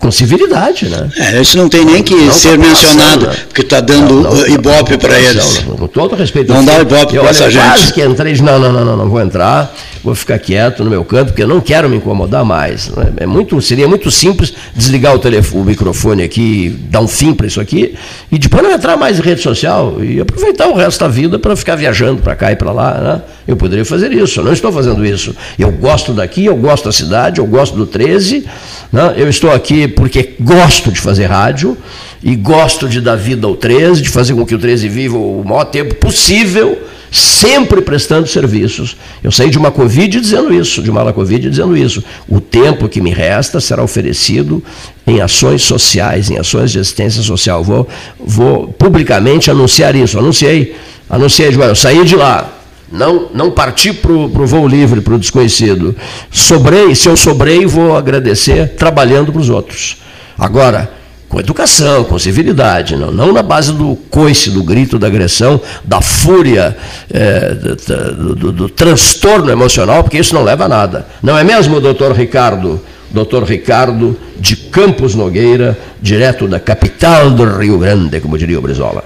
[0.01, 1.09] com civilidade, né?
[1.16, 3.36] É, isso não tem nem que não ser mencionado, né?
[3.47, 5.59] porque está dando não, não, ibope para eles.
[5.59, 6.52] com todo respeito.
[6.52, 7.62] Não dá ibope para essa gente.
[7.62, 11.05] quase que entrei, não, não, não, não, não vou entrar, vou ficar quieto no meu
[11.05, 12.89] canto, porque eu não quero me incomodar mais.
[12.89, 13.12] Né?
[13.18, 17.47] É muito, seria muito simples desligar o telefone, o microfone aqui, dar um fim para
[17.47, 17.94] isso aqui,
[18.31, 21.55] e depois não entrar mais em rede social e aproveitar o resto da vida para
[21.55, 22.94] ficar viajando para cá e para lá.
[22.94, 23.22] Né?
[23.47, 25.35] Eu poderia fazer isso, eu não estou fazendo isso.
[25.59, 28.47] Eu gosto daqui, eu gosto da cidade, eu gosto do 13,
[28.93, 29.14] né?
[29.16, 31.77] eu estou aqui porque gosto de fazer rádio
[32.22, 35.43] e gosto de dar vida ao 13, de fazer com que o 13 viva o
[35.44, 36.78] maior tempo possível,
[37.10, 38.96] sempre prestando serviços.
[39.22, 42.02] Eu saí de uma Covid dizendo isso, de uma ala Covid dizendo isso.
[42.28, 44.62] O tempo que me resta será oferecido
[45.06, 47.64] em ações sociais, em ações de assistência social.
[47.64, 47.88] Vou,
[48.18, 50.18] vou publicamente anunciar isso.
[50.18, 50.76] Anunciei,
[51.08, 52.60] anunciei, eu saí de lá,
[52.90, 55.96] não, não partir para o voo livre, para o desconhecido.
[56.30, 59.96] Sobrei, se eu sobrei, vou agradecer trabalhando para os outros.
[60.38, 60.99] Agora,
[61.31, 66.02] com educação, com civilidade, não, não na base do coice, do grito, da agressão, da
[66.02, 66.77] fúria,
[67.09, 71.07] é, do, do, do, transtorno emocional, porque isso não leva a nada.
[71.23, 72.81] Não é mesmo, doutor Ricardo?
[73.12, 79.05] Doutor Ricardo de Campos Nogueira, direto da capital do Rio Grande, como diria o Brizola.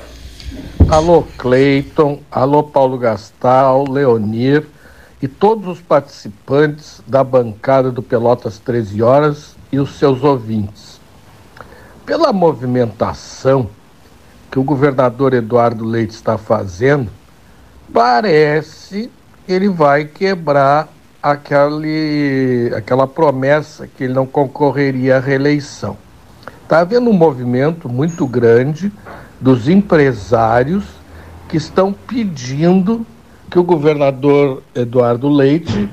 [0.89, 4.65] Alô Cleiton, alô Paulo Gastal, Leonir
[5.21, 10.94] e todos os participantes da bancada do Pelotas 13 Horas e os seus ouvintes.
[12.07, 13.71] Pela movimentação
[14.51, 17.11] que o governador Eduardo Leite está fazendo,
[17.93, 19.11] parece
[19.47, 20.89] que ele vai quebrar
[21.23, 25.97] aquele, aquela promessa que ele não concorreria à reeleição.
[26.63, 28.93] Está havendo um movimento muito grande
[29.41, 30.85] dos empresários
[31.49, 33.07] que estão pedindo
[33.51, 35.89] que o governador Eduardo Leite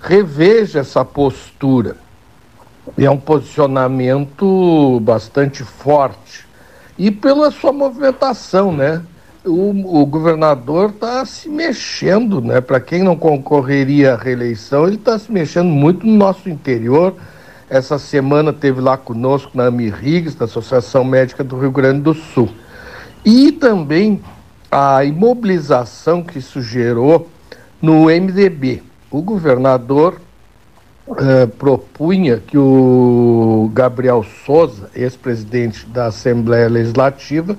[0.00, 2.03] reveja essa postura.
[2.98, 6.46] É um posicionamento bastante forte.
[6.98, 9.02] E pela sua movimentação, né?
[9.44, 12.60] O, o governador está se mexendo, né?
[12.60, 17.14] Para quem não concorreria à reeleição, ele está se mexendo muito no nosso interior.
[17.68, 22.48] Essa semana teve lá conosco na Amirrigues, da Associação Médica do Rio Grande do Sul.
[23.24, 24.22] E também
[24.70, 27.28] a imobilização que isso gerou
[27.80, 28.82] no MDB.
[29.10, 30.20] O governador
[31.06, 37.56] eh, propunha que o Gabriel Souza, ex-presidente da Assembleia Legislativa,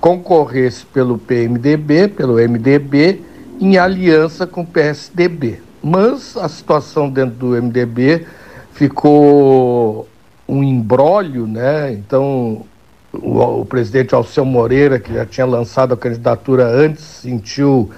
[0.00, 3.22] concorresse pelo PMDB, pelo MDB,
[3.60, 5.62] em aliança com o PSDB.
[5.82, 8.26] Mas a situação dentro do MDB
[8.72, 10.08] ficou
[10.46, 11.92] um embrólio, né?
[11.92, 12.66] Então
[13.12, 17.90] o, o presidente Alceu Moreira, que já tinha lançado a candidatura antes, sentiu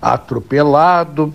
[0.00, 1.32] atropelado.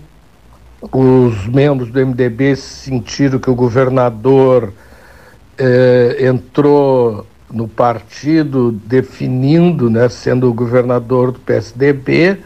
[0.92, 4.74] Os membros do MDB sentiram que o governador
[5.58, 12.38] eh, entrou no partido, definindo, né, sendo o governador do PSDB,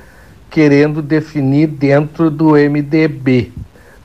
[0.50, 3.52] querendo definir dentro do MDB.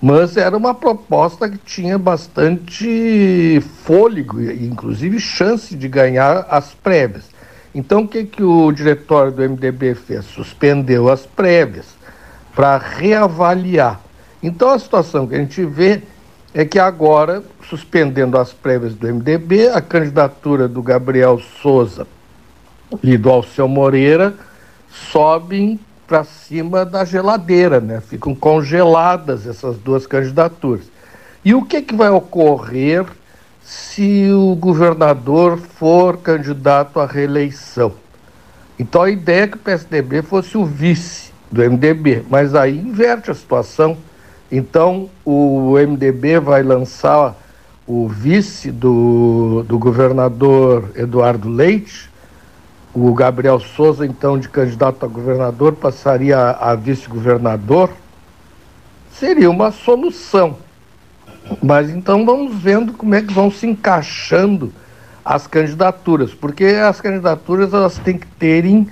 [0.01, 7.25] Mas era uma proposta que tinha bastante fôlego, inclusive chance de ganhar as prévias.
[7.75, 10.27] Então, o que, que o diretório do MDB fez?
[10.27, 11.87] Suspendeu as prévias
[12.55, 14.04] para reavaliar.
[14.45, 16.03] Então, a situação que a gente vê
[16.53, 22.07] é que agora, suspendendo as prévias do MDB, a candidatura do Gabriel Souza
[23.03, 24.35] e do Alceu Moreira
[25.11, 28.03] sobem para cima da geladeira, né?
[28.03, 30.85] Ficam congeladas essas duas candidaturas.
[31.43, 33.07] E o que, que vai ocorrer
[33.63, 37.95] se o governador for candidato à reeleição?
[38.79, 43.31] Então a ideia é que o PSDB fosse o vice do MDB, mas aí inverte
[43.31, 43.97] a situação.
[44.57, 47.35] Então o MDB vai lançar
[47.87, 52.15] o vice do, do governador Eduardo Leite
[52.95, 57.91] o Gabriel Souza, então, de candidato a governador, passaria a, a vice-governador,
[59.13, 60.57] seria uma solução.
[61.61, 64.73] Mas então vamos vendo como é que vão se encaixando
[65.25, 68.89] as candidaturas, porque as candidaturas elas têm que terem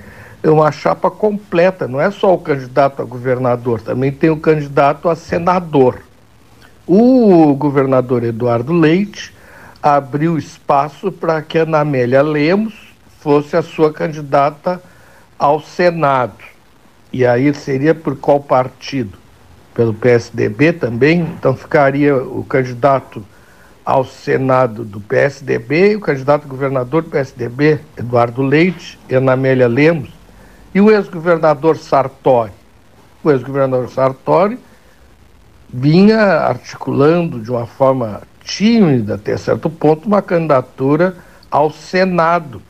[0.50, 5.14] uma chapa completa, não é só o candidato a governador, também tem o candidato a
[5.14, 6.02] senador.
[6.86, 9.32] O governador Eduardo Leite
[9.80, 12.74] abriu espaço para que a Anamélia Lemos
[13.20, 14.82] fosse a sua candidata
[15.38, 16.34] ao Senado.
[17.12, 19.18] E aí seria por qual partido?
[19.74, 21.20] Pelo PSDB também?
[21.20, 23.24] Então ficaria o candidato
[23.84, 29.66] ao Senado do PSDB e o candidato governador do PSDB, Eduardo Leite e Ana Amélia
[29.66, 30.10] Lemos,
[30.74, 32.52] e o ex-governador Sartori.
[33.22, 34.58] O ex-governador Sartori
[35.68, 41.16] vinha articulando de uma forma tímida, até certo ponto, uma candidatura
[41.50, 42.60] ao Senado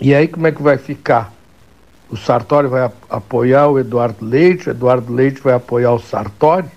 [0.00, 1.32] e aí como é que vai ficar?
[2.10, 6.68] O Sartori vai apoiar o Eduardo Leite, o Eduardo Leite vai apoiar o Sartori.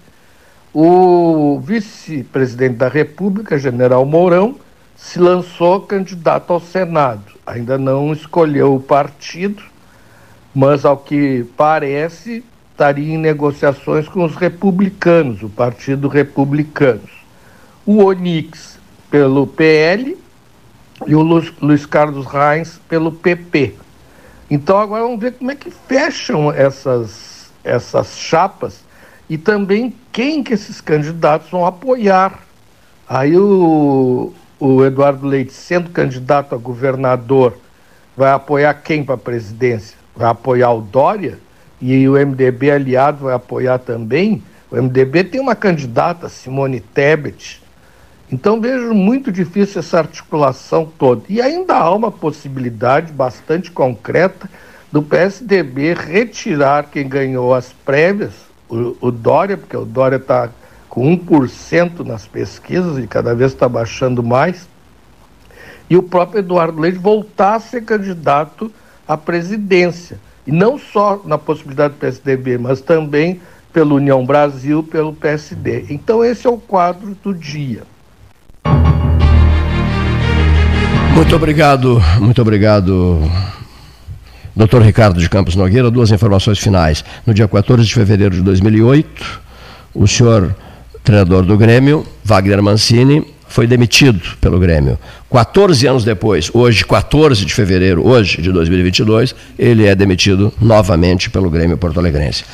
[0.73, 4.55] O vice-presidente da República, general Mourão,
[4.95, 7.33] se lançou candidato ao Senado.
[7.45, 9.61] Ainda não escolheu o partido,
[10.53, 17.01] mas ao que parece estaria em negociações com os republicanos, o Partido Republicano.
[17.85, 18.79] O Onix
[19.09, 20.17] pelo PL
[21.05, 23.75] e o Luiz, Carlos Reins pelo PP.
[24.49, 28.83] Então agora vamos ver como é que fecham essas, essas chapas
[29.29, 32.39] e também quem que esses candidatos vão apoiar.
[33.07, 37.57] Aí o, o Eduardo Leite, sendo candidato a governador,
[38.15, 40.00] vai apoiar quem para a presidência?
[40.15, 41.39] Vai apoiar o Dória?
[41.81, 44.43] E o MDB aliado vai apoiar também?
[44.69, 47.61] O MDB tem uma candidata, Simone Tebet,
[48.31, 51.23] então vejo muito difícil essa articulação toda.
[51.27, 54.49] E ainda há uma possibilidade bastante concreta
[54.89, 58.33] do PSDB retirar quem ganhou as prévias,
[58.69, 60.49] o, o Dória, porque o Dória está
[60.87, 64.67] com 1% nas pesquisas e cada vez está baixando mais,
[65.89, 68.71] e o próprio Eduardo Leite voltar a ser candidato
[69.11, 70.17] à presidência.
[70.47, 73.41] E não só na possibilidade do PSDB, mas também
[73.73, 75.85] pelo União Brasil, pelo PSD.
[75.89, 77.83] Então esse é o quadro do dia.
[81.13, 83.21] Muito obrigado, muito obrigado,
[84.55, 85.91] doutor Ricardo de Campos Nogueira.
[85.91, 87.03] Duas informações finais.
[87.25, 89.41] No dia 14 de fevereiro de 2008,
[89.93, 90.55] o senhor
[91.03, 94.97] treinador do Grêmio, Wagner Mancini, foi demitido pelo Grêmio.
[95.29, 101.49] 14 anos depois, hoje, 14 de fevereiro, hoje de 2022, ele é demitido novamente pelo
[101.49, 102.45] Grêmio Porto Alegrense.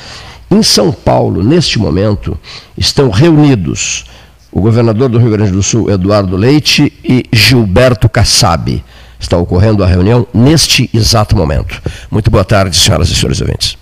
[0.50, 2.36] Em São Paulo, neste momento,
[2.76, 4.06] estão reunidos
[4.50, 8.82] o governador do Rio Grande do Sul, Eduardo Leite, e Gilberto Kassab.
[9.20, 11.80] Está ocorrendo a reunião neste exato momento.
[12.10, 13.78] Muito boa tarde, senhoras e senhores ouvintes.